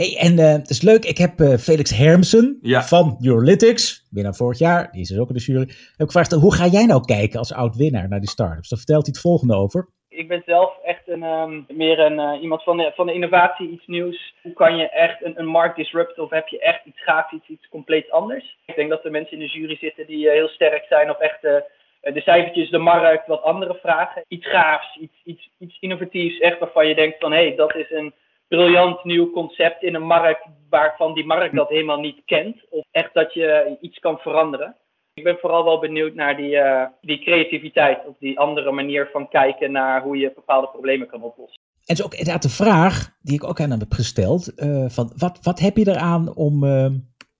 Hey, 0.01 0.17
en 0.19 0.33
uh, 0.33 0.51
het 0.51 0.69
is 0.69 0.81
leuk, 0.81 1.05
ik 1.05 1.17
heb 1.17 1.39
uh, 1.39 1.55
Felix 1.55 1.97
Hermsen 1.97 2.59
ja. 2.61 2.81
van 2.83 3.15
Neurolytics, 3.19 4.07
winnaar 4.11 4.35
vorig 4.35 4.59
jaar, 4.59 4.91
die 4.91 5.01
is 5.01 5.07
dus 5.07 5.19
ook 5.19 5.29
in 5.29 5.35
de 5.35 5.41
jury, 5.41 5.59
heb 5.59 6.07
ik 6.07 6.11
gevraagd, 6.11 6.31
hoe 6.31 6.53
ga 6.53 6.65
jij 6.65 6.85
nou 6.85 7.05
kijken 7.05 7.39
als 7.39 7.53
oud-winnaar 7.53 8.07
naar 8.07 8.19
die 8.19 8.29
startups? 8.29 8.69
Dan 8.69 8.77
vertelt 8.77 9.05
hij 9.05 9.13
het 9.15 9.21
volgende 9.21 9.55
over. 9.55 9.89
Ik 10.09 10.27
ben 10.27 10.41
zelf 10.45 10.77
echt 10.83 11.07
een, 11.07 11.23
um, 11.23 11.65
meer 11.67 11.99
een, 11.99 12.19
uh, 12.19 12.41
iemand 12.41 12.63
van 12.63 12.77
de, 12.77 12.91
van 12.95 13.05
de 13.05 13.13
innovatie, 13.13 13.69
iets 13.69 13.87
nieuws. 13.87 14.33
Hoe 14.41 14.53
kan 14.53 14.77
je 14.77 14.89
echt 14.89 15.25
een, 15.25 15.39
een 15.39 15.45
markt 15.45 15.75
disrupten 15.75 16.23
of 16.23 16.29
heb 16.29 16.47
je 16.47 16.59
echt 16.59 16.85
iets 16.85 17.03
gaafs, 17.03 17.33
iets, 17.33 17.47
iets 17.47 17.69
compleet 17.69 18.11
anders? 18.11 18.57
Ik 18.65 18.75
denk 18.75 18.89
dat 18.89 19.05
er 19.05 19.11
mensen 19.11 19.39
in 19.39 19.45
de 19.45 19.51
jury 19.51 19.77
zitten 19.77 20.07
die 20.07 20.29
heel 20.29 20.47
sterk 20.47 20.85
zijn 20.89 21.09
op 21.09 21.17
echt 21.17 21.41
de 21.41 22.21
cijfertjes, 22.21 22.69
de 22.69 22.77
markt, 22.77 23.27
wat 23.27 23.41
andere 23.41 23.77
vragen. 23.81 24.23
Iets 24.27 24.49
gaafs, 24.49 24.97
iets, 24.99 25.21
iets, 25.23 25.49
iets 25.59 25.77
innovatiefs, 25.79 26.39
echt 26.39 26.59
waarvan 26.59 26.87
je 26.87 26.95
denkt 26.95 27.19
van 27.19 27.31
hé, 27.31 27.47
hey, 27.47 27.55
dat 27.55 27.75
is 27.75 27.91
een 27.91 28.13
briljant 28.47 29.03
nieuw 29.03 29.31
concept 29.31 29.83
in 29.83 29.95
een 29.95 30.05
markt 30.05 30.45
waarvan 30.69 31.13
die 31.13 31.25
markt 31.25 31.55
dat 31.55 31.69
helemaal 31.69 31.99
niet 31.99 32.21
kent. 32.25 32.65
Of 32.69 32.85
echt 32.91 33.13
dat 33.13 33.33
je 33.33 33.77
iets 33.81 33.99
kan 33.99 34.17
veranderen. 34.17 34.75
Ik 35.13 35.23
ben 35.23 35.37
vooral 35.37 35.63
wel 35.63 35.79
benieuwd 35.79 36.13
naar 36.13 36.37
die, 36.37 36.51
uh, 36.51 36.83
die 37.01 37.19
creativiteit 37.19 38.05
of 38.05 38.15
die 38.19 38.39
andere 38.39 38.71
manier 38.71 39.09
van 39.11 39.29
kijken 39.29 39.71
naar 39.71 40.01
hoe 40.01 40.17
je 40.17 40.31
bepaalde 40.35 40.67
problemen 40.67 41.07
kan 41.07 41.21
oplossen. 41.21 41.61
En 41.61 41.93
het 41.93 41.99
is 41.99 42.05
ook 42.05 42.13
inderdaad 42.13 42.41
de 42.41 42.49
vraag 42.49 43.17
die 43.21 43.35
ik 43.35 43.43
ook 43.43 43.59
aan 43.59 43.69
hem 43.69 43.79
heb 43.79 43.93
gesteld: 43.93 44.51
uh, 44.55 44.89
van 44.89 45.11
wat, 45.15 45.39
wat 45.41 45.59
heb 45.59 45.77
je 45.77 45.87
eraan 45.87 46.35
om, 46.35 46.63
uh, 46.63 46.89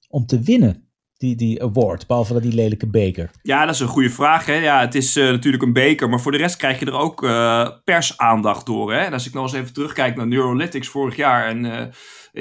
om 0.10 0.26
te 0.26 0.42
winnen? 0.42 0.87
Die, 1.18 1.36
die 1.36 1.64
award, 1.64 2.08
behalve 2.08 2.34
dat 2.34 2.42
die 2.42 2.54
lelijke 2.54 2.88
beker? 2.88 3.32
Ja, 3.42 3.66
dat 3.66 3.74
is 3.74 3.80
een 3.80 3.88
goede 3.88 4.10
vraag. 4.10 4.46
Hè? 4.46 4.54
Ja, 4.54 4.80
het 4.80 4.96
is 4.96 5.18
uh, 5.18 5.30
natuurlijk 5.30 5.64
een 5.64 5.74
beker, 5.74 6.10
maar 6.10 6.20
voor 6.20 6.32
de 6.32 6.38
rest 6.38 6.58
krijg 6.58 6.80
je 6.80 6.86
er 6.86 6.94
ook 6.94 7.24
uh, 7.24 7.70
persaandacht 7.84 8.66
door. 8.66 8.94
Hè? 8.94 9.00
En 9.00 9.14
als 9.14 9.28
ik 9.28 9.34
nou 9.34 9.46
eens 9.46 9.56
even 9.56 9.74
terugkijk 9.74 10.16
naar 10.16 10.28
Neurolytics 10.28 10.88
vorig 10.88 11.16
jaar 11.16 11.48
en 11.48 11.66
uh, 11.66 11.82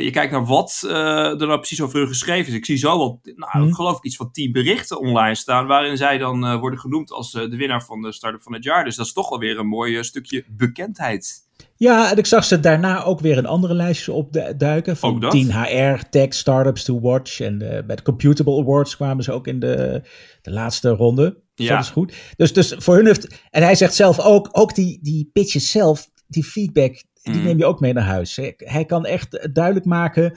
je 0.05 0.11
kijkt 0.11 0.33
naar 0.33 0.45
wat 0.45 0.85
er 0.87 1.37
nou 1.37 1.59
precies 1.59 1.81
over 1.81 1.99
hun 1.99 2.09
geschreven 2.09 2.53
is. 2.53 2.59
Ik 2.59 2.65
zie 2.65 2.77
zo 2.77 2.99
wel, 2.99 3.21
nou, 3.23 3.51
hmm. 3.53 3.75
geloof 3.75 3.97
ik 3.97 4.05
iets 4.05 4.17
van 4.17 4.31
tien 4.31 4.53
berichten 4.53 5.01
online 5.01 5.35
staan, 5.35 5.67
waarin 5.67 5.97
zij 5.97 6.19
dan 6.19 6.59
worden 6.59 6.79
genoemd 6.79 7.11
als 7.11 7.33
de 7.33 7.57
winnaar 7.57 7.85
van 7.85 8.03
de 8.03 8.13
start-up 8.13 8.43
van 8.43 8.53
het 8.53 8.65
jaar. 8.65 8.85
Dus 8.85 8.97
dat 8.97 9.07
is 9.07 9.13
toch 9.13 9.29
wel 9.29 9.39
weer 9.39 9.59
een 9.59 9.67
mooi 9.67 10.05
stukje 10.05 10.45
bekendheid. 10.49 11.46
Ja, 11.79 12.11
en 12.11 12.17
ik 12.17 12.27
zag 12.27 12.45
ze 12.45 12.61
daarna 12.61 13.05
ook 13.05 13.21
weer 13.21 13.37
in 13.37 13.47
andere 13.47 13.75
lijstjes 13.75 14.09
opduiken. 14.09 14.97
Van 14.97 15.15
Ook 15.15 15.21
dat? 15.21 15.31
10 15.31 15.53
HR, 15.53 16.03
Tech, 16.11 16.35
Startups 16.35 16.85
to 16.85 17.01
Watch. 17.01 17.41
En 17.41 17.63
eh, 17.77 17.85
bij 17.87 17.97
de 17.97 18.03
Computable 18.03 18.61
Awards 18.61 18.97
kwamen 18.97 19.25
ze 19.25 19.33
ook 19.33 19.47
in 19.47 19.61
de, 19.61 20.03
de 20.43 20.51
laatste 20.51 20.89
ronde. 20.89 21.39
Dus 21.55 21.67
Ja. 21.67 21.75
dat 21.77 21.85
is 21.85 21.91
goed. 21.91 22.15
Dus, 22.37 22.53
dus 22.53 22.75
voor 22.79 22.95
hun 22.97 23.07
heeft... 23.07 23.41
En 23.51 23.63
hij 23.63 23.75
zegt 23.75 23.95
zelf 23.95 24.21
ook, 24.21 24.49
ook 24.53 24.75
die, 24.75 24.99
die 25.03 25.31
pitches 25.33 25.71
zelf, 25.71 26.11
die 26.27 26.45
feedback, 26.45 27.03
die 27.23 27.35
Mm. 27.35 27.43
neem 27.45 27.59
je 27.59 27.65
ook 27.67 27.81
mee 27.81 27.93
naar 27.93 28.05
huis. 28.05 28.37
Hij- 28.37 28.55
Hij 28.57 28.85
kan 28.85 29.07
echt 29.07 29.49
duidelijk 29.55 29.87
maken 29.87 30.37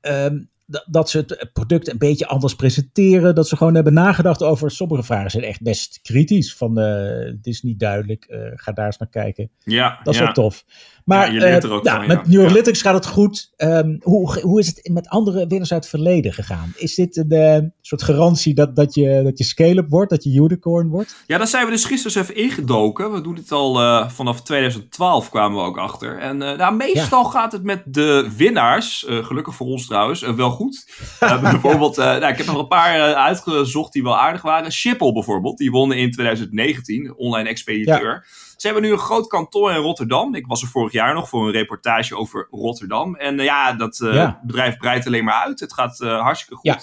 ehm, 0.00 0.38
dat, 0.86 1.10
ze 1.10 1.18
het 1.18 1.50
product 1.52 1.90
een 1.90 1.98
beetje 1.98 2.26
anders 2.26 2.54
presenteren. 2.54 3.34
Dat 3.34 3.48
ze 3.48 3.56
gewoon 3.56 3.74
hebben 3.74 3.92
nagedacht 3.92 4.42
over... 4.42 4.70
Sommige 4.70 5.02
vragen 5.02 5.30
zijn 5.30 5.44
echt 5.44 5.62
best 5.62 6.00
kritisch. 6.02 6.54
Van, 6.54 6.78
eh 6.78 7.24
het 7.24 7.46
is 7.46 7.62
niet 7.62 7.78
duidelijk, 7.78 8.24
eh, 8.24 8.38
ga 8.54 8.72
daar 8.72 8.86
eens 8.86 8.98
naar 8.98 9.08
kijken. 9.08 9.50
Ja, 9.58 10.00
Dat 10.02 10.14
is 10.14 10.20
ja. 10.20 10.24
wel 10.24 10.34
tof. 10.34 10.64
Maar 11.04 11.26
Ja, 11.26 11.32
je 11.32 11.38
leert 11.38 11.64
er 11.64 11.72
ook 11.72 11.84
ja, 11.84 11.96
van, 11.96 12.06
met 12.06 12.20
ja. 12.24 12.30
Neurolytics 12.30 12.82
gaat 12.82 12.94
het 12.94 13.06
goed. 13.06 13.52
Ehm, 13.56 13.96
hoe, 14.00 14.40
hoe 14.40 14.60
is 14.60 14.66
het 14.66 14.90
met 14.92 15.08
andere 15.08 15.46
winnaars 15.46 15.72
uit 15.72 15.80
het 15.80 15.90
verleden 15.90 16.32
gegaan? 16.32 16.72
Is 16.76 16.94
dit 16.94 17.16
een 17.16 17.30
eh, 17.30 17.58
soort 17.80 18.02
garantie 18.02 18.54
dat, 18.54 18.76
dat 18.76 18.94
je, 18.94 19.20
dat 19.24 19.38
je 19.38 19.44
scale-up 19.44 19.88
wordt, 19.88 20.10
dat 20.10 20.24
je 20.24 20.30
unicorn 20.30 20.88
wordt? 20.88 21.16
Ja, 21.26 21.38
daar 21.38 21.46
zijn 21.46 21.64
we 21.64 21.70
dus 21.70 21.84
gisteren 21.84 22.16
eens 22.16 22.28
even 22.28 22.42
ingedoken. 22.42 23.12
We 23.12 23.20
doen 23.20 23.34
dit 23.34 23.52
al 23.52 23.80
eh, 23.80 24.08
vanaf 24.08 24.42
2012 24.42 25.30
kwamen 25.30 25.58
we 25.58 25.64
ook 25.64 25.78
achter. 25.78 26.18
En 26.18 26.36
nou, 26.36 26.76
meestal 26.76 27.24
gaat 27.24 27.52
het 27.52 27.62
met 27.62 27.82
de 27.84 28.30
winnaars, 28.36 29.04
gelukkig 29.08 29.54
voor 29.54 29.66
ons 29.66 29.86
trouwens, 29.86 30.20
wel 30.20 30.50
goed. 30.50 30.86
Bijvoorbeeld, 31.42 31.96
nou, 31.96 32.26
ik 32.26 32.36
heb 32.36 32.46
nog 32.46 32.58
een 32.58 32.68
paar 32.68 33.14
uitgezocht 33.14 33.92
die 33.92 34.02
wel 34.02 34.18
aardig 34.18 34.42
waren. 34.42 34.72
Schiphol 34.72 35.12
bijvoorbeeld, 35.12 35.58
die 35.58 35.70
wonnen 35.70 35.96
in 35.96 36.10
2019, 36.10 37.14
online 37.16 37.48
expediteur. 37.48 38.26
Ze 38.56 38.66
hebben 38.66 38.82
nu 38.82 38.92
een 38.92 38.98
groot 38.98 39.26
kantoor 39.26 39.70
in 39.70 39.76
Rotterdam. 39.82 40.34
Ik 40.34 40.46
was 40.46 40.62
er 40.62 40.68
vorig 40.68 40.92
jaar 40.92 41.14
nog 41.14 41.28
voor 41.28 41.46
een 41.46 41.52
reportage 41.52 42.16
over 42.16 42.46
Rotterdam. 42.50 43.14
En 43.16 43.38
eh, 43.38 43.44
ja, 43.44 43.72
dat 43.72 44.00
eh, 44.00 44.14
Ja. 44.14 44.40
bedrijf 44.42 44.76
breidt 44.76 45.06
alleen 45.06 45.24
maar 45.24 45.42
uit. 45.44 45.60
Het 45.60 45.72
gaat 45.72 46.00
eh, 46.00 46.20
hartstikke 46.20 46.54
goed. 46.54 46.64
Ja. 46.64 46.78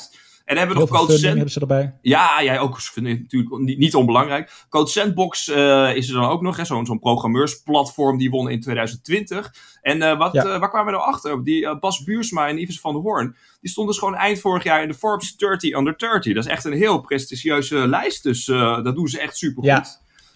En 0.45 0.57
hebben 0.57 0.75
we 0.75 0.81
nog 0.81 1.09
Cent- 1.09 1.21
hebben 1.21 1.49
ze 1.51 1.59
erbij. 1.59 1.93
ja, 2.01 2.43
jij 2.43 2.59
ook 2.59 2.79
vind 2.81 3.07
ik 3.07 3.19
natuurlijk 3.21 3.57
niet, 3.61 3.77
niet 3.77 3.95
onbelangrijk. 3.95 4.65
Code 4.69 4.89
Sandbox 4.89 5.47
is 5.47 6.07
er 6.07 6.13
dan 6.13 6.29
ook 6.29 6.41
nog, 6.41 6.65
zo'n 6.65 6.85
zo'n 6.85 6.99
programmeursplatform 6.99 8.17
die 8.17 8.29
won 8.29 8.49
in 8.49 8.61
2020. 8.61 9.53
En 9.81 10.17
wat, 10.17 10.33
Ja. 10.33 10.59
waar 10.59 10.69
kwamen 10.69 10.91
we 10.93 10.99
nou 10.99 11.09
achter? 11.11 11.43
Die 11.43 11.79
Bas 11.79 12.03
Buursma 12.03 12.47
en 12.47 12.57
Yves 12.57 12.79
van 12.79 12.93
der 12.93 13.01
Hoorn, 13.01 13.35
die 13.61 13.69
stonden 13.71 13.93
dus 13.93 14.03
gewoon 14.03 14.17
eind 14.19 14.39
vorig 14.39 14.63
jaar 14.63 14.81
in 14.81 14.87
de 14.87 14.93
Forbes 14.93 15.37
30 15.37 15.75
under 15.77 15.97
30. 15.97 16.33
Dat 16.33 16.45
is 16.45 16.51
echt 16.51 16.65
een 16.65 16.73
heel 16.73 17.01
prestigieuze 17.01 17.87
lijst, 17.87 18.23
dus 18.23 18.45
dat 18.45 18.95
doen 18.95 19.07
ze 19.07 19.19
echt 19.19 19.37
super 19.37 19.63
goed. 19.63 19.71
Ja. 19.71 19.85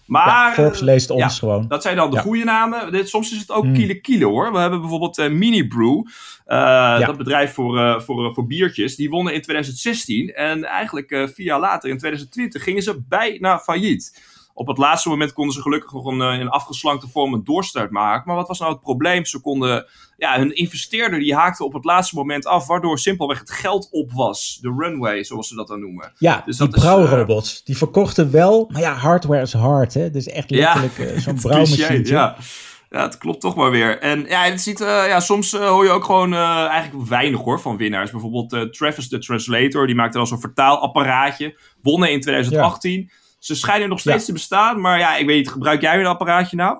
Maar 0.06 0.26
ja, 0.48 0.52
Forbes 0.54 0.78
eh, 0.78 0.84
leest 0.84 1.10
ons 1.10 1.22
ja. 1.22 1.28
gewoon. 1.28 1.68
dat 1.68 1.82
zijn 1.82 1.96
dan 1.96 2.10
de 2.10 2.16
Ja. 2.16 2.22
goede 2.22 2.44
namen. 2.44 2.92
Dit, 2.92 3.08
soms 3.08 3.32
is 3.32 3.38
het 3.38 3.50
ook 3.50 3.64
Hmm. 3.64 3.74
Kiele 3.74 4.00
Kiele 4.00 4.24
hoor. 4.24 4.52
We 4.52 4.58
hebben 4.58 4.80
bijvoorbeeld 4.80 5.18
eh, 5.18 5.30
Mini 5.30 5.66
Brew. 5.66 6.02
eh, 6.44 7.06
Dat 7.06 7.16
bedrijf 7.16 7.52
voor, 7.54 8.02
voor, 8.02 8.34
voor 8.34 8.46
biertjes. 8.46 8.96
Die 8.96 9.10
wonnen 9.10 9.34
in 9.34 9.42
2016. 9.42 10.34
En 10.34 10.64
eigenlijk 10.64 11.08
vier 11.34 11.46
jaar 11.46 11.60
later, 11.60 11.90
in 11.90 11.98
2020, 11.98 12.62
gingen 12.62 12.82
ze 12.82 13.02
bijna 13.08 13.58
failliet. 13.58 14.34
Op 14.58 14.66
het 14.66 14.78
laatste 14.78 15.08
moment 15.08 15.32
konden 15.32 15.54
ze 15.54 15.60
gelukkig 15.60 15.92
nog 15.92 16.04
een, 16.04 16.20
eh, 16.20 16.40
in 16.40 16.48
afgeslankte 16.48 17.08
vorm 17.08 17.32
een 17.32 17.44
doorstart 17.44 17.90
maken. 17.90 18.22
Maar 18.26 18.36
wat 18.36 18.48
was 18.48 18.58
nou 18.58 18.72
het 18.72 18.80
probleem? 18.80 19.24
Ze 19.24 19.40
konden, 19.40 19.86
ja, 20.16 20.38
hun 20.38 20.54
investeerder 20.54 21.18
die 21.18 21.34
haakte 21.34 21.64
op 21.64 21.72
het 21.72 21.84
laatste 21.84 22.14
moment 22.14 22.46
af. 22.46 22.66
Waardoor 22.66 22.98
simpelweg 22.98 23.38
het 23.38 23.50
geld 23.50 23.88
op 23.90 24.12
was. 24.12 24.58
De 24.60 24.74
runway, 24.78 25.24
zoals 25.24 25.48
ze 25.48 25.54
dat 25.54 25.68
dan 25.68 25.80
noemen. 25.80 26.12
Ja, 26.18 26.42
Dus 26.46 26.56
die 26.56 26.68
is, 26.68 26.80
brouwrobots, 26.80 27.64
die 27.64 27.76
verkochten 27.76 28.30
wel. 28.30 28.68
Maar 28.72 28.80
ja, 28.80 28.94
hardware 28.94 29.42
is 29.42 29.52
hard, 29.52 29.94
hè. 29.94 30.10
Dus 30.10 30.26
echt 30.26 30.50
letterlijk 30.50 30.98
eh, 30.98 31.18
zo'n 31.24 31.40
brouwmachine. 31.40 32.06
Ja. 32.06 32.36
ja, 32.90 33.02
het 33.02 33.18
klopt 33.18 33.40
toch 33.40 33.56
maar 33.56 33.70
weer. 33.70 33.98
En 34.00 34.24
ja, 34.28 34.42
het 34.42 34.60
ziet, 34.60 34.80
eh, 34.80 34.86
ja 35.08 35.20
soms 35.20 35.52
eh, 35.52 35.68
hoor 35.68 35.84
je 35.84 35.90
ook 35.90 36.04
gewoon 36.04 36.32
eh, 36.32 36.66
eigenlijk 36.66 37.08
weinig 37.08 37.40
hoor 37.40 37.60
van 37.60 37.76
winnaars. 37.76 38.10
Bijvoorbeeld 38.10 38.52
eh, 38.52 38.60
Travis 38.60 39.08
the 39.08 39.18
Translator, 39.18 39.86
die 39.86 39.96
maakte 39.96 40.18
dan 40.18 40.26
zo'n 40.26 40.40
vertaalapparaatje. 40.40 41.58
Wonnen 41.82 42.12
in 42.12 42.20
2018. 42.20 43.10
Ze 43.38 43.54
schijnen 43.54 43.88
nog 43.88 44.00
steeds 44.00 44.20
Ja. 44.20 44.24
te 44.26 44.32
bestaan, 44.32 44.80
maar 44.80 44.98
ja, 44.98 45.16
ik 45.16 45.26
weet 45.26 45.36
niet, 45.36 45.50
gebruik 45.50 45.80
jij 45.80 45.98
een 46.00 46.06
apparaatje 46.06 46.56
nou? 46.56 46.78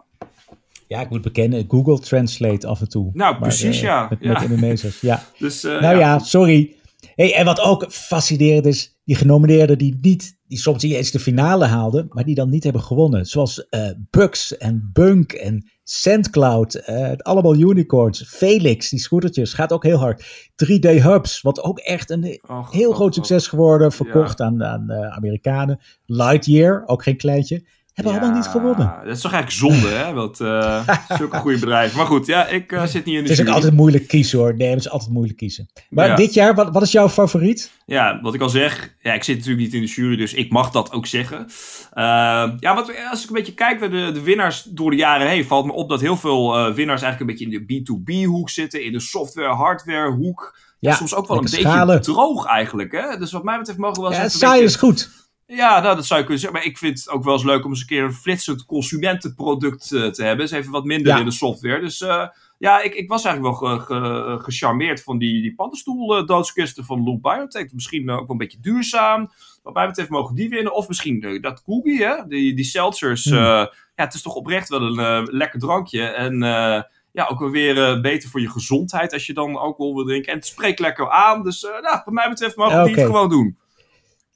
Ja, 0.89 1.01
ik 1.01 1.11
moet 1.11 1.23
bekennen, 1.23 1.65
Google 1.69 1.99
Translate 1.99 2.67
af 2.67 2.81
en 2.81 2.89
toe. 2.89 3.11
Nou, 3.13 3.33
Maar, 3.33 3.41
precies, 3.41 3.77
eh, 3.77 3.83
ja. 3.83 4.07
Met, 4.11 4.19
Ja. 4.21 4.33
met 4.49 4.99
ja. 5.01 5.23
Dus, 5.39 5.63
Nou 5.63 5.97
ja, 5.99 6.19
sorry. 6.19 6.75
Hey, 7.17 7.35
en 7.35 7.45
wat 7.45 7.61
ook 7.61 7.87
fascinerend 7.89 8.67
is, 8.67 8.99
die 9.05 9.17
genomineerden 9.17 9.79
die 9.79 9.99
niet, 10.01 10.39
die 10.47 10.59
soms 10.59 10.83
niet 10.83 10.93
eens 10.93 11.11
de 11.11 11.19
finale 11.21 11.65
haalden, 11.65 12.07
maar 12.09 12.25
die 12.25 12.35
dan 12.35 12.51
niet 12.51 12.65
hebben 12.65 12.83
gewonnen. 12.83 13.27
Zoals 13.27 13.69
eh 13.69 13.91
Bugs 14.11 14.57
en 14.57 14.91
Bunk 14.93 15.33
en 15.33 15.71
SandCloud, 15.83 16.75
eh, 16.75 17.13
allemaal 17.17 17.57
unicorns. 17.57 18.25
Felix, 18.29 18.89
die 18.89 18.99
scootertjes, 18.99 19.53
gaat 19.53 19.73
ook 19.73 19.83
heel 19.83 19.99
hard. 19.99 20.25
3D 20.55 21.03
Hubs, 21.03 21.41
wat 21.41 21.63
ook 21.63 21.79
echt 21.79 22.11
een 22.11 22.41
Och, 22.49 22.73
heel 22.73 22.89
och, 22.89 22.97
groot 22.97 23.09
och. 23.09 23.15
succes 23.15 23.49
geworden, 23.49 23.93
verkocht 23.93 24.41
aan, 24.41 24.65
aan 24.65 24.91
eh, 24.91 25.17
Amerikanen. 25.17 25.81
Lightyear, 26.07 26.83
ook 26.87 27.03
geen 27.03 27.17
kleintje, 27.17 27.65
hebben 27.97 28.15
Ja, 28.15 28.19
allemaal 28.21 28.37
niet 28.41 28.47
gewonnen. 28.51 28.95
Dat 29.05 29.17
is 29.17 29.21
toch 29.23 29.33
eigenlijk 29.33 29.63
zonde, 29.81 29.95
hè? 29.97 30.13
Want 30.13 30.41
eh 30.41 30.89
zulke 31.19 31.37
goede 31.37 31.59
bedrijven. 31.59 31.97
Maar 31.97 32.07
goed, 32.07 32.27
ja, 32.27 32.47
ik 32.47 32.73
eh, 32.73 32.85
zit 32.85 33.05
niet 33.05 33.15
in 33.17 33.23
de 33.25 33.29
Het 33.31 33.39
is 33.39 33.47
ook 33.49 33.55
altijd 33.55 33.73
moeilijk 33.73 34.09
kiezen 34.09 34.39
hoor. 34.39 34.55
Nee, 34.57 34.69
het 34.71 34.79
is 34.79 34.91
altijd 34.91 35.11
moeilijk 35.13 35.39
kiezen. 35.39 35.69
Maar 35.91 36.07
Ja. 36.09 36.17
dit 36.17 36.35
jaar, 36.35 36.55
wat, 36.55 36.73
wat 36.73 36.83
is 36.83 36.93
jouw 36.93 37.09
favoriet? 37.09 37.71
Ja, 37.87 38.21
wat 38.23 38.35
ik 38.35 38.41
al 38.41 38.49
zeg, 38.49 38.95
ja, 39.03 39.13
ik 39.13 39.25
zit 39.25 39.37
natuurlijk 39.37 39.63
niet 39.65 39.75
in 39.75 39.81
de 39.81 39.87
jury, 39.87 40.17
dus 40.17 40.35
ik 40.35 40.51
mag 40.53 40.71
dat 40.71 40.93
ook 40.93 41.07
zeggen. 41.07 41.47
Eh, 41.93 42.05
ja, 42.61 42.75
wat, 42.75 42.93
als 43.11 43.23
ik 43.23 43.29
een 43.29 43.35
beetje 43.35 43.55
kijk 43.55 43.81
naar 43.81 43.91
de, 43.91 44.11
de 44.13 44.23
winnaars 44.23 44.63
door 44.63 44.91
de 44.91 44.97
jaren 44.97 45.29
heen, 45.29 45.45
valt 45.45 45.67
me 45.67 45.73
op 45.73 45.89
dat 45.89 46.01
heel 46.01 46.17
veel 46.17 46.73
winnaars 46.75 47.03
eigenlijk 47.03 47.21
een 47.21 47.27
beetje 47.27 47.59
in 47.59 47.83
de 47.85 47.93
B2B-hoek 47.95 48.51
zitten, 48.51 48.85
in 48.85 48.93
de 48.93 49.01
software-hardware-hoek. 49.01 50.59
Ja, 50.79 50.91
Ja, 50.91 50.97
soms 50.97 51.15
ook 51.15 51.29
wel 51.29 51.37
een 51.37 51.43
beetje 51.43 51.61
schalen. 51.61 52.03
droog 52.03 52.47
eigenlijk, 52.47 52.93
hè? 52.93 53.19
Dus 53.19 53.33
wat 53.33 53.45
mij 53.45 53.59
betreft 53.59 53.79
mogen 53.79 54.03
we 54.03 54.09
wel 54.09 54.19
eens 54.21 54.33
Ja, 54.33 54.39
saai 54.39 54.63
is 54.63 54.77
goed. 54.77 55.11
Ja, 55.47 55.81
nou, 55.81 55.97
dat 55.97 56.07
zou 56.07 56.19
je 56.21 56.27
kunnen 56.27 56.43
zeggen. 56.43 56.59
Maar 56.61 56.69
ik 56.69 56.79
vind 56.79 56.99
het 56.99 57.09
ook 57.09 57.25
wel 57.25 57.33
eens 57.33 57.45
leuk 57.45 57.65
om 57.65 57.71
eens 57.71 57.81
een 57.81 57.87
keer 57.87 58.03
een 58.05 58.13
flitsend 58.13 58.65
consumentenproduct 58.65 59.93
eh, 59.93 60.07
te 60.07 60.23
hebben. 60.25 60.45
Is 60.45 60.51
even 60.51 60.71
wat 60.73 60.85
minder 60.85 61.13
Ja. 61.13 61.19
in 61.19 61.25
de 61.25 61.31
software. 61.31 61.81
Dus 61.81 62.01
eh, 62.01 62.29
ja, 62.59 62.83
ik, 62.83 62.95
ik 62.95 63.09
was 63.09 63.25
eigenlijk 63.25 63.59
wel 63.59 63.77
ge- 63.79 63.85
ge- 63.85 64.39
gecharmeerd 64.43 65.03
van 65.03 65.19
die, 65.19 65.43
die 65.43 65.55
paddenstoel 65.55 66.17
eh, 66.17 66.85
van 66.85 67.05
Loop 67.05 67.23
Biotech. 67.23 67.73
Misschien 67.73 68.11
ook 68.11 68.19
wel 68.19 68.27
een 68.29 68.37
beetje 68.37 68.61
duurzaam. 68.61 69.31
Wat 69.63 69.75
mij 69.75 69.87
betreft 69.87 70.09
mogen 70.11 70.35
die 70.35 70.49
winnen. 70.49 70.75
Of 70.75 70.89
misschien 70.89 71.39
dat 71.41 71.63
Cookie, 71.63 72.05
hè? 72.05 72.27
Die, 72.29 72.55
die 72.55 72.65
seltzers. 72.65 73.25
Hmm. 73.25 73.39
ja, 73.39 73.71
het 73.95 74.15
is 74.15 74.23
toch 74.23 74.35
oprecht 74.35 74.69
wel 74.69 74.99
een 74.99 75.25
lekker 75.31 75.61
drankje. 75.61 76.03
En 76.03 76.39
ja, 77.13 77.27
ook 77.31 77.39
wel 77.39 77.51
weer 77.51 78.01
beter 78.01 78.29
voor 78.29 78.41
je 78.41 78.51
gezondheid 78.51 79.13
als 79.13 79.27
je 79.27 79.33
dan 79.35 79.57
alcohol 79.57 79.95
wil 79.95 80.05
drinken. 80.05 80.33
En 80.33 80.39
het 80.39 80.47
spreekt 80.47 80.79
lekker 80.79 81.11
aan. 81.11 81.43
Dus 81.43 81.63
nou, 81.63 82.01
wat 82.05 82.15
mij 82.15 82.29
betreft 82.29 82.57
mogen 82.57 82.85
die 82.85 82.95
het 82.95 83.05
gewoon 83.05 83.29
doen. 83.29 83.59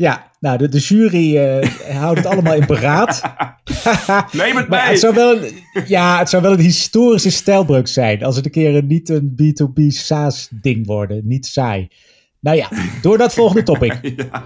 Ja, 0.00 0.30
nou, 0.38 0.58
de, 0.58 0.68
de 0.68 0.78
jury 0.78 1.36
eh, 1.36 1.96
houdt 1.96 2.18
het 2.18 2.26
allemaal 2.26 2.54
in 2.54 2.66
beraad. 2.66 3.22
Neem 4.32 4.56
het 4.56 4.68
maar 4.68 4.82
mee! 4.82 4.90
het 4.90 5.00
zou, 5.00 5.14
wel 5.14 5.36
een, 5.36 5.64
ja, 5.86 6.18
het 6.18 6.28
zou 6.28 6.42
wel 6.42 6.52
een 6.52 6.60
historische 6.60 7.30
stijlbreuk 7.30 7.88
zijn. 7.88 8.24
Als 8.24 8.36
het 8.36 8.44
een 8.44 8.50
keer 8.50 8.74
een, 8.74 8.86
niet 8.86 9.08
een 9.08 9.36
B2B 9.42 9.86
SaaS-ding 9.86 10.86
worden. 10.86 11.20
Niet 11.24 11.46
saai. 11.46 11.88
Nou 12.40 12.56
ja, 12.56 12.68
door 13.02 13.18
dat 13.18 13.34
volgende 13.34 13.62
topic. 13.62 13.98
Ja. 14.16 14.44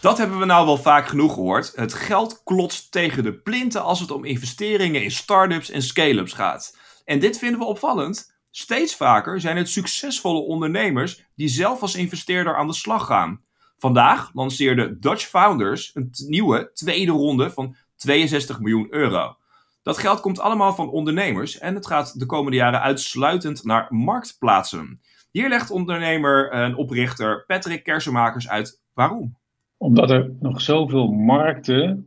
Dat 0.00 0.18
hebben 0.18 0.38
we 0.38 0.44
nou 0.44 0.66
wel 0.66 0.76
vaak 0.76 1.06
genoeg 1.06 1.34
gehoord. 1.34 1.72
Het 1.74 1.94
geld 1.94 2.40
klotst 2.44 2.92
tegen 2.92 3.22
de 3.22 3.34
plinten 3.34 3.82
als 3.82 4.00
het 4.00 4.10
om 4.10 4.24
investeringen 4.24 5.02
in 5.02 5.10
start-ups 5.10 5.70
en 5.70 5.82
scale-ups 5.82 6.32
gaat. 6.32 6.76
En 7.04 7.18
dit 7.18 7.38
vinden 7.38 7.58
we 7.58 7.66
opvallend. 7.66 8.32
Steeds 8.50 8.94
vaker 8.94 9.40
zijn 9.40 9.56
het 9.56 9.68
succesvolle 9.68 10.40
ondernemers 10.40 11.24
die 11.36 11.48
zelf 11.48 11.80
als 11.80 11.94
investeerder 11.94 12.56
aan 12.56 12.66
de 12.66 12.74
slag 12.74 13.06
gaan. 13.06 13.43
Vandaag 13.84 14.30
lanceerde 14.34 14.98
Dutch 14.98 15.26
Founders 15.26 15.90
een 15.94 16.10
nieuwe 16.28 16.70
tweede 16.72 17.12
ronde 17.12 17.50
van 17.50 17.76
62 17.96 18.60
miljoen 18.60 18.86
euro. 18.90 19.36
Dat 19.82 19.98
geld 19.98 20.20
komt 20.20 20.40
allemaal 20.40 20.74
van 20.74 20.90
ondernemers 20.90 21.58
en 21.58 21.74
het 21.74 21.86
gaat 21.86 22.18
de 22.18 22.26
komende 22.26 22.56
jaren 22.56 22.80
uitsluitend 22.80 23.64
naar 23.64 23.86
marktplaatsen. 23.94 25.00
Hier 25.30 25.48
legt 25.48 25.70
ondernemer 25.70 26.50
en 26.50 26.76
oprichter 26.76 27.44
Patrick 27.46 27.82
Kersenmakers 27.82 28.48
uit 28.48 28.82
waarom. 28.92 29.36
Omdat 29.76 30.10
er 30.10 30.32
nog 30.40 30.60
zoveel 30.60 31.08
markten 31.12 32.06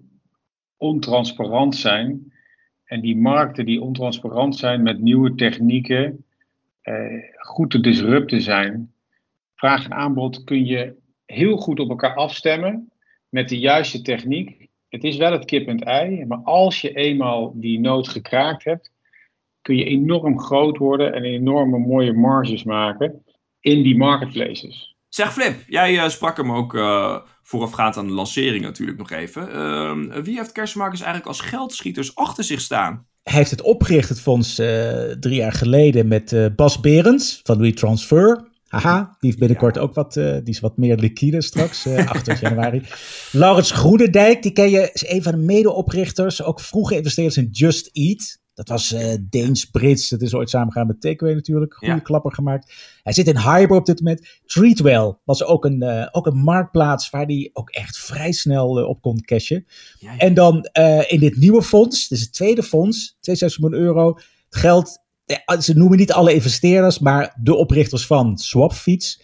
ontransparant 0.78 1.76
zijn. 1.76 2.34
En 2.84 3.02
die 3.02 3.18
markten 3.18 3.66
die 3.66 3.82
ontransparant 3.82 4.56
zijn 4.56 4.84
met 4.84 5.00
nieuwe 5.00 5.36
technieken, 5.36 6.26
eh, 6.82 6.96
goed 7.38 7.72
te 7.72 7.80
disrupten 7.80 8.42
zijn. 8.42 8.94
Vraag 9.56 9.86
en 9.86 9.94
aanbod 9.94 10.44
kun 10.44 10.66
je 10.66 11.06
heel 11.28 11.58
goed 11.58 11.80
op 11.80 11.90
elkaar 11.90 12.16
afstemmen 12.16 12.92
met 13.30 13.50
de 13.50 13.60
juiste 13.60 14.02
techniek. 14.02 14.68
Het 14.90 15.04
is 15.04 15.18
wel 15.18 15.32
het 15.32 15.46
kip 15.46 15.68
en 15.68 15.80
het 15.80 15.88
ei, 15.88 16.26
maar 16.26 16.42
als 16.44 16.82
je 16.82 16.94
eenmaal 16.94 17.52
die 17.56 17.80
nood 17.80 18.08
gekraakt 18.08 18.64
hebt, 18.64 18.92
kun 19.62 19.76
je 19.76 19.84
enorm 19.84 20.40
groot 20.40 20.78
worden 20.78 21.14
en 21.14 21.24
enorme 21.24 21.78
mooie 21.78 22.14
marges 22.14 22.64
maken 22.64 23.24
in 23.60 23.84
die 23.84 23.98
marketplaces. 23.98 24.96
Zeg 25.10 25.34
Flip, 25.34 25.64
jij 25.68 26.00
eh, 26.00 26.10
sprak 26.10 26.38
hem 26.38 26.52
ook 26.52 26.76
eh, 26.76 27.18
voorafgaand 27.42 27.98
aan 27.98 28.08
de 28.08 28.14
lancering 28.14 28.64
natuurlijk 28.64 28.98
nog 28.98 29.12
even. 29.12 29.52
Ehm, 29.52 30.24
wie 30.24 30.38
heeft 30.38 30.52
Kersenmakers 30.52 31.02
eigenlijk 31.02 31.30
als 31.30 31.42
geldschieters 31.42 32.16
achter 32.16 32.44
zich 32.44 32.62
staan? 32.62 33.08
hij 33.28 33.38
heeft 33.38 33.52
het 33.52 33.62
opgericht, 33.62 34.10
het 34.10 34.22
fonds, 34.22 34.60
uh, 34.60 34.68
drie 35.20 35.36
jaar 35.36 35.52
geleden 35.52 36.08
met 36.08 36.32
uh, 36.32 36.46
Bas 36.56 36.80
Berends 36.80 37.40
van 37.44 37.58
WeTransfer. 37.58 38.48
Haha, 38.68 39.00
die 39.04 39.16
heeft 39.20 39.40
binnenkort 39.40 39.76
ja. 39.76 39.82
ook 39.82 39.94
wat, 39.94 40.16
uh, 40.16 40.34
die 40.34 40.54
is 40.54 40.60
wat 40.60 40.78
meer 40.78 40.98
liquide 40.98 41.42
straks, 41.42 41.88
28 41.88 42.40
januari. 42.40 42.82
Laurens 43.32 43.72
Groenendijk, 43.72 44.44
die 44.44 44.52
ken 44.52 44.70
je, 44.70 44.90
is 44.94 45.08
een 45.08 45.24
van 45.24 45.32
de 45.32 45.38
medeoprichters, 45.38 46.44
ook 46.44 46.60
vroege 46.60 46.96
investeerders 46.96 47.38
in 47.38 47.50
Just 47.52 47.90
Eat. 47.94 48.40
Dat 48.54 48.70
was 48.70 48.94
uh, 48.94 49.14
Deens-Brits. 49.30 50.10
Het 50.10 50.22
is 50.22 50.34
ooit 50.34 50.50
samengegaan 50.50 50.88
met 50.88 51.02
Takeaway 51.02 51.36
natuurlijk. 51.36 51.74
Goede 51.74 51.94
ja. 51.94 52.00
klapper 52.00 52.34
gemaakt. 52.34 52.74
Hij 53.04 53.14
zit 53.14 53.28
in 53.28 53.38
Hyper 53.38 53.76
op 53.76 53.86
dit 53.86 54.02
moment. 54.02 54.28
Treatwell 54.46 55.16
was 55.24 55.44
ook 55.44 55.66
een, 55.66 56.10
ook 56.12 56.26
een 56.26 56.38
marktplaats 56.38 57.10
waar 57.10 57.26
hij 57.26 57.50
ook 57.54 57.70
echt 57.70 57.98
vrij 57.98 58.32
snel 58.32 58.88
op 58.88 59.02
kon 59.02 59.22
cashen. 59.22 59.66
Ja. 60.00 60.18
En 60.18 60.34
dan 60.34 60.70
in 61.08 61.20
dit 61.20 61.38
nieuwe 61.38 61.64
fonds, 61.64 62.08
dit 62.08 62.18
is 62.18 62.24
het 62.24 62.34
tweede 62.34 62.64
fonds, 62.64 63.18
62 63.20 63.62
miljoen 63.62 63.88
euro. 63.88 64.14
Het 64.50 64.60
geld, 64.60 65.00
ze 65.60 65.74
noemen 65.78 65.98
niet 65.98 66.12
alle 66.12 66.34
investeerders, 66.34 67.00
maar 67.00 67.36
de 67.42 67.56
oprichters 67.56 68.06
van 68.06 68.38
Swapfiets. 68.38 69.22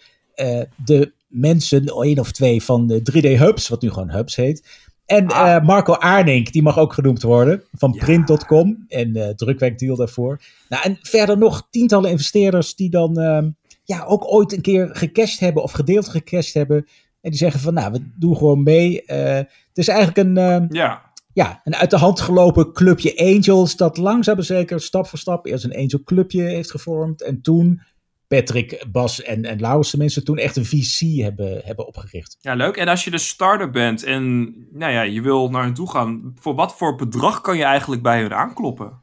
de 0.84 1.12
mensen, 1.26 1.84
één 1.86 2.18
of 2.18 2.32
twee 2.32 2.62
van 2.62 3.02
3D 3.10 3.38
Hubs, 3.38 3.68
wat 3.68 3.82
nu 3.82 3.90
gewoon 3.90 4.10
Hubs 4.10 4.36
heet. 4.36 4.62
En 5.06 5.28
ah. 5.28 5.46
uh, 5.46 5.66
Marco 5.66 5.94
Aarnink, 5.94 6.52
die 6.52 6.62
mag 6.62 6.78
ook 6.78 6.92
genoemd 6.92 7.22
worden, 7.22 7.62
van 7.72 7.92
ja. 7.92 8.04
print.com 8.04 8.84
en 8.88 9.16
uh, 9.16 9.28
drukwerkdeal 9.28 9.96
daarvoor. 9.96 10.40
Nou, 10.68 10.82
en 10.82 10.98
verder 11.02 11.38
nog 11.38 11.66
tientallen 11.70 12.10
investeerders 12.10 12.74
die 12.74 12.90
dan 12.90 13.20
uh, 13.20 13.42
ja, 13.84 14.04
ook 14.04 14.32
ooit 14.32 14.52
een 14.52 14.60
keer 14.60 14.88
gecashed 14.92 15.40
hebben 15.40 15.62
of 15.62 15.72
gedeeld 15.72 16.08
gecashed 16.08 16.54
hebben. 16.54 16.76
En 17.20 17.30
die 17.30 17.38
zeggen 17.38 17.60
van, 17.60 17.74
nou, 17.74 17.92
we 17.92 18.10
doen 18.18 18.36
gewoon 18.36 18.62
mee. 18.62 19.02
het 19.06 19.48
is 19.74 19.88
eigenlijk 19.88 20.28
een, 20.28 20.66
ja. 20.70 21.12
Ja, 21.34 21.60
een 21.64 21.76
uit 21.76 21.90
de 21.90 21.96
hand 21.96 22.20
gelopen 22.20 22.72
clubje 22.72 23.16
Angels 23.16 23.76
dat 23.76 23.96
langzaam 23.96 24.34
maar 24.34 24.44
zeker 24.44 24.80
stap 24.80 25.06
voor 25.06 25.18
stap 25.18 25.46
eerst 25.46 25.64
een 25.64 25.76
Angel 25.76 26.02
clubje 26.04 26.42
heeft 26.42 26.70
gevormd. 26.70 27.22
En 27.22 27.40
toen 27.40 27.82
Patrick, 28.28 28.84
Bas 28.92 29.22
en, 29.22 29.44
en 29.44 29.60
Laurens 29.60 29.94
mensen 29.94 30.24
toen 30.24 30.38
echt 30.38 30.56
een 30.56 30.64
VC 30.64 31.22
hebben, 31.22 31.60
hebben 31.64 31.86
opgericht. 31.86 32.36
Ja, 32.40 32.54
leuk. 32.54 32.76
En 32.76 32.88
als 32.88 33.04
je 33.04 33.10
de 33.10 33.18
starter 33.18 33.70
bent 33.70 34.02
en 34.02 34.54
nou 34.72 34.92
ja, 34.92 35.02
je 35.02 35.20
wil 35.20 35.50
naar 35.50 35.62
hen 35.62 35.74
toe 35.74 35.90
gaan, 35.90 36.34
voor 36.40 36.54
wat 36.54 36.76
voor 36.76 36.96
bedrag 36.96 37.40
kan 37.40 37.56
je 37.56 37.64
eigenlijk 37.64 38.02
bij 38.02 38.20
hun 38.20 38.34
aankloppen? 38.34 39.02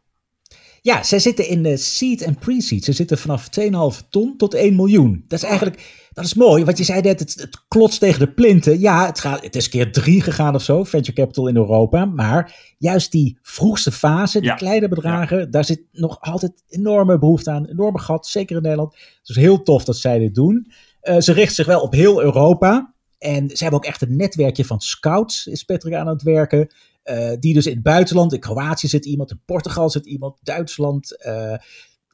Ja, 0.82 1.04
zij 1.04 1.20
zitten 1.20 1.48
in 1.48 1.64
de 1.64 1.78
seed 1.78 2.22
en 2.22 2.36
pre-seed. 2.36 2.84
Ze 2.84 2.92
zitten 2.92 3.18
vanaf 3.18 3.48
2,5 3.60 4.10
ton 4.10 4.38
tot 4.38 4.54
1 4.54 4.76
miljoen. 4.76 5.24
Dat 5.28 5.44
is 5.44 5.50
eigenlijk 5.50 6.01
dat 6.14 6.26
is 6.26 6.34
mooi, 6.34 6.66
want 6.66 6.78
je 6.78 6.84
zei 6.84 7.02
net, 7.02 7.20
het, 7.20 7.34
het 7.34 7.64
klotst 7.68 8.00
tegen 8.00 8.20
de 8.20 8.34
plinten. 8.34 8.80
Ja, 8.80 9.06
het, 9.06 9.20
gaat, 9.20 9.44
het 9.44 9.56
is 9.56 9.70
keer 9.70 9.92
drie 9.92 10.22
gegaan 10.22 10.56
of 10.56 10.64
zo, 10.64 10.84
venture 10.84 11.14
capital 11.18 11.48
in 11.48 11.56
Europa. 11.56 12.06
Maar 12.06 12.74
juist 12.78 13.12
die 13.12 13.38
vroegste 13.42 13.92
fase, 13.92 14.42
die 14.42 14.56
kleine 14.56 14.88
bedragen, 14.88 15.52
daar 15.52 15.66
zit 15.66 15.82
nog 15.92 16.22
altijd 16.22 16.64
enorme 16.68 17.20
behoefte 17.20 17.52
aan. 17.52 17.66
Enorme 17.66 18.00
gat, 18.00 18.28
zeker 18.28 18.56
in 18.56 18.62
Nederland. 18.62 18.96
Is 19.24 19.36
heel 19.36 19.62
tof 19.62 19.84
dat 19.84 19.98
zij 19.98 20.20
dit 20.20 20.36
doen. 20.36 20.72
Uh, 21.04 21.20
ze 21.20 21.34
richten 21.34 21.56
zich 21.56 21.66
wel 21.66 21.82
op 21.82 21.94
heel 21.94 22.22
Europa. 22.22 22.94
En 23.18 23.50
ze 23.50 23.64
hebben 23.64 23.80
ook 23.80 23.86
echt 23.86 24.02
een 24.02 24.16
netwerkje 24.16 24.66
van 24.66 24.80
scouts, 24.80 25.48
is 25.48 25.64
Patrick 25.64 25.94
aan 25.94 26.08
het 26.08 26.24
werken. 26.24 26.74
Uh, 27.04 27.32
die 27.40 27.54
dus 27.54 27.66
in 27.66 27.74
het 27.74 27.84
buitenland, 27.84 28.34
in 28.34 28.40
Kroatië 28.40 28.88
zit 28.88 29.06
iemand, 29.06 29.32
in 29.32 29.42
Portugal 29.46 29.90
zit 29.90 30.06
iemand, 30.06 30.38
Duitsland. 30.42 31.18
Uh, 31.28 31.56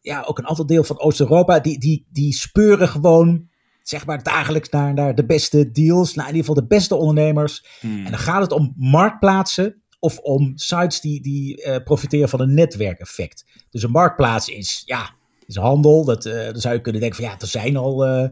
ja, 0.01 0.23
ook 0.27 0.37
een 0.37 0.47
aantal 0.47 0.65
deel 0.65 0.83
van 0.83 0.99
Oost-Europa. 0.99 1.59
Die, 1.59 1.79
die, 1.79 2.05
die 2.11 2.33
speuren 2.33 2.87
gewoon 2.87 3.47
zeg 3.89 4.05
maar 4.05 4.23
dagelijks 4.23 4.69
naar, 4.69 4.93
naar 4.93 5.15
de 5.15 5.25
beste 5.25 5.71
deals, 5.71 6.13
naar 6.13 6.27
in 6.27 6.35
ieder 6.35 6.47
geval 6.47 6.61
de 6.61 6.75
beste 6.75 6.95
ondernemers. 6.95 7.65
Hmm. 7.79 8.05
En 8.05 8.11
dan 8.11 8.19
gaat 8.19 8.41
het 8.41 8.51
om 8.51 8.73
marktplaatsen 8.77 9.81
of 9.99 10.17
om 10.17 10.51
sites 10.55 11.01
die, 11.01 11.21
die 11.21 11.65
uh, 11.65 11.75
profiteren 11.83 12.29
van 12.29 12.41
een 12.41 12.53
netwerkeffect. 12.53 13.45
Dus 13.69 13.83
een 13.83 13.91
marktplaats 13.91 14.49
is, 14.49 14.81
ja, 14.85 15.15
is 15.45 15.55
handel. 15.55 16.05
Dat, 16.05 16.25
uh, 16.25 16.45
dan 16.45 16.59
zou 16.61 16.73
je 16.73 16.81
kunnen 16.81 17.01
denken 17.01 17.19
van 17.19 17.29
ja, 17.29 17.39
er 17.39 17.47
zijn 17.47 17.77
al, 17.77 18.07
uh, 18.07 18.29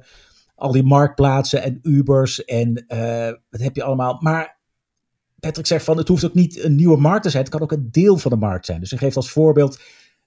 al 0.56 0.72
die 0.72 0.84
marktplaatsen 0.84 1.64
en 1.64 1.80
Ubers 1.82 2.44
en 2.46 2.86
wat 3.50 3.62
heb 3.62 3.76
je 3.76 3.84
allemaal. 3.84 4.18
Maar 4.22 4.60
Patrick 5.40 5.66
zegt 5.66 5.86
van 5.86 5.98
het 5.98 6.08
hoeft 6.08 6.26
ook 6.26 6.34
niet 6.34 6.64
een 6.64 6.76
nieuwe 6.76 6.98
markt 6.98 7.24
te 7.24 7.30
zijn. 7.30 7.44
Het 7.44 7.52
kan 7.52 7.62
ook 7.62 7.72
een 7.72 7.92
deel 7.92 8.18
van 8.18 8.32
de 8.32 8.38
markt 8.38 8.66
zijn. 8.66 8.80
Dus 8.80 8.90
hij 8.90 9.00
geeft 9.00 9.16
als 9.16 9.30
voorbeeld 9.30 9.80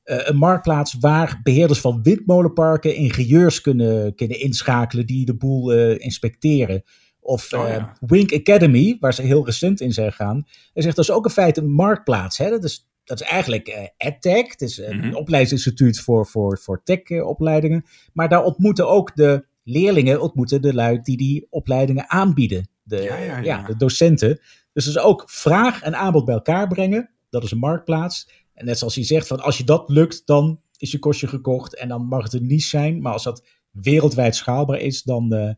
een 0.09 0.37
marktplaats 0.37 0.95
waar 1.01 1.41
beheerders 1.43 1.81
van 1.81 2.03
windmolenparken 2.03 2.95
ingenieurs 2.95 3.61
kunnen, 3.61 4.15
kunnen 4.15 4.41
inschakelen 4.41 5.07
die 5.07 5.25
de 5.25 5.37
boel 5.37 5.75
uh, 5.75 5.99
inspecteren. 5.99 6.83
Of 7.21 7.53
uh, 7.53 7.61
oh, 7.61 7.69
ja. 7.69 7.97
Wink 8.01 8.33
Academy, 8.33 8.97
waar 9.01 9.15
ze 9.15 9.23
heel 9.23 9.45
recent 9.45 9.81
in 9.81 9.93
zijn 9.93 10.11
gegaan. 10.11 10.47
Hij 10.73 10.83
zegt 10.83 10.97
dat 10.97 11.05
is 11.05 11.11
ook 11.11 11.25
in 11.25 11.31
feite 11.31 11.61
een 11.61 11.73
marktplaats. 11.73 12.39
Hè? 12.39 12.51
Dat, 12.51 12.65
is, 12.65 12.89
dat 13.05 13.21
is 13.21 13.27
eigenlijk 13.27 13.91
EdTech. 13.97 14.49
Het 14.51 14.63
is 14.63 14.79
een 14.79 14.97
Mhm. 14.97 15.15
opleidingsinstituut 15.15 16.01
voor, 16.01 16.27
voor, 16.27 16.59
voor 16.59 16.83
tech-opleidingen. 16.83 17.85
Maar 18.13 18.29
daar 18.29 18.45
ontmoeten 18.45 18.89
ook 18.89 19.17
de 19.17 19.45
leerlingen, 19.65 20.21
ontmoeten 20.21 20.63
de 20.63 20.75
lui 20.75 21.01
die 21.03 21.17
die 21.17 21.47
opleidingen 21.51 22.11
aanbieden. 22.11 22.69
De, 22.83 22.97
Ja, 23.03 23.17
ja, 23.17 23.39
ja. 23.39 23.63
de 23.63 23.77
docenten. 23.77 24.41
Dus 24.73 24.85
dat 24.85 24.95
is 24.95 25.01
ook 25.01 25.25
vraag 25.31 25.83
en 25.83 25.97
aanbod 25.97 26.25
bij 26.25 26.35
elkaar 26.35 26.67
brengen. 26.67 27.11
Dat 27.31 27.43
is 27.43 27.51
een 27.51 27.59
marktplaats. 27.59 28.29
En 28.59 28.65
net 28.65 28.79
zoals 28.79 28.95
hij 28.95 29.05
zegt, 29.05 29.27
van 29.27 29.41
als 29.41 29.59
je 29.59 29.65
dat 29.65 29.89
lukt, 29.89 30.23
dan 30.27 30.61
is 30.77 30.91
je 30.91 30.99
kostje 30.99 31.27
gekocht. 31.27 31.77
En 31.77 31.89
dan 31.89 32.05
mag 32.07 32.23
het 32.23 32.33
een 32.33 32.47
niche 32.47 32.69
zijn. 32.69 33.01
Maar 33.01 33.13
als 33.13 33.23
dat 33.23 33.47
wereldwijd 33.71 34.37
schaalbaar 34.37 34.79
is, 34.79 35.03
dan, 35.03 35.33
eh, 35.33 35.51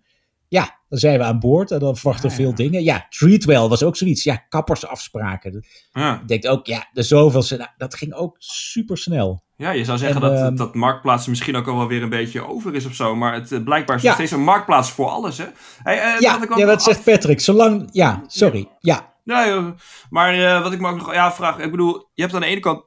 ja, 0.48 0.78
dan 0.88 0.98
zijn 0.98 1.18
we 1.18 1.24
aan 1.24 1.38
boord. 1.38 1.70
En 1.70 1.78
dan 1.78 1.96
verwachten 1.96 2.24
we 2.30 2.34
Ja, 2.36 2.40
ja. 2.40 2.44
veel 2.46 2.54
dingen. 2.54 2.82
Ja, 2.82 3.06
Treatwell 3.08 3.68
was 3.68 3.82
ook 3.82 3.96
zoiets. 3.96 4.22
Ja, 4.24 4.36
kappersafspraken. 4.36 5.64
Ja. 5.92 6.20
Ik 6.20 6.28
denk 6.28 6.46
ook, 6.46 6.66
ja, 6.66 6.88
de 6.92 7.02
zoveelste. 7.02 7.56
Nou, 7.56 7.68
dat 7.76 7.94
ging 7.94 8.14
ook 8.14 8.36
super 8.38 8.98
snel. 8.98 9.42
ja, 9.56 9.70
je 9.70 9.84
zou 9.84 9.98
zeggen 9.98 10.22
En, 10.22 10.28
dat, 10.28 10.38
ehm, 10.38 10.56
dat 10.56 10.74
marktplaats 10.74 11.26
misschien 11.26 11.56
ook 11.56 11.68
al 11.68 11.76
wel 11.76 11.86
weer 11.88 12.02
een 12.02 12.08
beetje 12.08 12.48
over 12.48 12.74
is 12.74 12.86
of 12.86 12.94
zo. 12.94 13.16
Maar 13.16 13.34
het 13.34 13.52
eh, 13.52 13.62
blijkbaar 13.62 13.96
is 13.96 14.02
Ja. 14.02 14.08
nog 14.08 14.16
steeds 14.16 14.32
een 14.32 14.42
marktplaats 14.44 14.90
voor 14.90 15.08
alles, 15.08 15.38
hè? 15.38 15.46
Hey, 15.82 15.98
eh, 16.00 16.20
Ja, 16.20 16.38
wat 16.38 16.50
ik 16.50 16.56
ja, 16.56 16.78
zegt 16.78 17.04
Patrick? 17.04 17.40
Zolang, 17.40 17.88
ja, 17.92 18.22
sorry. 18.26 18.68
Ja, 18.78 19.09
Nee, 19.24 19.50
eh, 19.50 19.66
maar 20.10 20.34
eh, 20.34 20.62
wat 20.62 20.72
ik 20.72 20.80
me 20.80 20.88
ook 20.88 20.96
nog 20.96 21.14
ja, 21.14 21.32
vraag, 21.32 21.58
ik 21.58 21.70
bedoel, 21.70 22.08
je 22.14 22.22
hebt 22.22 22.34
aan 22.34 22.40
de 22.40 22.46
ene 22.46 22.60
kant 22.60 22.84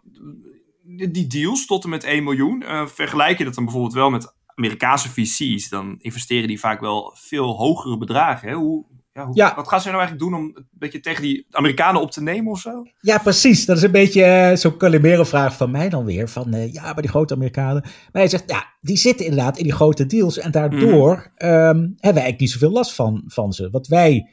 die 1.11 1.27
deals 1.27 1.65
tot 1.65 1.83
en 1.83 1.89
met 1.89 2.03
1 2.03 2.23
miljoen. 2.23 2.61
Eh, 2.61 2.85
vergelijk 2.85 3.37
je 3.37 3.43
dat 3.43 3.55
dan 3.55 3.63
bijvoorbeeld 3.63 3.93
wel 3.93 4.09
met 4.09 4.35
Amerikaanse 4.55 5.09
VC's, 5.09 5.69
dan 5.69 5.95
investeren 5.99 6.47
die 6.47 6.59
vaak 6.59 6.79
wel 6.79 7.15
veel 7.17 7.55
hogere 7.55 7.97
bedragen. 7.97 8.49
Hè? 8.49 8.55
Hoe, 8.55 8.85
ja, 9.13 9.25
hoe, 9.25 9.35
Ja. 9.35 9.55
Wat 9.55 9.67
gaan 9.67 9.81
ze 9.81 9.87
nou 9.87 9.99
eigenlijk 9.99 10.31
doen 10.31 10.39
om 10.39 10.51
een 10.55 10.67
beetje 10.71 10.99
tegen 10.99 11.21
die 11.21 11.45
Amerikanen 11.51 12.01
op 12.01 12.11
te 12.11 12.21
nemen 12.21 12.51
of 12.51 12.59
zo? 12.59 12.83
Ja, 12.99 13.17
precies. 13.17 13.65
Dat 13.65 13.77
is 13.77 13.83
een 13.83 13.91
beetje 13.91 14.51
zo'n 14.55 14.77
Calimero-vraag 14.77 15.57
van 15.57 15.71
mij 15.71 15.89
dan 15.89 16.05
weer. 16.05 16.29
Van 16.29 16.71
ja, 16.71 16.83
maar 16.83 17.01
die 17.01 17.09
grote 17.09 17.33
Amerikanen. 17.33 17.81
Maar 17.81 18.21
hij 18.21 18.27
zegt, 18.27 18.49
ja, 18.49 18.65
die 18.81 18.97
zitten 18.97 19.25
inderdaad 19.25 19.57
in 19.57 19.63
die 19.63 19.73
grote 19.73 20.05
deals. 20.05 20.37
En 20.37 20.51
daardoor 20.51 21.31
ehm, 21.35 21.51
hebben 21.51 21.97
wij 21.99 21.99
eigenlijk 21.99 22.39
niet 22.39 22.51
zoveel 22.51 22.71
last 22.71 22.93
van, 22.93 23.23
van 23.27 23.53
ze. 23.53 23.69
Want 23.69 23.87
wij 23.87 24.29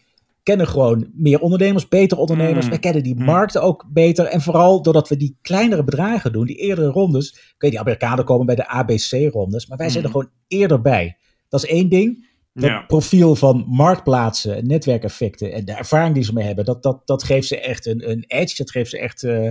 kennen 0.50 0.68
gewoon 0.68 1.10
meer 1.14 1.40
ondernemers, 1.40 1.88
beter 1.88 2.18
ondernemers. 2.18 2.64
Mm. 2.64 2.70
Wij 2.70 2.78
kennen 2.78 3.02
die 3.02 3.14
Mm. 3.14 3.24
markten 3.24 3.62
ook 3.62 3.86
beter. 3.92 4.24
En 4.26 4.40
vooral 4.40 4.82
doordat 4.82 5.08
we 5.08 5.16
die 5.16 5.38
kleinere 5.42 5.84
bedragen 5.84 6.32
doen, 6.32 6.46
die 6.46 6.56
eerdere 6.56 6.88
rondes. 6.88 7.32
Kun 7.32 7.68
je 7.68 7.70
die 7.70 7.80
Amerikanen 7.80 8.24
komen 8.24 8.46
bij 8.46 8.54
de 8.54 8.68
ABC-rondes. 8.68 9.66
Maar 9.66 9.78
wij 9.78 9.88
zijn 9.88 10.04
er 10.04 10.10
Mm. 10.10 10.14
gewoon 10.16 10.32
eerder 10.48 10.80
bij. 10.80 11.16
Dat 11.48 11.62
is 11.64 11.70
één 11.70 11.88
ding. 11.88 12.28
Dat 12.52 12.70
Ja. 12.70 12.84
profiel 12.86 13.34
van 13.36 13.64
marktplaatsen, 13.68 14.56
en 14.56 14.66
netwerkeffecten 14.66 15.52
en 15.52 15.64
de 15.64 15.72
ervaring 15.72 16.14
die 16.14 16.24
ze 16.24 16.32
mee 16.32 16.46
hebben, 16.46 16.64
dat, 16.64 16.82
dat, 16.82 17.06
dat 17.06 17.22
geeft 17.22 17.48
ze 17.48 17.60
echt 17.60 17.86
een, 17.86 18.10
een 18.10 18.24
edge. 18.26 18.54
Dat 18.56 18.70
geeft 18.70 18.90
ze 18.90 18.98
echt, 18.98 19.22
eh, 19.24 19.50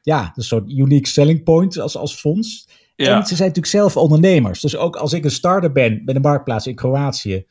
ja, 0.00 0.32
een 0.34 0.42
soort 0.42 0.70
unique 0.70 1.08
selling 1.08 1.42
point 1.42 1.78
als, 1.78 1.96
als 1.96 2.14
fonds. 2.14 2.68
Ja. 2.96 3.16
En 3.16 3.26
ze 3.26 3.34
zijn 3.36 3.48
natuurlijk 3.48 3.66
zelf 3.74 3.96
ondernemers. 3.96 4.60
Dus 4.60 4.76
ook 4.76 4.96
als 4.96 5.12
ik 5.12 5.24
een 5.24 5.30
starter 5.30 5.72
ben 5.72 6.02
met 6.04 6.14
een 6.16 6.20
marktplaats 6.22 6.66
in 6.66 6.74
Kroatië, 6.74 7.44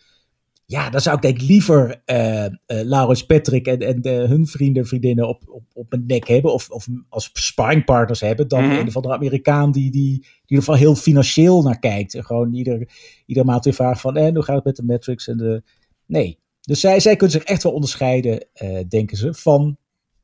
ja, 0.72 0.90
dan 0.90 1.02
zou 1.02 1.16
ik 1.16 1.22
denk 1.22 1.42
ik 1.42 1.48
liever 1.48 2.02
eh 2.06 2.46
eh, 2.46 2.52
Laurens 2.66 3.26
Patrick 3.26 3.68
en, 3.68 3.80
en 3.80 4.02
eh, 4.02 4.30
hun 4.30 4.48
vrienden, 4.48 4.86
vriendinnen 4.86 5.28
op, 5.28 5.42
op, 5.48 5.64
op 5.74 5.86
mijn 5.90 6.04
nek 6.08 6.28
hebben. 6.28 6.54
Of, 6.54 6.70
of 6.70 6.88
als 7.10 7.30
sparringpartners 7.34 8.20
hebben. 8.20 8.48
Dan 8.48 8.64
Mhm. 8.68 8.72
een 8.76 8.88
of 8.88 8.96
andere 8.96 9.14
Amerikaan 9.14 9.72
die, 9.72 9.92
die, 9.92 10.26
die 10.46 10.58
er 10.58 10.64
van 10.64 10.76
heel 10.76 10.96
financieel 10.96 11.62
naar 11.62 11.80
kijkt. 11.80 12.16
En 12.16 12.26
gewoon 12.26 12.54
ieder, 12.54 12.88
ieder 13.26 13.46
maand 13.46 13.64
weer 13.64 13.74
vraagt 13.74 14.02
van, 14.02 14.18
en 14.18 14.36
hoe 14.36 14.44
gaat 14.44 14.56
het 14.56 14.66
met 14.66 14.76
de 14.76 14.84
metrics? 14.84 15.28
En 15.28 15.38
de... 15.38 15.64
Nee. 16.06 16.40
Dus 16.62 16.80
zij, 16.80 17.00
zij 17.00 17.16
kunnen 17.16 17.36
zich 17.40 17.44
echt 17.48 17.64
wel 17.64 17.72
onderscheiden, 17.72 18.46
eh, 18.54 18.78
denken 18.90 19.18
ze, 19.18 19.34
van 19.34 19.78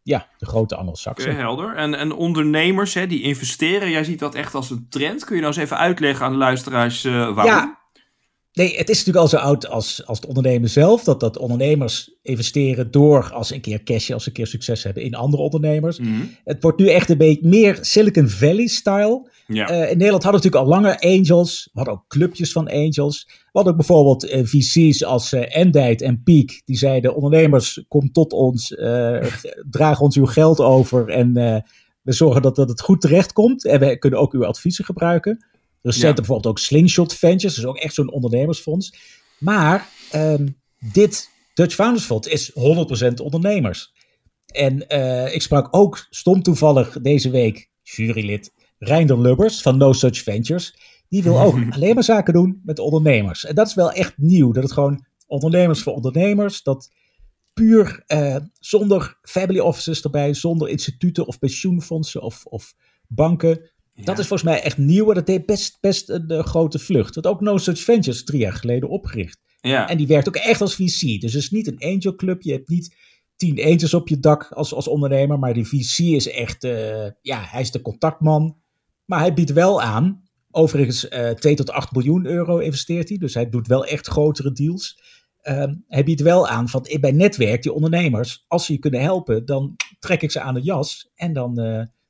ja, 0.03 0.27
de 0.38 0.45
grote 0.45 0.75
Anglo-Saxen. 0.75 1.36
helder. 1.36 1.75
En, 1.75 1.93
en 1.93 2.12
ondernemers 2.12 2.93
hè, 2.93 3.07
die 3.07 3.21
investeren, 3.21 3.89
jij 3.89 4.03
ziet 4.03 4.19
dat 4.19 4.36
echt 4.36 4.53
als 4.55 4.69
een 4.69 4.86
trend. 4.89 5.23
Kun 5.25 5.36
je 5.36 5.41
nou 5.41 5.53
eens 5.53 5.63
even 5.63 5.77
uitleggen 5.77 6.25
aan 6.25 6.31
de 6.31 6.38
luisteraars 6.38 7.03
eh, 7.03 7.12
waarom? 7.13 7.45
Ja. 7.45 7.79
Nee, 8.58 8.78
het 8.78 8.89
is 8.89 8.98
natuurlijk 8.98 9.17
al 9.17 9.28
zo 9.28 9.38
oud 9.38 9.67
als, 9.67 10.06
als 10.06 10.17
het 10.20 10.28
ondernemen 10.28 10.70
zelf. 10.70 11.04
Dat, 11.04 11.20
dat 11.20 11.38
ondernemers 11.38 12.15
investeren 12.22 12.91
door 12.91 13.32
als 13.34 13.48
ze 13.48 13.54
een 13.54 13.62
keer 13.62 13.84
cashen, 13.84 14.13
als 14.13 14.24
ze 14.24 14.30
een 14.30 14.36
keer 14.36 14.48
succes 14.48 14.84
hebben 14.84 15.04
in 15.04 15.15
andere 15.15 15.43
ondernemers. 15.43 16.00
Mhm. 16.00 16.12
Het 16.43 16.63
wordt 16.63 16.80
nu 16.80 16.89
echt 16.89 17.10
een 17.10 17.17
beetje 17.17 17.48
meer 17.48 17.78
Silicon 17.82 18.30
Valley-style. 18.30 19.30
Ja. 19.48 19.67
Eh, 19.67 19.91
in 19.91 19.98
Nederland 19.98 20.24
hadden 20.24 20.41
we 20.41 20.48
natuurlijk 20.48 20.63
al 20.63 20.82
langer 20.82 21.00
angels. 21.00 21.70
We 21.74 21.80
hadden 21.80 21.93
ook 21.93 22.08
clubjes 22.08 22.52
van 22.52 22.67
angels. 22.67 23.24
We 23.28 23.50
hadden 23.52 23.72
ook 23.72 23.80
bijvoorbeeld 23.80 24.24
eh, 24.24 24.46
VC's 24.46 25.04
als 25.04 25.34
eh 25.34 25.58
Endite 25.58 26.06
en 26.06 26.24
Peak. 26.24 26.62
Die 26.65 26.78
zeiden, 26.78 27.15
ondernemers, 27.15 27.84
kom 27.88 28.12
tot 28.12 28.34
ons. 28.34 28.67
draag 29.70 30.02
ons 30.02 30.15
uw 30.15 30.26
geld 30.26 30.60
over. 30.60 31.10
En 31.10 31.34
We 32.02 32.13
zorgen 32.13 32.41
dat, 32.41 32.56
dat 32.56 32.70
het 32.70 32.82
goed 32.82 33.02
terechtkomt 33.02 33.65
en 33.65 33.80
we 33.80 33.98
kunnen 33.98 34.20
ook 34.20 34.34
uw 34.34 34.46
adviezen 34.46 34.86
gebruiken. 34.86 35.46
Recent 35.88 36.08
Ja. 36.08 36.13
bijvoorbeeld 36.13 36.47
ook 36.47 36.60
Slingshot 36.60 37.13
Ventures, 37.13 37.56
dus 37.56 37.65
ook 37.65 37.78
echt 37.78 37.93
zo'n 37.93 38.12
ondernemersfonds. 38.12 38.93
Maar 39.39 39.89
ehm, 40.12 40.47
dit 40.93 41.30
Dutch 41.54 41.76
Founders 41.76 42.06
Fonds 42.06 42.28
is 42.28 42.52
100% 42.54 43.19
ondernemers. 43.21 43.93
En 44.47 44.88
eh, 44.88 45.34
ik 45.34 45.41
sprak 45.41 45.67
ook 45.71 46.08
stom 46.10 46.43
toevallig 46.43 47.02
deze 47.02 47.30
week 47.30 47.69
jurylid 47.84 48.54
Reinder 48.80 49.21
Lubbers 49.21 49.62
van 49.62 49.78
No 49.78 49.93
Such 49.93 50.17
Ventures. 50.17 50.76
Die 51.10 51.23
wil 51.23 51.41
ook 51.41 51.56
alleen 51.76 51.93
maar 51.93 52.04
zaken 52.04 52.34
doen 52.34 52.62
met 52.63 52.80
ondernemers. 52.80 53.45
En 53.45 53.56
dat 53.56 53.67
is 53.67 53.73
wel 53.73 53.91
echt 53.91 54.13
nieuw. 54.17 54.52
Dat 54.52 54.63
het 54.63 54.71
gewoon 54.71 55.06
ondernemers 55.28 55.82
voor 55.82 55.93
ondernemers. 55.93 56.63
Dat 56.63 56.91
puur 57.54 58.04
eh, 58.06 58.36
zonder 58.60 59.17
family 59.21 59.60
offices 59.60 60.02
erbij, 60.02 60.34
zonder 60.34 60.69
instituten 60.69 61.28
of 61.28 61.39
pensioenfondsen 61.39 62.21
of, 62.21 62.45
of 62.45 62.73
banken. 63.08 63.71
Dat 64.03 64.19
is 64.19 64.27
volgens 64.27 64.49
mij 64.49 64.62
echt 64.62 64.77
nieuw 64.77 65.10
en 65.10 65.15
dat 65.15 65.25
deed 65.25 65.45
best, 65.45 65.77
best 65.81 66.10
een 66.10 66.29
eh, 66.29 66.45
grote 66.45 66.79
vlucht. 66.79 67.15
Want 67.15 67.27
ook 67.27 67.41
No 67.41 67.57
Such 67.57 67.79
Ventures 67.79 68.23
drie 68.23 68.39
jaar 68.39 68.53
geleden 68.53 68.89
opgericht. 68.89 69.39
Ja. 69.62 69.89
En 69.89 69.97
die 69.97 70.07
werkt 70.07 70.27
ook 70.27 70.36
echt 70.36 70.62
als 70.62 70.75
VC. 70.75 71.21
Dus 71.21 71.33
het 71.33 71.41
is 71.41 71.51
niet 71.51 71.67
een 71.67 71.93
angel 71.93 72.15
club. 72.15 72.41
Je 72.41 72.51
hebt 72.51 72.69
niet 72.69 72.95
tien 73.36 73.63
angels 73.63 73.93
op 73.93 74.07
je 74.07 74.19
dak 74.19 74.51
als, 74.51 74.73
als 74.73 74.88
ondernemer. 74.88 75.39
Maar 75.39 75.53
die 75.53 75.67
VC 75.67 75.97
is 75.97 76.29
echt, 76.29 76.63
eh, 76.63 77.05
ja, 77.21 77.41
hij 77.41 77.62
is 77.62 77.71
de 77.71 77.81
contactman. 77.81 78.57
Maar 79.05 79.19
hij 79.19 79.33
biedt 79.33 79.53
wel 79.53 79.81
aan. 79.81 80.23
Overigens, 80.51 81.07
eh 81.07 81.29
2 81.29 81.55
tot 81.55 81.69
8 81.69 81.91
miljoen 81.91 82.25
euro 82.25 82.57
investeert 82.57 83.10
hij. 83.10 83.17
Dus 83.17 83.33
hij 83.33 83.49
doet 83.49 83.67
wel 83.67 83.86
echt 83.86 84.07
grotere 84.07 84.51
deals. 84.51 85.01
Ehm, 85.41 85.75
hij 85.88 86.03
biedt 86.03 86.21
wel 86.21 86.47
aan 86.47 86.69
van 86.69 86.88
bij 86.99 87.12
netwerk, 87.12 87.62
die 87.62 87.73
ondernemers, 87.73 88.45
als 88.47 88.65
ze 88.65 88.73
je 88.73 88.79
kunnen 88.79 89.01
helpen, 89.01 89.45
dan 89.45 89.75
trek 89.99 90.21
ik 90.21 90.31
ze 90.31 90.39
aan 90.39 90.53
de 90.53 90.62
jas 90.62 91.12
en 91.15 91.33
dan, 91.33 91.55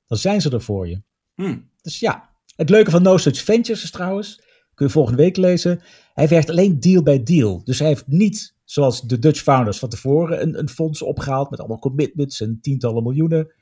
dan 0.06 0.18
zijn 0.18 0.42
ze 0.42 0.50
er 0.50 0.62
voor 0.62 0.88
je. 0.88 1.02
Hm. 1.36 1.58
Dus 1.88 2.00
ja, 2.00 2.30
het 2.56 2.70
leuke 2.70 2.92
van 2.92 3.02
No 3.02 3.18
Such 3.18 3.44
Ventures 3.44 3.84
is 3.84 3.92
trouwens, 3.92 4.42
kun 4.74 4.86
je 4.86 4.92
volgende 4.92 5.22
week 5.24 5.38
lezen, 5.38 5.82
hij 6.14 6.28
werkt 6.28 6.50
alleen 6.50 6.80
deal 6.80 7.04
bij 7.04 7.24
deal. 7.24 7.62
Dus 7.64 7.80
hij 7.80 7.88
heeft 7.88 8.08
niet, 8.08 8.56
zoals 8.64 9.02
de 9.02 9.20
Dutch 9.20 9.42
Founders 9.42 9.80
van 9.80 9.90
tevoren, 9.90 10.42
een, 10.42 10.60
een 10.60 10.70
fonds 10.70 11.02
opgehaald 11.02 11.50
met 11.50 11.60
allemaal 11.60 11.80
commitments 11.80 12.42
en 12.42 12.60
tientallen 12.62 13.04
miljoenen. 13.04 13.54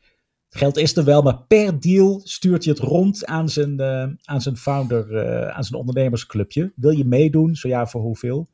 Geld 0.50 0.78
is 0.78 0.96
er 0.96 1.04
wel, 1.04 1.22
maar 1.22 1.44
per 1.48 1.80
deal 1.80 2.22
stuurt 2.24 2.64
hij 2.64 2.74
het 2.74 2.84
rond 2.84 3.26
aan 3.26 3.50
zijn, 3.50 3.80
eh, 3.80 4.08
aan 4.24 4.42
zijn 4.42 4.58
founder, 4.58 5.16
eh, 5.16 5.56
aan 5.56 5.64
zijn 5.64 5.80
ondernemersclubje. 5.80 6.74
Wil 6.76 6.92
je 6.92 7.06
meedoen? 7.06 7.56
Zo 7.56 7.68
ja, 7.68 7.88
voor 7.88 8.02
hoeveel? 8.02 8.50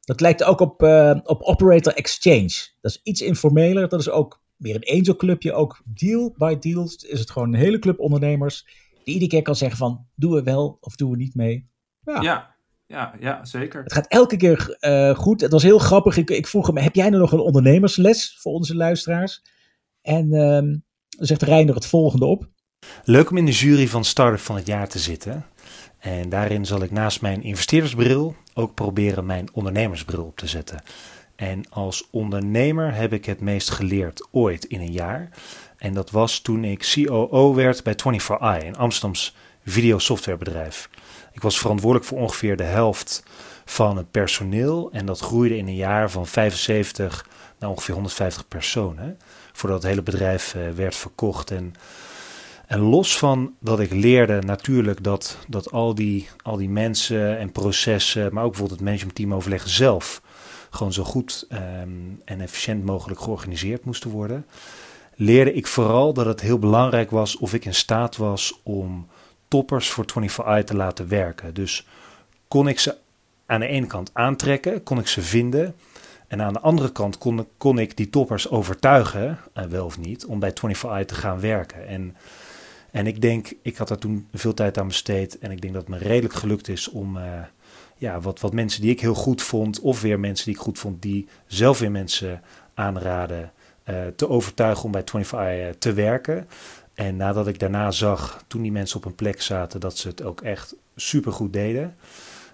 Dat 0.00 0.20
lijkt 0.20 0.44
ook 0.44 0.60
op, 0.60 0.82
eh, 0.82 1.18
op 1.24 1.42
Operator 1.42 1.92
Exchange. 1.92 2.68
Dat 2.80 2.90
is 2.90 3.00
iets 3.02 3.20
informeler. 3.20 3.88
Dat 3.88 4.00
is 4.00 4.10
ook 4.10 4.42
meer 4.56 4.74
een 4.74 4.98
angelclubje. 4.98 5.52
Ook 5.52 5.82
deal 5.84 6.34
by 6.36 6.58
deal 6.58 6.90
is 7.08 7.20
het 7.20 7.30
gewoon 7.30 7.48
een 7.48 7.60
hele 7.60 7.78
club 7.78 8.00
ondernemers. 8.00 8.84
Die 9.06 9.14
iedere 9.14 9.30
keer 9.30 9.42
kan 9.42 9.56
zeggen 9.56 9.78
van, 9.78 10.06
doen 10.14 10.32
we 10.32 10.42
wel 10.42 10.76
of 10.80 10.96
doen 10.96 11.10
we 11.10 11.16
niet 11.16 11.34
mee. 11.34 11.70
Ja, 12.04 12.20
Ja. 12.20 12.54
Ja, 12.86 13.14
ja, 13.20 13.44
zeker. 13.44 13.82
Het 13.82 13.92
gaat 13.92 14.06
elke 14.06 14.36
keer 14.36 14.76
eh, 14.80 15.14
goed. 15.14 15.40
Het 15.40 15.52
was 15.52 15.62
heel 15.62 15.78
grappig. 15.78 16.16
Ik, 16.16 16.30
ik 16.30 16.46
vroeg 16.46 16.66
hem, 16.66 16.76
heb 16.76 16.94
jij 16.94 17.08
nou 17.08 17.20
nog 17.20 17.32
een 17.32 17.38
ondernemersles 17.38 18.38
voor 18.40 18.52
onze 18.52 18.76
luisteraars? 18.76 19.42
En 20.02 20.32
ehm, 20.32 20.76
dan 21.08 21.26
zegt 21.26 21.42
Reiner 21.42 21.74
het 21.74 21.86
volgende 21.86 22.24
op. 22.24 22.48
Leuk 23.04 23.30
om 23.30 23.36
in 23.36 23.44
de 23.44 23.52
jury 23.52 23.88
van 23.88 24.04
Startup 24.04 24.40
van 24.40 24.56
het 24.56 24.66
jaar 24.66 24.88
te 24.88 24.98
zitten. 24.98 25.46
En 25.98 26.28
daarin 26.28 26.66
zal 26.66 26.82
ik 26.82 26.90
naast 26.90 27.20
mijn 27.20 27.42
investeerdersbril 27.42 28.34
ook 28.54 28.74
proberen 28.74 29.26
mijn 29.26 29.48
ondernemersbril 29.52 30.24
op 30.24 30.36
te 30.36 30.46
zetten. 30.46 30.82
En 31.36 31.70
als 31.70 32.08
ondernemer 32.10 32.94
heb 32.94 33.12
ik 33.12 33.24
het 33.24 33.40
meest 33.40 33.70
geleerd 33.70 34.28
ooit 34.30 34.64
in 34.64 34.80
een 34.80 34.92
jaar. 34.92 35.28
En 35.76 35.94
dat 35.94 36.10
was 36.10 36.38
toen 36.40 36.64
ik 36.64 36.92
COO 36.94 37.54
werd 37.54 37.82
bij 37.82 37.94
24i, 37.94 38.66
een 38.66 38.76
Amsterdams 38.76 39.34
videosoftwarebedrijf. 39.64 40.88
Ik 41.32 41.42
was 41.42 41.58
verantwoordelijk 41.58 42.08
voor 42.08 42.18
ongeveer 42.18 42.56
de 42.56 42.62
helft 42.62 43.22
van 43.64 43.96
het 43.96 44.10
personeel. 44.10 44.88
En 44.92 45.06
dat 45.06 45.20
groeide 45.20 45.56
in 45.56 45.66
een 45.66 45.74
jaar 45.74 46.10
van 46.10 46.26
75 46.26 47.28
naar 47.58 47.70
ongeveer 47.70 47.94
150 47.94 48.48
personen. 48.48 49.18
Voordat 49.52 49.82
het 49.82 49.90
hele 49.90 50.02
bedrijf 50.02 50.54
eh, 50.54 50.70
werd 50.70 50.96
verkocht. 50.96 51.50
En 51.50 51.74
en 52.66 52.80
los 52.80 53.18
van 53.18 53.54
dat 53.60 53.80
ik 53.80 53.92
leerde 53.92 54.42
natuurlijk 54.42 55.04
dat, 55.04 55.38
dat 55.48 55.72
al, 55.72 55.94
die, 55.94 56.28
al 56.42 56.56
die 56.56 56.68
mensen 56.68 57.38
en 57.38 57.52
processen, 57.52 58.34
maar 58.34 58.44
ook 58.44 58.50
bijvoorbeeld 58.50 58.78
het 58.78 58.88
managementteamoverleg 58.88 59.68
zelf, 59.68 60.22
gewoon 60.70 60.92
zo 60.92 61.04
goed 61.04 61.46
ehm, 61.48 61.88
en 62.24 62.40
efficiënt 62.40 62.84
mogelijk 62.84 63.20
georganiseerd 63.20 63.84
moesten 63.84 64.10
worden, 64.10 64.46
leerde 65.16 65.52
ik 65.52 65.66
vooral 65.66 66.12
dat 66.12 66.26
het 66.26 66.40
heel 66.40 66.58
belangrijk 66.58 67.10
was 67.10 67.36
of 67.36 67.54
ik 67.54 67.64
in 67.64 67.74
staat 67.74 68.16
was 68.16 68.60
om 68.62 69.06
toppers 69.48 69.88
voor 69.90 70.04
24i 70.04 70.64
te 70.64 70.76
laten 70.76 71.08
werken. 71.08 71.54
Dus 71.54 71.86
kon 72.48 72.68
ik 72.68 72.78
ze 72.78 72.96
aan 73.46 73.60
de 73.60 73.66
ene 73.66 73.86
kant 73.86 74.10
aantrekken, 74.12 74.82
kon 74.82 74.98
ik 74.98 75.06
ze 75.06 75.22
vinden. 75.22 75.74
En 76.28 76.42
aan 76.42 76.52
de 76.52 76.60
andere 76.60 76.92
kant 76.92 77.18
kon, 77.58 77.78
ik- 77.78 77.96
die 77.96 78.10
toppers 78.10 78.50
overtuigen, 78.50 79.38
eh, 79.52 79.64
wel 79.64 79.84
of 79.84 79.98
niet, 79.98 80.24
om 80.26 80.38
bij 80.38 80.52
24i 80.52 81.04
te 81.04 81.14
gaan 81.14 81.40
werken. 81.40 81.86
En 81.86 82.16
en 82.90 83.06
ik 83.06 83.20
denk, 83.20 83.52
ik 83.62 83.76
had 83.76 83.88
daar 83.88 83.98
toen 83.98 84.28
veel 84.32 84.54
tijd 84.54 84.78
aan 84.78 84.86
besteed. 84.86 85.38
En 85.38 85.50
ik 85.50 85.60
denk 85.60 85.74
dat 85.74 85.82
het 85.86 85.90
me 85.90 85.98
redelijk 86.08 86.34
gelukt 86.34 86.68
is 86.68 86.88
om 86.88 87.16
eh, 87.16 87.24
ja, 87.96 88.20
wat, 88.20 88.40
wat 88.40 88.52
mensen 88.52 88.80
die 88.80 88.90
ik 88.90 89.00
heel 89.00 89.14
goed 89.14 89.42
vond, 89.42 89.80
of 89.80 90.00
weer 90.00 90.20
mensen 90.20 90.44
die 90.44 90.54
ik 90.54 90.60
goed 90.60 90.78
vond, 90.78 91.02
die 91.02 91.26
zelf 91.46 91.78
weer 91.78 91.90
mensen 91.90 92.42
aanraden, 92.74 93.52
te 94.16 94.28
overtuigen 94.28 94.84
om 94.84 94.90
bij 94.90 95.02
25i 95.02 95.30
eh, 95.30 95.68
te 95.78 95.92
werken. 95.92 96.48
En 96.94 97.16
nadat 97.16 97.46
ik 97.46 97.58
daarna 97.58 97.90
zag, 97.90 98.44
toen 98.46 98.62
die 98.62 98.72
mensen 98.72 98.96
op 98.96 99.04
een 99.04 99.14
plek 99.14 99.42
zaten, 99.42 99.80
dat 99.80 99.98
ze 99.98 100.08
het 100.08 100.22
ook 100.22 100.40
echt 100.40 100.74
super 100.96 101.32
goed 101.32 101.52
deden, 101.52 101.96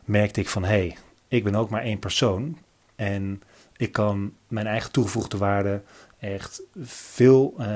merkte 0.05 0.41
ik 0.41 0.49
van 0.49 0.63
hé, 0.63 0.69
hey, 0.69 0.97
ik 1.29 1.45
ben 1.45 1.55
ook 1.55 1.71
maar 1.71 1.83
één 1.83 1.99
persoon. 1.99 2.59
En 2.97 3.43
ik 3.77 3.93
kan 3.93 4.33
mijn 4.49 4.67
eigen 4.67 4.93
toegevoegde 4.93 5.39
waarde 5.39 5.83
echt 6.23 6.63
veel 6.83 7.55
eh, 7.59 7.67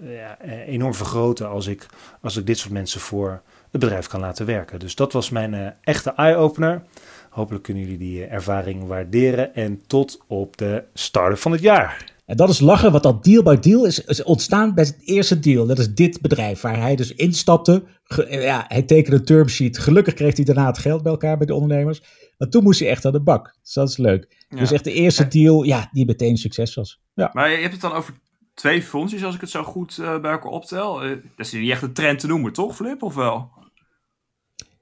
ja, 0.00 0.38
eh, 0.38 0.68
enorm 0.68 0.94
vergroten 0.94 1.48
als 1.48 1.66
ik, 1.66 1.86
als 2.20 2.36
ik 2.36 2.46
dit 2.46 2.58
soort 2.58 2.72
mensen 2.72 3.00
voor 3.00 3.42
het 3.70 3.80
bedrijf 3.80 4.06
kan 4.06 4.20
laten 4.20 4.46
werken. 4.46 4.78
Dus 4.78 4.94
dat 4.94 5.12
was 5.12 5.30
mijn 5.30 5.54
eh, 5.54 5.66
echte 5.80 6.12
eye-opener. 6.16 6.82
Hopelijk 7.36 7.64
kunnen 7.64 7.82
jullie 7.82 7.98
die 7.98 8.24
eh, 8.24 8.32
ervaring 8.32 8.86
waarderen. 8.86 9.54
En 9.54 9.86
tot 9.86 10.24
op 10.26 10.56
de 10.56 10.84
start 10.94 11.40
van 11.40 11.52
het 11.52 11.60
jaar. 11.60 12.14
En 12.26 12.36
dat 12.36 12.48
is 12.48 12.60
lachen, 12.60 12.90
want 12.90 13.02
dat 13.02 13.24
deal 13.24 13.42
by 13.42 13.56
deal 13.56 13.84
is, 13.86 14.04
is 14.04 14.22
ontstaan 14.22 14.74
bij 14.74 14.84
het 14.84 14.98
eerste 15.04 15.38
deal. 15.38 15.66
Dat 15.66 15.78
is 15.78 15.94
dit 15.94 16.20
bedrijf 16.20 16.60
waar 16.60 16.80
hij 16.80 16.96
dus 16.96 17.14
instapte. 17.14 17.84
Ge- 18.04 18.26
ja, 18.30 18.64
hij 18.68 18.82
tekende 18.82 19.16
een 19.16 19.24
termsheet. 19.24 19.78
Gelukkig 19.78 20.14
kreeg 20.14 20.36
hij 20.36 20.44
daarna 20.44 20.66
het 20.66 20.78
geld 20.78 21.02
bij 21.02 21.12
elkaar 21.12 21.36
bij 21.36 21.46
de 21.46 21.54
ondernemers. 21.54 22.02
Maar 22.38 22.48
toen 22.48 22.62
moest 22.62 22.80
hij 22.80 22.88
echt 22.88 23.04
aan 23.04 23.12
de 23.12 23.22
bak. 23.22 23.56
Dus 23.62 23.72
dat 23.72 23.88
is 23.88 23.96
leuk. 23.96 24.44
Ja. 24.48 24.56
Dus 24.58 24.72
echt 24.72 24.84
de 24.84 24.92
eerste 24.92 25.28
deal, 25.28 25.62
ja, 25.62 25.88
die 25.92 26.06
meteen 26.06 26.36
succes 26.36 26.74
was. 26.74 27.00
Ja. 27.14 27.30
Maar 27.32 27.50
je 27.50 27.56
hebt 27.56 27.72
het 27.72 27.80
dan 27.80 27.92
over 27.92 28.14
twee 28.54 28.82
fondsjes, 28.82 29.24
als 29.24 29.34
ik 29.34 29.40
het 29.40 29.50
zo 29.50 29.62
goed 29.62 29.98
eh, 29.98 30.20
bij 30.20 30.30
elkaar 30.30 30.50
optel. 30.52 31.02
Eh, 31.02 31.08
dat 31.10 31.46
is 31.46 31.52
niet 31.52 31.70
echt 31.70 31.82
een 31.82 31.92
trend 31.92 32.18
te 32.18 32.26
noemen, 32.26 32.52
toch, 32.52 32.76
Flip? 32.76 33.02
Of 33.02 33.14
wel? 33.14 33.50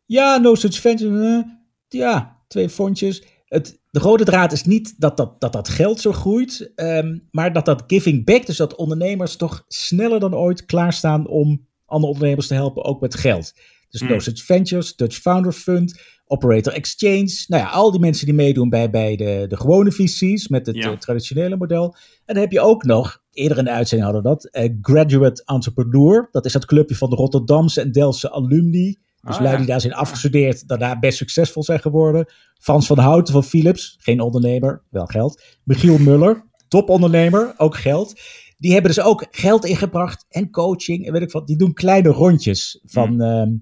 Ja, 0.06 0.36
no 0.36 0.54
such 0.54 0.80
venture. 0.80 1.36
eh, 1.38 1.50
ja, 1.88 2.36
twee 2.54 2.68
fondjes. 2.68 3.22
Het, 3.44 3.80
de 3.90 3.98
rode 4.00 4.24
draad 4.24 4.52
is 4.52 4.64
niet 4.64 4.94
dat 5.00 5.16
dat, 5.16 5.40
dat, 5.40 5.52
dat 5.52 5.68
geld 5.68 6.00
zo 6.00 6.12
groeit, 6.12 6.72
ehm, 6.74 7.18
maar 7.30 7.52
dat 7.52 7.64
dat 7.64 7.84
giving 7.86 8.24
back, 8.24 8.46
dus 8.46 8.56
dat 8.56 8.74
ondernemers 8.76 9.36
toch 9.36 9.64
sneller 9.68 10.20
dan 10.20 10.34
ooit 10.34 10.64
klaarstaan 10.64 11.26
om 11.28 11.66
andere 11.86 12.12
ondernemers 12.12 12.46
te 12.46 12.54
helpen, 12.54 12.84
ook 12.84 13.00
met 13.00 13.14
geld. 13.14 13.52
Dus 13.88 14.24
Such 14.24 14.44
Ventures, 14.44 14.96
Dutch 14.96 15.16
Founder 15.16 15.52
Fund, 15.52 16.00
Operator 16.26 16.72
Exchange. 16.72 17.44
Nou 17.46 17.62
ja, 17.62 17.68
al 17.68 17.90
die 17.90 18.00
mensen 18.00 18.26
die 18.26 18.34
meedoen 18.34 18.68
bij, 18.68 18.90
bij 18.90 19.16
de, 19.16 19.44
de 19.48 19.56
gewone 19.56 19.92
VC's 19.92 20.48
met 20.48 20.66
het 20.66 20.76
Ja. 20.76 20.90
eh, 20.90 20.96
traditionele 20.96 21.56
model. 21.56 21.84
En 22.24 22.34
dan 22.34 22.42
heb 22.42 22.52
je 22.52 22.60
ook 22.60 22.84
nog, 22.84 23.22
eerder 23.32 23.58
in 23.58 23.64
de 23.64 23.70
uitzending 23.70 24.10
hadden 24.12 24.30
we 24.32 24.38
dat, 24.38 24.50
eh, 24.52 24.72
Graduate 24.80 25.42
Entrepreneur. 25.44 26.28
Dat 26.30 26.44
is 26.44 26.52
dat 26.52 26.64
clubje 26.64 26.94
van 26.96 27.10
de 27.10 27.16
Rotterdamse 27.16 27.80
en 27.80 27.92
Delftse 27.92 28.30
alumni. 28.30 28.96
Dus 29.24 29.36
Ah, 29.36 29.42
lui 29.42 29.56
die 29.56 29.66
daar 29.66 29.80
zijn 29.80 29.94
afgestudeerd, 29.94 30.68
daarna 30.68 30.98
best 30.98 31.18
succesvol 31.18 31.62
zijn 31.62 31.80
geworden. 31.80 32.32
Frans 32.58 32.86
van 32.86 32.98
Houten 32.98 33.32
van 33.32 33.44
Philips, 33.44 33.96
geen 34.00 34.20
ondernemer, 34.20 34.82
wel 34.90 35.06
geld. 35.06 35.42
Michiel 35.64 35.98
Muller, 35.98 36.44
topondernemer, 36.68 37.54
ook 37.56 37.76
geld. 37.76 38.20
Die 38.58 38.72
hebben 38.72 38.94
dus 38.94 39.04
ook 39.04 39.26
geld 39.30 39.64
ingebracht 39.64 40.26
en 40.28 40.50
coaching 40.50 41.06
en 41.06 41.12
weet 41.12 41.22
ik 41.22 41.30
wat. 41.30 41.46
Die 41.46 41.56
doen 41.56 41.72
kleine 41.72 42.08
rondjes 42.08 42.80
van, 42.84 43.20
ehm 43.22 43.52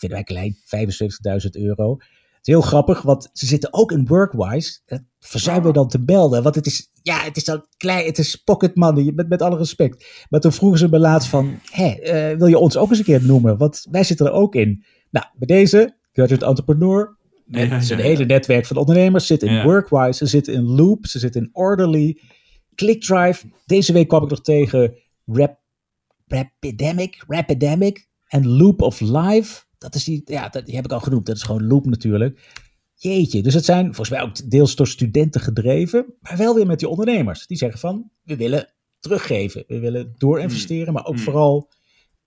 vinden 0.00 0.18
wij 0.18 0.22
klein, 0.24 0.56
75.000 1.44 1.50
euro. 1.50 1.96
Het 2.40 2.48
is 2.48 2.54
heel 2.54 2.62
grappig, 2.62 3.02
want 3.02 3.30
ze 3.32 3.46
zitten 3.46 3.72
ook 3.72 3.92
in 3.92 4.06
Workwise. 4.06 4.80
Dat 4.86 5.02
verzuimen 5.18 5.66
we 5.66 5.72
dan 5.72 5.88
te 5.88 6.02
melden, 6.06 6.42
want 6.42 6.54
het 6.54 6.66
is, 6.66 6.90
ja, 7.02 7.18
het 7.18 7.36
is 7.36 7.44
dan 7.44 7.66
klein, 7.76 8.06
het 8.06 8.18
is 8.18 8.36
pocket 8.36 8.76
money, 8.76 9.12
met, 9.14 9.28
met 9.28 9.42
alle 9.42 9.56
respect. 9.56 10.26
Maar 10.28 10.40
toen 10.40 10.52
vroegen 10.52 10.78
ze 10.78 10.88
me 10.88 10.98
laatst 10.98 11.28
van, 11.28 11.58
hé, 11.70 11.88
eh, 11.88 12.38
wil 12.38 12.46
je 12.46 12.58
ons 12.58 12.76
ook 12.76 12.88
eens 12.88 12.98
een 12.98 13.04
keer 13.04 13.24
noemen? 13.24 13.56
Want 13.56 13.86
wij 13.90 14.04
zitten 14.04 14.26
er 14.26 14.32
ook 14.32 14.54
in. 14.54 14.84
Nou, 15.10 15.26
bij 15.34 15.46
deze, 15.46 15.96
Graduate 16.12 16.46
Entrepreneur, 16.46 17.16
met 17.44 17.68
Ja, 17.68 17.80
zijn 17.80 17.98
ja, 17.98 18.04
hele 18.04 18.20
ja. 18.20 18.26
netwerk 18.26 18.66
van 18.66 18.76
ondernemers, 18.76 19.26
zit 19.26 19.42
in. 19.42 19.62
Workwise, 19.62 20.12
ze 20.12 20.26
zitten 20.26 20.54
in 20.54 20.62
Loop, 20.62 21.06
ze 21.06 21.18
zitten 21.18 21.42
in 21.42 21.50
Orderly, 21.52 22.20
ClickDrive. 22.74 23.46
Deze 23.66 23.92
week 23.92 24.08
kwam 24.08 24.22
ik 24.22 24.30
nog 24.30 24.40
tegen 24.40 24.94
Rap, 25.24 25.58
Rapidemic, 26.26 27.24
Rapidemic 27.28 28.08
en 28.28 28.48
Loop 28.48 28.82
of 28.82 29.00
Life. 29.00 29.68
Dat 29.80 29.94
is 29.94 30.04
die, 30.04 30.22
ja, 30.24 30.48
dat, 30.48 30.66
die 30.66 30.74
heb 30.74 30.84
ik 30.84 30.92
al 30.92 31.00
genoemd. 31.00 31.26
Dat 31.26 31.36
is 31.36 31.42
gewoon 31.42 31.66
Loop 31.66 31.86
natuurlijk. 31.86 32.58
Jeetje, 32.94 33.42
dus 33.42 33.54
het 33.54 33.64
zijn 33.64 33.84
volgens 33.84 34.08
mij 34.10 34.20
ook 34.22 34.50
deels 34.50 34.74
door 34.76 34.86
studenten 34.86 35.40
gedreven, 35.40 36.14
maar 36.20 36.36
wel 36.36 36.54
weer 36.54 36.66
met 36.66 36.78
die 36.78 36.88
ondernemers. 36.88 37.46
Die 37.46 37.56
zeggen 37.56 37.80
van, 37.80 38.10
we 38.22 38.36
willen 38.36 38.72
teruggeven, 38.98 39.64
we 39.66 39.78
willen 39.78 40.14
doorinvesteren, 40.18 40.92
maar 40.92 41.04
ook 41.04 41.14
Hmm. 41.14 41.22
vooral 41.24 41.70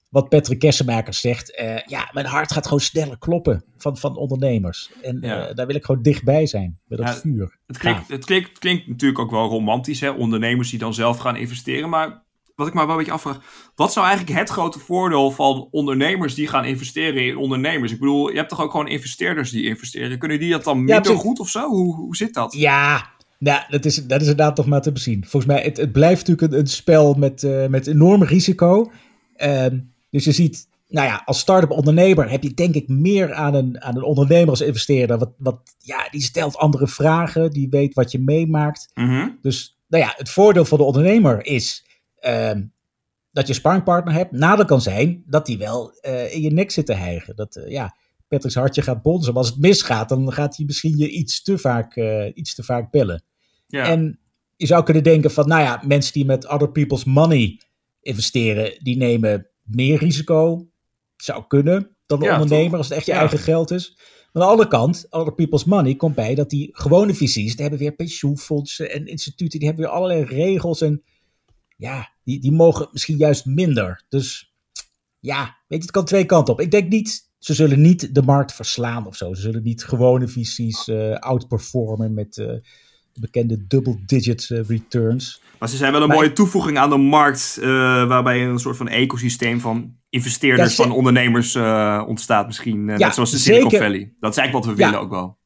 wat 0.10 0.30
Patrick 0.30 0.60
Kessenmaker 0.60 1.14
zegt. 1.14 1.56
eh, 1.56 1.78
ja, 1.86 2.10
mijn 2.14 2.26
hart 2.26 2.52
gaat 2.52 2.64
gewoon 2.66 2.80
sneller 2.80 3.18
kloppen 3.18 3.64
van, 3.78 3.98
van 3.98 4.16
ondernemers. 4.18 4.92
En 5.02 5.18
Ja. 5.22 5.48
eh, 5.48 5.56
daar 5.56 5.68
wil 5.68 5.76
ik 5.76 5.86
gewoon 5.86 6.02
dichtbij 6.02 6.46
zijn, 6.46 6.80
met 6.86 6.98
dat 6.98 7.08
Ja, 7.08 7.14
vuur. 7.16 7.58
Het 7.68 7.78
klinkt, 7.78 8.08
het, 8.08 8.26
klinkt, 8.26 8.50
het 8.50 8.60
klinkt 8.60 8.88
natuurlijk 8.88 9.20
ook 9.20 9.32
wel 9.32 9.48
romantisch, 9.50 10.00
hè? 10.00 10.10
ondernemers 10.10 10.70
die 10.70 10.80
dan 10.80 10.94
zelf 10.94 11.18
gaan 11.18 11.36
investeren. 11.36 11.90
Maar 11.90 12.23
wat 12.56 12.68
ik 12.68 12.74
me 12.74 12.80
wel 12.80 12.90
een 12.90 12.98
beetje 12.98 13.12
afvraag, 13.12 13.72
wat 13.76 13.94
zou 13.94 14.06
eigenlijk 14.06 14.40
het 14.40 14.50
grote 14.50 14.80
voordeel 14.80 15.32
van 15.32 15.68
ondernemers 15.72 16.36
die 16.36 16.48
gaan 16.48 16.66
investeren 16.66 17.26
in 17.26 17.38
ondernemers? 17.38 17.92
Ik 17.92 18.00
bedoel, 18.00 18.30
je 18.30 18.38
hebt 18.38 18.50
toch 18.50 18.62
ook 18.62 18.72
gewoon 18.72 18.88
investeerders 18.88 19.52
die 19.52 19.66
investeren. 19.66 20.18
Kunnen 20.18 20.40
die 20.40 20.52
dat 20.52 20.64
dan 20.64 20.84
minder 20.84 21.18
goed 21.18 21.40
of 21.40 21.50
zo? 21.50 21.70
Hoe, 21.70 21.96
hoe 21.96 22.16
zit 22.16 22.34
dat? 22.34 22.54
Ja, 22.54 23.12
nou, 23.44 23.62
dat, 23.70 23.86
is, 23.86 23.96
dat 23.96 24.22
is 24.22 24.28
inderdaad 24.28 24.56
toch 24.56 24.66
maar 24.66 24.82
te 24.82 24.92
bezien. 24.92 25.26
Volgens 25.28 25.54
mij, 25.54 25.64
het, 25.64 25.78
het 25.78 25.92
blijft 25.92 26.28
natuurlijk 26.28 26.54
een, 26.54 26.60
een 26.60 26.68
spel 26.68 27.14
met, 27.14 27.44
eh, 27.44 27.68
met 27.68 27.88
enorm 27.88 28.24
risico. 28.24 28.92
Ehm, 29.36 29.80
dus 30.10 30.24
je 30.24 30.32
ziet, 30.32 30.68
nou 30.88 31.08
ja, 31.08 31.22
als 31.26 31.40
start-up 31.40 31.72
ondernemer 31.72 32.30
heb 32.30 32.44
je 32.44 32.54
denk 32.54 32.76
ik 32.76 32.88
meer 32.88 33.34
aan 33.34 33.54
een, 33.54 33.82
aan 33.82 33.96
een 33.96 34.04
ondernemer 34.04 34.50
als 34.50 34.62
investeerder. 34.62 35.18
Wat, 35.18 35.32
wat, 35.38 35.60
ja, 35.80 36.08
die 36.12 36.22
stelt 36.22 36.58
andere 36.58 36.88
vragen, 36.88 37.52
die 37.52 37.70
weet 37.70 37.94
wat 37.94 38.12
je 38.12 38.20
meemaakt. 38.20 38.92
Mhm. 38.94 39.30
Dus 39.42 39.78
nou 39.88 40.04
ja, 40.04 40.14
het 40.18 40.30
voordeel 40.30 40.66
van 40.66 40.78
de 40.78 40.84
ondernemer 40.84 41.46
is 41.46 41.86
dat 43.32 43.44
je 43.48 43.50
een 43.54 43.60
sparringpartner 43.60 44.14
hebt. 44.14 44.32
Nadeel 44.32 44.66
kan 44.66 44.82
zijn 44.82 45.24
dat 45.26 45.46
die 45.46 45.58
wel 45.58 45.92
eh, 46.02 46.34
in 46.34 46.42
je 46.42 46.52
nek 46.52 46.72
zit 46.72 46.86
te 46.86 46.94
hijgen. 46.94 47.36
Dat 47.36 47.56
eh, 47.56 47.72
ja, 47.72 47.96
Patrick's 48.28 48.56
hartje 48.56 48.82
gaat 48.82 49.02
bonzen. 49.02 49.34
Maar 49.34 49.42
als 49.42 49.52
het 49.52 49.60
misgaat, 49.60 50.10
dan 50.10 50.34
gaat 50.34 50.56
hij 50.58 50.66
misschien 50.66 50.98
je 50.98 51.10
iets 51.10 51.44
te 51.44 51.58
vaak, 51.58 51.96
eh, 51.96 52.32
iets 52.34 52.56
te 52.56 52.64
vaak 52.64 52.92
bellen. 52.92 53.24
Ja. 53.68 53.88
En 53.90 54.20
je 54.56 54.66
zou 54.66 54.84
kunnen 54.84 55.04
denken 55.04 55.32
van, 55.32 55.48
nou 55.48 55.62
ja, 55.62 55.82
mensen 55.86 56.14
die 56.14 56.26
met 56.26 56.48
other 56.50 56.72
people's 56.72 57.04
money 57.04 57.62
investeren, 58.02 58.80
die 58.84 58.98
nemen 58.98 59.48
meer 59.64 59.98
risico. 59.98 60.68
Zou 61.16 61.44
kunnen 61.48 61.96
dan 62.06 62.20
de 62.20 62.26
Ja, 62.26 62.32
ondernemer 62.34 62.70
toch? 62.70 62.78
als 62.78 62.88
het 62.88 62.98
echt 62.98 63.06
je 63.06 63.12
Ja. 63.12 63.20
eigen 63.20 63.40
geld 63.40 63.72
is. 63.72 63.98
Maar 64.32 64.42
aan 64.44 64.48
de 64.50 64.54
andere 64.58 64.70
kant, 64.70 65.08
other 65.10 65.34
people's 65.34 65.64
money 65.64 65.96
komt 65.96 66.16
bij 66.16 66.36
dat 66.36 66.50
die 66.50 66.70
gewone 66.72 67.14
VC's, 67.14 67.34
die 67.34 67.62
hebben 67.62 67.80
weer 67.80 67.96
pensioenfondsen 67.96 68.92
en 68.92 69.06
instituten, 69.06 69.60
die 69.60 69.68
hebben 69.68 69.86
weer 69.86 69.96
allerlei 69.96 70.24
regels 70.24 70.82
en 70.82 71.04
ja, 71.78 72.10
die, 72.24 72.40
die 72.40 72.52
mogen 72.52 72.88
misschien 72.92 73.18
juist 73.18 73.46
minder. 73.46 74.04
Dus 74.10 74.54
ja, 75.20 75.44
weet 75.44 75.54
je, 75.68 75.76
het 75.78 75.92
kan 75.92 76.06
twee 76.06 76.26
kanten 76.26 76.54
op. 76.54 76.60
Ik 76.62 76.72
denk 76.72 76.90
niet, 76.90 77.30
ze 77.40 77.54
zullen 77.54 77.82
niet 77.82 78.16
de 78.16 78.22
markt 78.22 78.54
verslaan 78.54 79.08
of 79.08 79.16
zo. 79.16 79.34
Ze 79.34 79.42
zullen 79.42 79.64
niet 79.64 79.84
gewone 79.84 80.28
VC's 80.28 80.88
eh 80.88 81.14
outperformen 81.16 82.14
met 82.14 82.38
eh, 82.38 82.52
bekende 83.20 83.68
double-digit 83.68 84.50
eh, 84.50 84.60
returns. 84.68 85.42
Maar 85.60 85.70
ze 85.70 85.78
zijn 85.78 85.92
wel 85.92 86.02
een 86.02 86.08
Maar- 86.08 86.18
mooie 86.18 86.34
toevoeging 86.34 86.78
aan 86.78 86.90
de 86.90 86.98
markt, 86.98 87.58
waarbij 88.08 88.46
een 88.46 88.60
soort 88.60 88.78
van 88.78 88.88
ecosysteem 88.88 89.60
van 89.60 89.96
investeerders, 90.10 90.70
Ja, 90.70 90.76
ze- 90.76 90.82
van 90.82 90.92
ondernemers 90.92 91.56
ontstaat 92.08 92.46
misschien. 92.48 92.88
Ja, 92.88 92.98
net 92.98 93.14
zoals 93.14 93.32
de 93.32 93.38
Silicon 93.38 93.70
zeker. 93.70 93.86
Valley. 93.86 94.14
Dat 94.20 94.32
is 94.32 94.38
eigenlijk 94.38 94.66
wat 94.68 94.76
we 94.76 94.82
Ja. 94.82 94.88
willen 94.90 95.04
ook 95.06 95.12
wel. 95.12 95.38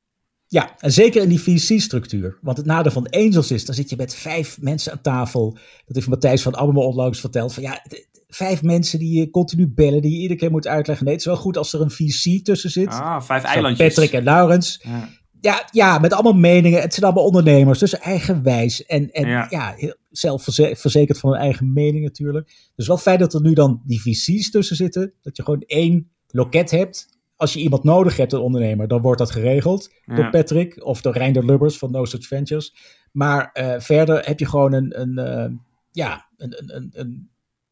Ja, 0.48 0.76
en 0.80 0.92
zeker 0.92 1.22
in 1.22 1.30
die 1.30 1.42
VC-structuur. 1.42 2.38
Want 2.42 2.58
het 2.58 2.66
nadeel 2.66 2.92
van 2.92 3.10
Angels 3.10 3.52
is, 3.52 3.66
dan 3.66 3.76
zit 3.76 3.90
je 3.90 3.96
met 3.96 4.16
vijf 4.16 4.62
mensen 4.62 4.92
aan 4.92 5.02
tafel. 5.02 5.58
Dat 5.86 5.96
heeft 5.96 6.08
Matthijs 6.08 6.42
van 6.42 6.56
Abbermo 6.56 6.82
onlangs 6.82 7.20
verteld. 7.20 7.54
Van 7.54 7.64
ja, 7.64 7.86
vijf 8.28 8.64
mensen 8.64 9.00
die 9.00 9.20
je 9.20 9.30
continu 9.30 9.68
bellen, 9.68 10.02
die 10.02 10.12
je 10.12 10.18
iedere 10.22 10.40
keer 10.40 10.52
moet 10.52 10.68
uitleggen. 10.68 11.06
Nee, 11.06 11.14
het 11.14 11.24
is 11.24 11.30
wel 11.32 11.42
goed 11.42 11.58
als 11.58 11.74
er 11.74 11.82
een 11.82 11.92
VC 11.92 12.46
tussen 12.46 12.70
zit. 12.70 12.88
Ah, 12.88 13.22
vijf 13.22 13.42
Zo 13.42 13.48
eilandjes. 13.48 13.88
Patrick 13.88 14.12
en 14.12 14.24
Laurens. 14.24 14.80
Ja. 14.84 15.10
Ja, 15.42 15.68
ja, 15.72 16.00
met 16.00 16.14
allemaal 16.14 16.34
meningen. 16.34 16.82
Het 16.82 16.94
zijn 16.94 17.06
allemaal 17.06 17.26
ondernemers, 17.26 17.80
dus 17.80 17.98
eigenwijs. 17.98 18.86
En, 18.86 19.12
en 19.12 19.28
Ja. 19.28 19.48
ja, 19.50 19.74
heel 19.78 19.96
zelfverzekerd 20.10 21.20
van 21.20 21.32
hun 21.32 21.40
eigen 21.40 21.74
mening 21.74 22.04
natuurlijk. 22.04 22.72
Dus 22.76 22.88
wel 22.88 22.98
fijn 22.98 23.20
dat 23.20 23.34
er 23.34 23.42
nu 23.42 23.54
dan 23.54 23.82
die 23.86 24.02
VC's 24.02 24.50
tussen 24.52 24.76
zitten. 24.76 25.14
Dat 25.22 25.38
je 25.38 25.44
gewoon 25.44 25.64
één 25.66 26.12
loket 26.28 26.72
hebt. 26.72 27.17
Als 27.38 27.54
je 27.54 27.60
iemand 27.60 27.84
nodig 27.84 28.18
hebt, 28.18 28.34
een 28.34 28.40
ondernemer, 28.40 28.88
dan 28.88 29.02
wordt 29.02 29.20
dat 29.20 29.32
geregeld 29.32 29.94
door. 30.06 30.30
Patrick 30.30 30.86
of 30.86 31.02
door 31.02 31.14
Reinder 31.14 31.46
Lubbers 31.46 31.78
van 31.78 31.92
No 31.92 32.06
Such 32.06 32.28
Ventures. 32.28 32.76
Maar 33.12 33.50
eh, 33.54 33.80
verder 33.80 34.26
heb 34.26 34.40
je 34.40 34.46
gewoon 34.46 34.74
een, 34.74 35.02
een, 35.02 35.18
eh, 35.18 35.52
ja, 35.92 36.28
een, 36.38 36.54
een, 36.58 36.76
een, 36.76 36.92
een 36.94 37.30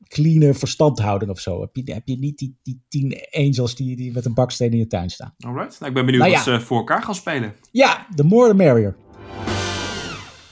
clean 0.08 0.54
verstandhouding 0.54 1.32
of 1.32 1.40
zo. 1.40 1.62
Heb 1.62 1.76
je, 1.76 1.94
heb 1.94 2.08
je 2.08 2.18
niet 2.18 2.38
die, 2.38 2.60
die 2.64 2.82
tien 2.88 3.18
angels 3.32 3.76
die, 3.76 3.96
die 3.96 4.14
met 4.14 4.26
een 4.26 4.34
baksteen 4.34 4.72
in 4.72 4.78
je 4.78 4.88
tuin 4.88 5.10
staan. 5.10 5.36
Alright. 5.38 5.80
Nou, 5.80 5.92
ik 5.92 5.94
ben 5.94 6.06
benieuwd 6.06 6.24
Nou 6.24 6.36
wat 6.36 6.46
ja. 6.46 6.60
ze 6.60 6.66
voor 6.66 6.78
elkaar 6.78 7.04
gaan 7.04 7.16
spelen. 7.16 7.54
Ja, 7.72 8.08
the 8.16 8.24
more 8.24 8.50
the 8.50 8.56
merrier. 8.56 8.96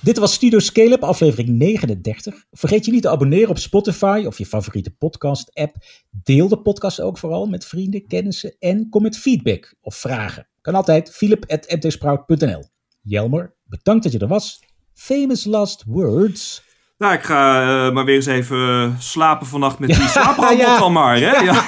Dit 0.04 0.18
was 0.18 0.34
Studio 0.34 0.60
Scale-up, 0.60 1.04
aflevering 1.04 1.50
39. 1.50 2.36
Vergeet 2.52 2.86
je 2.86 2.92
niet 2.92 3.02
te 3.02 3.10
abonneren 3.10 3.50
op 3.50 3.58
Spotify 3.58 4.24
of 4.28 4.38
je 4.38 4.46
favoriete 4.46 4.92
podcast-app. 4.92 5.76
Deel 6.24 6.48
de 6.48 6.58
podcast 6.58 7.02
ook 7.02 7.18
vooral 7.18 7.46
met 7.46 7.66
vrienden, 7.66 8.08
kennissen 8.08 8.56
en 8.60 8.90
kom 8.90 9.02
met 9.02 9.18
feedback 9.18 9.74
of 9.82 9.96
vragen. 9.96 10.48
Kan 10.62 10.76
altijd, 10.76 11.12
philip.mtsprout.nl. 11.16 12.64
Jelmer, 13.02 13.54
bedankt 13.64 14.04
dat 14.04 14.12
je 14.12 14.20
er 14.20 14.28
was. 14.28 14.60
Famous 14.94 15.46
last 15.46 15.84
words. 15.88 16.64
Nou, 16.98 17.14
ik 17.14 17.22
ga 17.24 17.62
eh, 17.88 17.94
maar 17.94 18.06
weer 18.06 18.16
eens 18.16 18.26
even 18.26 18.58
eh, 18.70 19.00
slapen 19.00 19.48
vannacht 19.48 19.80
met 19.80 19.90
die 19.90 19.98
Ja, 20.14 20.52
ja. 20.58 20.80
dan 20.80 20.92
maar. 20.94 21.16
Hè? 21.20 21.32
Ja. 21.42 21.66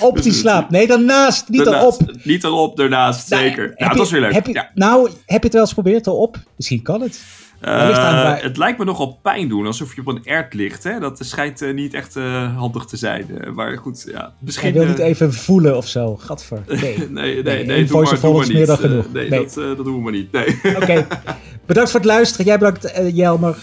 Op 0.00 0.22
die 0.22 0.32
slaap. 0.32 0.70
Nee, 0.70 0.86
daarnaast, 0.86 1.48
niet 1.48 1.64
Daarnaast- 1.64 2.00
erop. 2.00 2.24
Niet 2.24 2.44
erop, 2.44 2.76
daarnaast, 2.76 3.30
Nou, 3.30 3.42
zeker. 3.42 3.62
heb 3.64 3.78
Nou, 3.78 3.88
dat 3.90 3.98
was 3.98 4.10
weer 4.10 4.20
leuk. 4.20 4.32
Heb 4.32 4.46
je, 4.46 4.52
ja. 4.52 4.70
Nou, 4.74 5.08
heb 5.10 5.38
je 5.38 5.44
het 5.44 5.52
wel 5.52 5.60
eens 5.62 5.72
geprobeerd 5.72 6.06
erop? 6.06 6.36
Misschien 6.56 6.82
kan 6.82 7.00
het. 7.00 7.44
Eh, 7.60 8.34
Het 8.42 8.56
lijkt 8.56 8.78
me 8.78 8.84
nogal 8.84 9.18
pijn 9.22 9.48
doen, 9.48 9.66
alsof 9.66 9.94
je 9.94 10.00
op 10.00 10.06
een 10.06 10.24
ert 10.24 10.54
ligt. 10.54 10.84
Hè? 10.84 10.98
Dat 10.98 11.18
schijnt 11.20 11.62
eh, 11.62 11.74
niet 11.74 11.94
echt 11.94 12.16
eh, 12.16 12.56
handig 12.56 12.84
te 12.84 12.96
zijn. 12.96 13.26
maar 13.54 13.76
goed, 13.78 14.04
ja. 14.10 14.18
Hij 14.20 14.30
Misschien... 14.38 14.72
wil 14.72 14.82
eh, 14.82 14.88
niet 14.88 14.98
even 14.98 15.32
voelen 15.34 15.76
of 15.76 15.88
zo. 15.88 16.16
Gadver. 16.16 16.62
Nee. 16.80 16.96
Nee, 17.10 17.42
nee, 17.42 17.64
Nee, 17.64 17.84
doe 17.84 18.02
maar, 18.02 18.20
doe 18.20 18.36
maar 18.36 18.48
niet. 18.52 18.70
genoeg. 18.70 19.12
nee, 19.12 19.28
Nee. 19.28 19.40
Dat, 19.40 19.54
dat 19.54 19.84
doen 19.84 19.94
we 19.94 20.00
maar 20.00 20.12
niet. 20.12 20.32
Nee. 20.32 20.58
Oké, 20.76 21.06
bedankt 21.66 21.90
voor 21.90 22.00
het 22.00 22.08
luisteren. 22.08 22.46
Jij 22.46 22.58
bedankt, 22.58 22.92
Jelmer. 23.14 23.56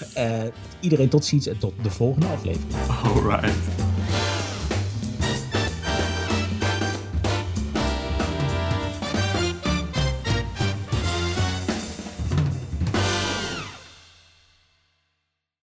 Iedereen 0.79 1.09
tot 1.09 1.25
ziens 1.25 1.47
en 1.47 1.57
tot 1.57 1.73
de 1.81 1.89
volgende 1.91 2.27
aflevering. 2.27 2.73
Alright. 3.03 3.92